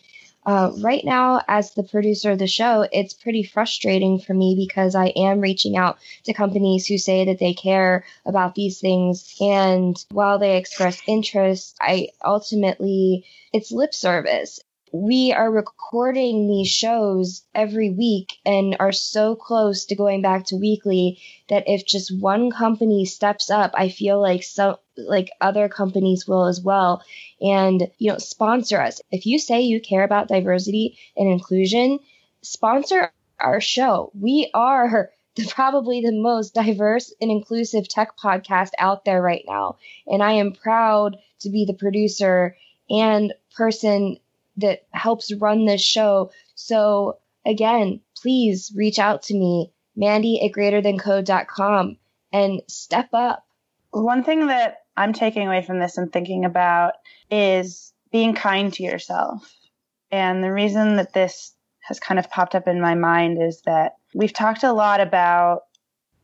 uh, 0.46 0.72
right 0.80 1.04
now, 1.04 1.40
as 1.48 1.72
the 1.72 1.82
producer 1.82 2.32
of 2.32 2.38
the 2.38 2.46
show, 2.46 2.86
it's 2.92 3.14
pretty 3.14 3.42
frustrating 3.42 4.18
for 4.18 4.34
me 4.34 4.54
because 4.56 4.94
I 4.94 5.06
am 5.16 5.40
reaching 5.40 5.76
out 5.76 5.98
to 6.24 6.34
companies 6.34 6.86
who 6.86 6.98
say 6.98 7.24
that 7.26 7.38
they 7.38 7.54
care 7.54 8.04
about 8.26 8.54
these 8.54 8.78
things. 8.78 9.36
And 9.40 9.96
while 10.10 10.38
they 10.38 10.56
express 10.56 11.00
interest, 11.06 11.76
I 11.80 12.08
ultimately, 12.22 13.24
it's 13.52 13.72
lip 13.72 13.94
service 13.94 14.60
we 14.94 15.32
are 15.32 15.50
recording 15.50 16.46
these 16.46 16.68
shows 16.68 17.42
every 17.52 17.90
week 17.90 18.34
and 18.46 18.76
are 18.78 18.92
so 18.92 19.34
close 19.34 19.86
to 19.86 19.96
going 19.96 20.22
back 20.22 20.44
to 20.44 20.56
weekly 20.56 21.18
that 21.48 21.64
if 21.66 21.84
just 21.84 22.16
one 22.16 22.48
company 22.52 23.04
steps 23.04 23.50
up, 23.50 23.72
I 23.74 23.88
feel 23.88 24.20
like 24.20 24.44
some 24.44 24.76
like 24.96 25.32
other 25.40 25.68
companies 25.68 26.28
will 26.28 26.44
as 26.44 26.60
well 26.60 27.02
and 27.40 27.90
you 27.98 28.12
know 28.12 28.18
sponsor 28.18 28.80
us. 28.80 29.00
If 29.10 29.26
you 29.26 29.40
say 29.40 29.62
you 29.62 29.80
care 29.80 30.04
about 30.04 30.28
diversity 30.28 30.96
and 31.16 31.28
inclusion, 31.28 31.98
sponsor 32.42 33.10
our 33.40 33.60
show. 33.60 34.12
We 34.14 34.48
are 34.54 35.10
the, 35.34 35.46
probably 35.46 36.02
the 36.02 36.12
most 36.12 36.54
diverse 36.54 37.12
and 37.20 37.32
inclusive 37.32 37.88
tech 37.88 38.16
podcast 38.16 38.70
out 38.78 39.04
there 39.04 39.20
right 39.20 39.42
now. 39.48 39.78
And 40.06 40.22
I 40.22 40.34
am 40.34 40.52
proud 40.52 41.16
to 41.40 41.50
be 41.50 41.64
the 41.64 41.74
producer 41.74 42.56
and 42.88 43.32
person 43.56 44.18
that 44.56 44.86
helps 44.90 45.32
run 45.34 45.64
this 45.64 45.82
show. 45.82 46.30
So 46.54 47.18
again, 47.44 48.00
please 48.20 48.72
reach 48.74 48.98
out 48.98 49.22
to 49.24 49.34
me, 49.34 49.72
Mandy 49.96 50.44
at 50.44 50.56
greaterthancode.com 50.56 51.98
and 52.32 52.62
step 52.68 53.08
up. 53.12 53.44
One 53.90 54.24
thing 54.24 54.48
that 54.48 54.78
I'm 54.96 55.12
taking 55.12 55.46
away 55.46 55.62
from 55.62 55.78
this 55.78 55.98
and 55.98 56.12
thinking 56.12 56.44
about 56.44 56.94
is 57.30 57.92
being 58.12 58.34
kind 58.34 58.72
to 58.74 58.82
yourself. 58.82 59.52
And 60.10 60.42
the 60.42 60.52
reason 60.52 60.96
that 60.96 61.12
this 61.12 61.52
has 61.80 62.00
kind 62.00 62.18
of 62.18 62.30
popped 62.30 62.54
up 62.54 62.66
in 62.66 62.80
my 62.80 62.94
mind 62.94 63.42
is 63.42 63.62
that 63.66 63.96
we've 64.14 64.32
talked 64.32 64.62
a 64.62 64.72
lot 64.72 65.00
about 65.00 65.62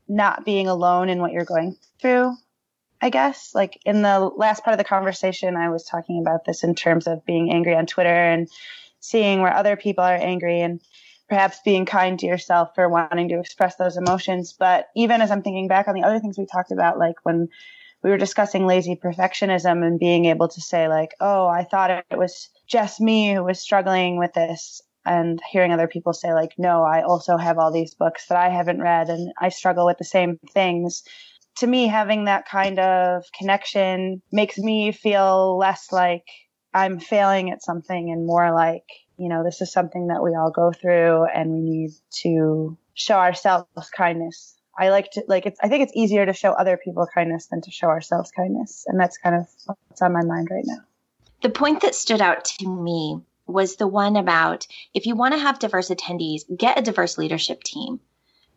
not 0.08 0.44
being 0.44 0.68
alone 0.68 1.08
in 1.08 1.20
what 1.20 1.32
you're 1.32 1.44
going 1.44 1.76
through 2.00 2.34
I 3.00 3.10
guess. 3.10 3.54
Like 3.54 3.80
in 3.84 4.02
the 4.02 4.18
last 4.36 4.62
part 4.62 4.74
of 4.74 4.78
the 4.78 4.84
conversation, 4.84 5.56
I 5.56 5.70
was 5.70 5.84
talking 5.84 6.20
about 6.20 6.44
this 6.44 6.62
in 6.62 6.74
terms 6.74 7.06
of 7.06 7.24
being 7.24 7.50
angry 7.50 7.74
on 7.74 7.86
Twitter 7.86 8.08
and 8.08 8.48
seeing 9.00 9.40
where 9.40 9.54
other 9.54 9.76
people 9.76 10.04
are 10.04 10.14
angry 10.14 10.60
and 10.60 10.80
perhaps 11.28 11.60
being 11.64 11.86
kind 11.86 12.18
to 12.18 12.26
yourself 12.26 12.74
for 12.74 12.88
wanting 12.88 13.28
to 13.28 13.38
express 13.38 13.76
those 13.76 13.96
emotions. 13.96 14.54
But 14.58 14.88
even 14.96 15.22
as 15.22 15.30
I'm 15.30 15.42
thinking 15.42 15.68
back 15.68 15.88
on 15.88 15.94
the 15.94 16.02
other 16.02 16.18
things 16.18 16.38
we 16.38 16.44
talked 16.44 16.72
about, 16.72 16.98
like 16.98 17.16
when 17.22 17.48
we 18.02 18.10
were 18.10 18.18
discussing 18.18 18.66
lazy 18.66 18.96
perfectionism 18.96 19.86
and 19.86 19.98
being 19.98 20.24
able 20.26 20.48
to 20.48 20.60
say, 20.60 20.88
like, 20.88 21.14
oh, 21.20 21.46
I 21.46 21.64
thought 21.64 21.90
it 21.90 22.18
was 22.18 22.48
just 22.66 23.00
me 23.00 23.32
who 23.32 23.44
was 23.44 23.60
struggling 23.60 24.18
with 24.18 24.32
this. 24.34 24.82
And 25.06 25.40
hearing 25.50 25.72
other 25.72 25.88
people 25.88 26.12
say, 26.12 26.34
like, 26.34 26.52
no, 26.58 26.82
I 26.82 27.02
also 27.02 27.38
have 27.38 27.58
all 27.58 27.72
these 27.72 27.94
books 27.94 28.26
that 28.26 28.36
I 28.36 28.50
haven't 28.50 28.82
read 28.82 29.08
and 29.08 29.32
I 29.38 29.48
struggle 29.48 29.86
with 29.86 29.96
the 29.96 30.04
same 30.04 30.38
things 30.52 31.04
to 31.60 31.66
me, 31.66 31.86
having 31.86 32.24
that 32.24 32.48
kind 32.48 32.78
of 32.78 33.24
connection 33.36 34.22
makes 34.32 34.58
me 34.58 34.92
feel 34.92 35.56
less 35.56 35.92
like 35.92 36.24
I'm 36.74 36.98
failing 36.98 37.50
at 37.50 37.62
something 37.62 38.10
and 38.10 38.26
more 38.26 38.54
like, 38.54 38.84
you 39.16 39.28
know, 39.28 39.44
this 39.44 39.60
is 39.60 39.72
something 39.72 40.08
that 40.08 40.22
we 40.22 40.34
all 40.34 40.50
go 40.50 40.72
through 40.72 41.24
and 41.24 41.52
we 41.52 41.60
need 41.60 41.90
to 42.22 42.76
show 42.94 43.16
ourselves 43.16 43.90
kindness. 43.96 44.56
I 44.78 44.88
like 44.88 45.10
to, 45.12 45.24
like, 45.28 45.46
it's, 45.46 45.58
I 45.62 45.68
think 45.68 45.82
it's 45.82 45.92
easier 45.94 46.24
to 46.24 46.32
show 46.32 46.52
other 46.52 46.78
people 46.82 47.06
kindness 47.12 47.46
than 47.46 47.60
to 47.62 47.70
show 47.70 47.88
ourselves 47.88 48.30
kindness. 48.30 48.84
And 48.86 48.98
that's 48.98 49.18
kind 49.18 49.36
of 49.36 49.46
what's 49.66 50.00
on 50.00 50.12
my 50.12 50.24
mind 50.24 50.48
right 50.50 50.64
now. 50.64 50.78
The 51.42 51.50
point 51.50 51.82
that 51.82 51.94
stood 51.94 52.20
out 52.22 52.44
to 52.46 52.68
me 52.68 53.20
was 53.46 53.76
the 53.76 53.88
one 53.88 54.16
about 54.16 54.66
if 54.94 55.06
you 55.06 55.16
want 55.16 55.34
to 55.34 55.40
have 55.40 55.58
diverse 55.58 55.90
attendees, 55.90 56.42
get 56.56 56.78
a 56.78 56.82
diverse 56.82 57.18
leadership 57.18 57.62
team. 57.62 58.00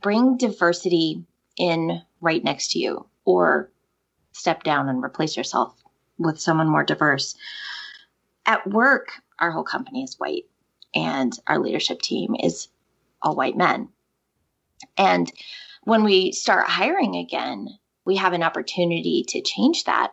Bring 0.02 0.38
diversity 0.38 1.26
in 1.58 2.02
right 2.24 2.44
next 2.44 2.72
to 2.72 2.80
you. 2.80 3.06
or 3.26 3.72
step 4.34 4.64
down 4.64 4.90
and 4.90 5.04
replace 5.04 5.38
yourself 5.38 5.82
with 6.18 6.40
someone 6.40 6.68
more 6.68 6.84
diverse. 6.84 7.36
At 8.46 8.68
work, 8.68 9.10
our 9.40 9.52
whole 9.52 9.64
company 9.64 10.04
is 10.04 10.20
white 10.20 10.46
and 10.94 11.32
our 11.48 11.60
leadership 11.60 12.02
team 12.02 12.36
is 12.42 12.68
all 13.22 13.36
white 13.36 13.56
men. 13.56 13.90
And 14.98 15.32
when 15.84 16.04
we 16.04 16.32
start 16.32 16.68
hiring 16.68 17.16
again, 17.16 17.70
we 18.06 18.18
have 18.18 18.34
an 18.34 18.44
opportunity 18.44 19.24
to 19.30 19.42
change 19.42 19.86
that. 19.86 20.12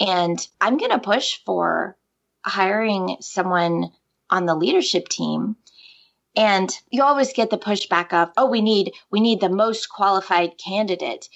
And 0.00 0.38
I'm 0.60 0.78
going 0.78 0.92
to 0.92 0.98
push 0.98 1.40
for 1.44 1.96
hiring 2.44 3.16
someone 3.20 3.90
on 4.30 4.46
the 4.46 4.54
leadership 4.54 5.08
team 5.08 5.56
and 6.36 6.70
you 6.90 7.02
always 7.02 7.32
get 7.32 7.50
the 7.50 7.58
pushback 7.58 8.12
of 8.12 8.30
oh 8.36 8.46
we 8.46 8.60
need 8.60 8.92
we 9.10 9.20
need 9.20 9.40
the 9.40 9.48
most 9.48 9.88
qualified 9.88 10.52
candidate 10.58 11.28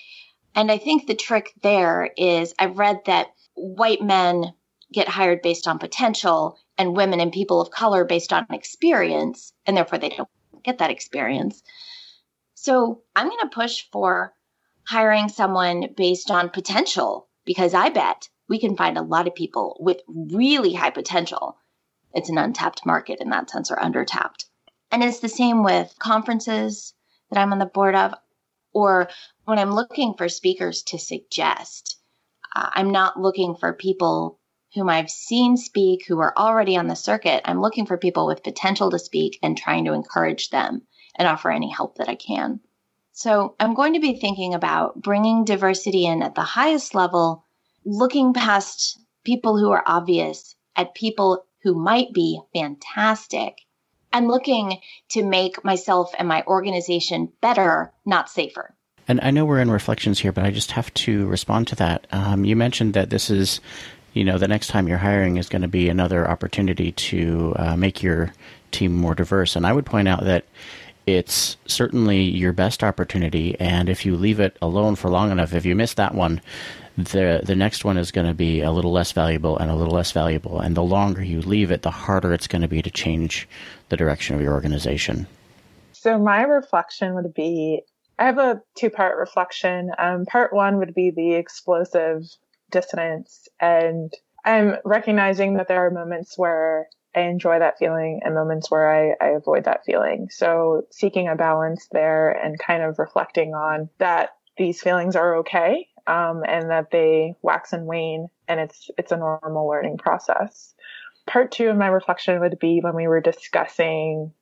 and 0.54 0.70
i 0.70 0.78
think 0.78 1.06
the 1.06 1.14
trick 1.14 1.52
there 1.62 2.10
is 2.16 2.54
i've 2.58 2.78
read 2.78 3.00
that 3.06 3.28
white 3.54 4.02
men 4.02 4.52
get 4.92 5.08
hired 5.08 5.42
based 5.42 5.66
on 5.66 5.78
potential 5.78 6.58
and 6.78 6.96
women 6.96 7.20
and 7.20 7.32
people 7.32 7.60
of 7.60 7.70
color 7.70 8.04
based 8.04 8.32
on 8.32 8.46
experience 8.50 9.52
and 9.66 9.76
therefore 9.76 9.98
they 9.98 10.08
don't 10.08 10.28
get 10.62 10.78
that 10.78 10.90
experience 10.90 11.62
so 12.54 13.02
i'm 13.14 13.28
going 13.28 13.40
to 13.40 13.48
push 13.48 13.84
for 13.92 14.32
hiring 14.84 15.28
someone 15.28 15.88
based 15.96 16.30
on 16.30 16.48
potential 16.48 17.28
because 17.44 17.74
i 17.74 17.88
bet 17.88 18.28
we 18.48 18.58
can 18.58 18.76
find 18.76 18.96
a 18.96 19.02
lot 19.02 19.26
of 19.26 19.34
people 19.34 19.76
with 19.80 20.00
really 20.08 20.72
high 20.72 20.90
potential. 20.90 21.56
It's 22.14 22.30
an 22.30 22.38
untapped 22.38 22.86
market 22.86 23.20
in 23.20 23.30
that 23.30 23.50
sense 23.50 23.70
or 23.70 23.76
undertapped. 23.76 24.44
And 24.96 25.04
it's 25.04 25.20
the 25.20 25.28
same 25.28 25.62
with 25.62 25.94
conferences 25.98 26.94
that 27.28 27.38
I'm 27.38 27.52
on 27.52 27.58
the 27.58 27.66
board 27.66 27.94
of 27.94 28.14
or 28.72 29.10
when 29.44 29.58
I'm 29.58 29.74
looking 29.74 30.14
for 30.14 30.26
speakers 30.30 30.82
to 30.84 30.98
suggest. 30.98 31.98
Uh, 32.54 32.70
I'm 32.72 32.92
not 32.92 33.20
looking 33.20 33.56
for 33.56 33.74
people 33.74 34.40
whom 34.72 34.88
I've 34.88 35.10
seen 35.10 35.58
speak 35.58 36.06
who 36.06 36.18
are 36.20 36.32
already 36.38 36.78
on 36.78 36.86
the 36.86 36.96
circuit. 36.96 37.42
I'm 37.44 37.60
looking 37.60 37.84
for 37.84 37.98
people 37.98 38.26
with 38.26 38.42
potential 38.42 38.90
to 38.90 38.98
speak 38.98 39.38
and 39.42 39.54
trying 39.54 39.84
to 39.84 39.92
encourage 39.92 40.48
them 40.48 40.80
and 41.14 41.28
offer 41.28 41.50
any 41.50 41.68
help 41.68 41.98
that 41.98 42.08
I 42.08 42.14
can. 42.14 42.60
So 43.12 43.54
I'm 43.60 43.74
going 43.74 43.92
to 43.92 44.00
be 44.00 44.18
thinking 44.18 44.54
about 44.54 45.02
bringing 45.02 45.44
diversity 45.44 46.06
in 46.06 46.22
at 46.22 46.34
the 46.34 46.40
highest 46.40 46.94
level 46.94 47.44
looking 47.84 48.32
past 48.32 48.98
people 49.24 49.58
who 49.58 49.72
are 49.72 49.84
obvious 49.84 50.54
at 50.74 50.94
people 50.94 51.44
who 51.64 51.74
might 51.74 52.14
be 52.14 52.40
fantastic 52.54 53.58
and 54.16 54.28
looking 54.28 54.80
to 55.10 55.22
make 55.22 55.62
myself 55.62 56.14
and 56.18 56.26
my 56.26 56.42
organization 56.46 57.30
better, 57.42 57.92
not 58.06 58.30
safer. 58.30 58.74
And 59.06 59.20
I 59.22 59.30
know 59.30 59.44
we're 59.44 59.60
in 59.60 59.70
reflections 59.70 60.18
here, 60.18 60.32
but 60.32 60.44
I 60.44 60.50
just 60.50 60.70
have 60.70 60.92
to 60.94 61.26
respond 61.26 61.68
to 61.68 61.76
that. 61.76 62.06
Um, 62.12 62.46
you 62.46 62.56
mentioned 62.56 62.94
that 62.94 63.10
this 63.10 63.28
is, 63.28 63.60
you 64.14 64.24
know, 64.24 64.38
the 64.38 64.48
next 64.48 64.68
time 64.68 64.88
you're 64.88 64.96
hiring 64.96 65.36
is 65.36 65.50
going 65.50 65.62
to 65.62 65.68
be 65.68 65.90
another 65.90 66.28
opportunity 66.28 66.92
to 66.92 67.52
uh, 67.56 67.76
make 67.76 68.02
your 68.02 68.32
team 68.72 68.94
more 68.94 69.14
diverse. 69.14 69.54
And 69.54 69.66
I 69.66 69.74
would 69.74 69.84
point 69.84 70.08
out 70.08 70.24
that 70.24 70.46
it's 71.04 71.58
certainly 71.66 72.22
your 72.22 72.54
best 72.54 72.82
opportunity. 72.82 73.54
And 73.60 73.90
if 73.90 74.06
you 74.06 74.16
leave 74.16 74.40
it 74.40 74.56
alone 74.62 74.96
for 74.96 75.10
long 75.10 75.30
enough, 75.30 75.52
if 75.52 75.66
you 75.66 75.76
miss 75.76 75.92
that 75.94 76.14
one, 76.14 76.40
the 76.96 77.42
the 77.44 77.54
next 77.54 77.84
one 77.84 77.98
is 77.98 78.10
going 78.10 78.26
to 78.26 78.34
be 78.34 78.62
a 78.62 78.72
little 78.72 78.90
less 78.90 79.12
valuable 79.12 79.58
and 79.58 79.70
a 79.70 79.74
little 79.74 79.94
less 79.94 80.12
valuable. 80.12 80.60
And 80.60 80.74
the 80.74 80.82
longer 80.82 81.22
you 81.22 81.42
leave 81.42 81.70
it, 81.70 81.82
the 81.82 81.90
harder 81.90 82.32
it's 82.32 82.48
going 82.48 82.62
to 82.62 82.68
be 82.68 82.82
to 82.82 82.90
change 82.90 83.46
the 83.88 83.96
direction 83.96 84.36
of 84.36 84.42
your 84.42 84.52
organization. 84.52 85.26
So 85.92 86.18
my 86.18 86.42
reflection 86.42 87.14
would 87.14 87.34
be 87.34 87.82
I 88.18 88.24
have 88.24 88.38
a 88.38 88.62
two 88.76 88.90
part 88.90 89.18
reflection. 89.18 89.90
Um, 89.98 90.24
part 90.24 90.52
one 90.52 90.78
would 90.78 90.94
be 90.94 91.10
the 91.10 91.34
explosive 91.34 92.22
dissonance, 92.70 93.48
and 93.60 94.12
I'm 94.44 94.76
recognizing 94.84 95.54
that 95.54 95.68
there 95.68 95.84
are 95.84 95.90
moments 95.90 96.38
where 96.38 96.88
I 97.14 97.22
enjoy 97.22 97.58
that 97.58 97.78
feeling 97.78 98.20
and 98.24 98.34
moments 98.34 98.70
where 98.70 98.88
I, 98.88 99.24
I 99.24 99.30
avoid 99.30 99.64
that 99.64 99.84
feeling. 99.84 100.28
So 100.30 100.82
seeking 100.90 101.28
a 101.28 101.34
balance 101.34 101.88
there 101.90 102.30
and 102.30 102.58
kind 102.58 102.82
of 102.82 102.98
reflecting 102.98 103.54
on 103.54 103.88
that 103.98 104.30
these 104.56 104.80
feelings 104.80 105.16
are 105.16 105.36
okay 105.38 105.88
um, 106.06 106.42
and 106.46 106.70
that 106.70 106.90
they 106.90 107.34
wax 107.42 107.72
and 107.72 107.86
wane, 107.86 108.28
and 108.48 108.60
it's 108.60 108.90
it's 108.96 109.12
a 109.12 109.16
normal 109.16 109.68
learning 109.68 109.98
process. 109.98 110.74
Part 111.26 111.52
two 111.52 111.68
of 111.68 111.76
my 111.76 111.88
reflection 111.88 112.40
would 112.40 112.58
be 112.58 112.80
when 112.80 112.94
we 112.94 113.08
were 113.08 113.20
discussing 113.20 114.32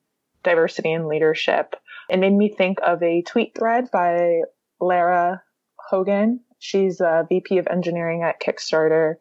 diversity 0.43 0.93
and 0.93 1.09
leadership. 1.09 1.74
It 2.09 2.18
made 2.18 2.35
me 2.35 2.49
think 2.51 2.78
of 2.82 3.03
a 3.03 3.22
tweet 3.22 3.55
thread 3.57 3.91
by 3.91 4.43
Lara 4.80 5.43
Hogan. 5.78 6.41
She's 6.59 7.01
uh, 7.01 7.22
a 7.22 7.26
VP 7.26 7.59
of 7.59 7.66
engineering 7.68 8.22
at 8.22 8.41
Kickstarter. 8.41 9.16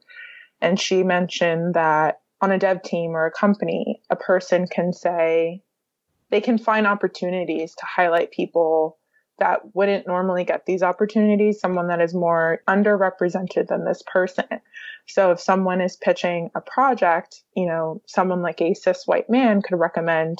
And 0.62 0.80
she 0.80 1.04
mentioned 1.04 1.74
that 1.74 2.22
on 2.42 2.52
a 2.52 2.60
dev 2.60 2.84
team 2.84 3.12
or 3.12 3.26
a 3.26 3.32
company, 3.32 4.02
a 4.10 4.16
person 4.16 4.68
can 4.68 4.92
say 4.92 5.64
they 6.30 6.42
can 6.42 6.58
find 6.58 6.86
opportunities 6.86 7.76
to 7.76 7.86
highlight 7.86 8.32
people 8.32 8.98
that 9.44 9.76
wouldn't 9.76 10.08
normally 10.08 10.46
get 10.46 10.66
these 10.66 10.82
opportunities, 10.82 11.60
someone 11.60 11.88
that 11.88 12.00
is 12.00 12.14
more 12.14 12.62
underrepresented 12.66 13.68
than 13.68 13.84
this 13.84 14.02
person. 14.08 14.46
So 15.06 15.32
if 15.32 15.42
someone 15.42 15.82
is 15.82 15.98
pitching 15.98 16.50
a 16.56 16.62
project, 16.62 17.42
you 17.58 17.66
know, 17.66 18.02
someone 18.08 18.42
like 18.42 18.62
a 18.62 18.74
cis 18.74 19.06
white 19.06 19.30
man 19.30 19.62
could 19.62 19.78
recommend 19.78 20.40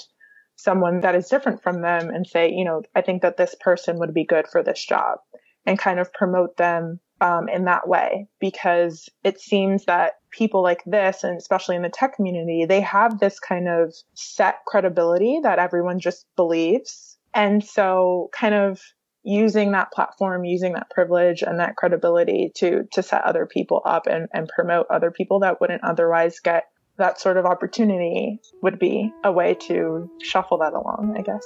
someone 0.56 1.02
that 1.02 1.16
is 1.16 1.28
different 1.28 1.62
from 1.62 1.82
them 1.82 2.10
and 2.10 2.26
say, 2.26 2.50
you 2.50 2.64
know, 2.64 2.82
I 2.96 3.02
think 3.02 3.24
that 3.24 3.36
this 3.36 3.56
person 3.60 4.00
would 4.00 4.14
be 4.14 4.24
good 4.24 4.48
for 4.48 4.64
this 4.64 4.82
job 4.82 5.20
and 5.66 5.78
kind 5.78 6.00
of 6.00 6.14
promote 6.14 6.56
them 6.56 7.02
um, 7.20 7.50
in 7.50 7.66
that 7.66 7.90
way 7.90 8.28
because 8.40 9.10
it 9.26 9.42
seems 9.42 9.84
that 9.84 10.14
people 10.32 10.64
like 10.64 10.84
this 10.86 11.26
and 11.26 11.38
especially 11.38 11.76
in 11.76 11.82
the 11.82 11.90
tech 11.90 12.16
community 12.16 12.66
they 12.66 12.82
have 12.82 13.20
this 13.20 13.40
kind 13.40 13.68
of 13.68 13.94
set 14.14 14.60
credibility 14.66 15.40
that 15.44 15.60
everyone 15.60 16.00
just 16.00 16.26
believes 16.38 17.13
and 17.34 17.64
so 17.64 18.30
kind 18.34 18.56
of 18.56 18.82
using 19.24 19.72
that 19.72 19.92
platform, 19.92 20.44
using 20.44 20.74
that 20.74 20.90
privilege 20.90 21.42
and 21.42 21.60
that 21.60 21.76
credibility 21.76 22.52
to 22.56 22.84
to 22.92 23.02
set 23.02 23.24
other 23.24 23.46
people 23.46 23.82
up 23.86 24.08
and, 24.08 24.28
and 24.34 24.50
promote 24.50 24.88
other 24.90 25.12
people 25.12 25.40
that 25.40 25.62
wouldn't 25.62 25.84
otherwise 25.84 26.40
get 26.40 26.66
that 26.98 27.20
sort 27.20 27.38
of 27.38 27.46
opportunity 27.46 28.40
would 28.62 28.78
be 28.78 29.12
a 29.24 29.32
way 29.32 29.56
to 29.56 30.10
shuffle 30.22 30.60
that 30.60 30.74
along, 30.74 31.16
I 31.18 31.22
guess. 31.22 31.46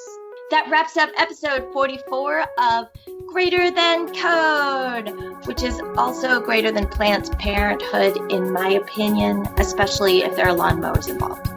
That 0.50 0.68
wraps 0.70 0.96
up 0.96 1.10
episode 1.18 1.72
44 1.74 2.46
of 2.58 2.86
Greater 3.28 3.70
Than 3.70 4.14
Code, 4.14 5.46
which 5.46 5.62
is 5.62 5.82
also 5.98 6.40
greater 6.40 6.72
than 6.72 6.88
Plants 6.88 7.30
Parenthood, 7.38 8.32
in 8.32 8.52
my 8.52 8.70
opinion, 8.70 9.46
especially 9.58 10.24
if 10.24 10.36
there 10.36 10.48
are 10.48 10.56
lawnmowers 10.56 11.10
involved. 11.10 11.57